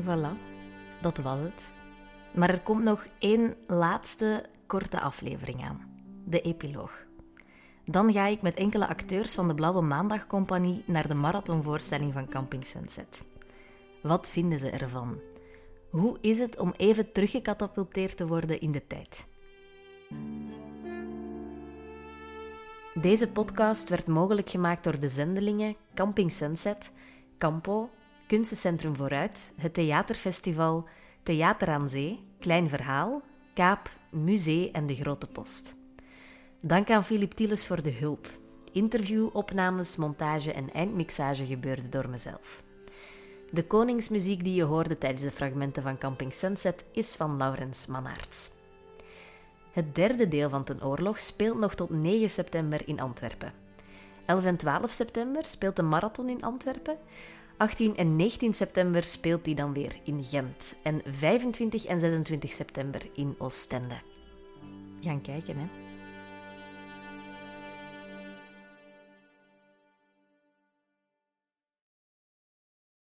Voilà, 0.00 0.32
dat 1.00 1.18
was 1.18 1.40
het. 1.40 1.72
Maar 2.34 2.50
er 2.50 2.60
komt 2.60 2.84
nog 2.84 3.06
één 3.18 3.54
laatste 3.66 4.44
korte 4.66 5.00
aflevering 5.00 5.64
aan: 5.64 6.00
de 6.24 6.40
epiloog. 6.40 7.06
Dan 7.84 8.12
ga 8.12 8.26
ik 8.26 8.42
met 8.42 8.56
enkele 8.56 8.88
acteurs 8.88 9.34
van 9.34 9.48
de 9.48 9.54
Blauwe 9.54 9.82
Maandag 9.82 10.26
Compagnie 10.26 10.82
naar 10.86 11.08
de 11.08 11.14
marathonvoorstelling 11.14 12.12
van 12.12 12.28
Camping 12.28 12.66
Sunset. 12.66 13.22
Wat 14.02 14.28
vinden 14.28 14.58
ze 14.58 14.70
ervan? 14.70 15.20
Hoe 15.90 16.18
is 16.20 16.38
het 16.38 16.58
om 16.58 16.74
even 16.76 17.12
teruggecatapulteerd 17.12 18.16
te 18.16 18.26
worden 18.26 18.60
in 18.60 18.72
de 18.72 18.86
tijd? 18.86 19.26
Deze 23.00 23.28
podcast 23.28 23.88
werd 23.88 24.06
mogelijk 24.06 24.50
gemaakt 24.50 24.84
door 24.84 24.98
de 24.98 25.08
zendelingen 25.08 25.76
Camping 25.94 26.32
Sunset, 26.32 26.92
Campo, 27.38 27.90
Kunstencentrum 28.26 28.96
Vooruit, 28.96 29.52
het 29.56 29.74
Theaterfestival, 29.74 30.88
Theater 31.22 31.68
aan 31.68 31.88
Zee, 31.88 32.24
Klein 32.38 32.68
Verhaal, 32.68 33.22
Kaap, 33.54 33.90
Musee 34.10 34.70
en 34.70 34.86
De 34.86 34.94
Grote 34.94 35.26
Post. 35.26 35.74
Dank 36.60 36.90
aan 36.90 37.04
Filip 37.04 37.32
Tieles 37.32 37.66
voor 37.66 37.82
de 37.82 37.92
hulp. 37.92 38.28
Interview, 38.72 39.28
opnames, 39.32 39.96
montage 39.96 40.52
en 40.52 40.72
eindmixage 40.72 41.46
gebeurde 41.46 41.88
door 41.88 42.08
mezelf. 42.08 42.62
De 43.50 43.64
koningsmuziek 43.64 44.44
die 44.44 44.54
je 44.54 44.64
hoorde 44.64 44.98
tijdens 44.98 45.22
de 45.22 45.30
fragmenten 45.30 45.82
van 45.82 45.98
Camping 45.98 46.34
Sunset 46.34 46.84
is 46.92 47.14
van 47.16 47.36
Laurens 47.36 47.86
Manaerts. 47.86 48.57
Het 49.78 49.94
derde 49.94 50.28
deel 50.28 50.50
van 50.50 50.64
Ten 50.64 50.84
Oorlog 50.84 51.20
speelt 51.20 51.58
nog 51.58 51.74
tot 51.74 51.90
9 51.90 52.30
september 52.30 52.88
in 52.88 53.00
Antwerpen. 53.00 53.52
11 54.26 54.44
en 54.44 54.56
12 54.56 54.90
september 54.90 55.44
speelt 55.44 55.76
de 55.76 55.82
marathon 55.82 56.28
in 56.28 56.42
Antwerpen. 56.42 56.96
18 57.56 57.96
en 57.96 58.16
19 58.16 58.54
september 58.54 59.02
speelt 59.02 59.44
die 59.44 59.54
dan 59.54 59.72
weer 59.72 59.96
in 60.04 60.24
Gent. 60.24 60.74
En 60.82 61.02
25 61.04 61.84
en 61.84 61.98
26 61.98 62.52
september 62.52 63.00
in 63.12 63.34
Oostende. 63.38 63.94
Gaan 65.00 65.20
kijken, 65.20 65.56
hè. 65.56 65.87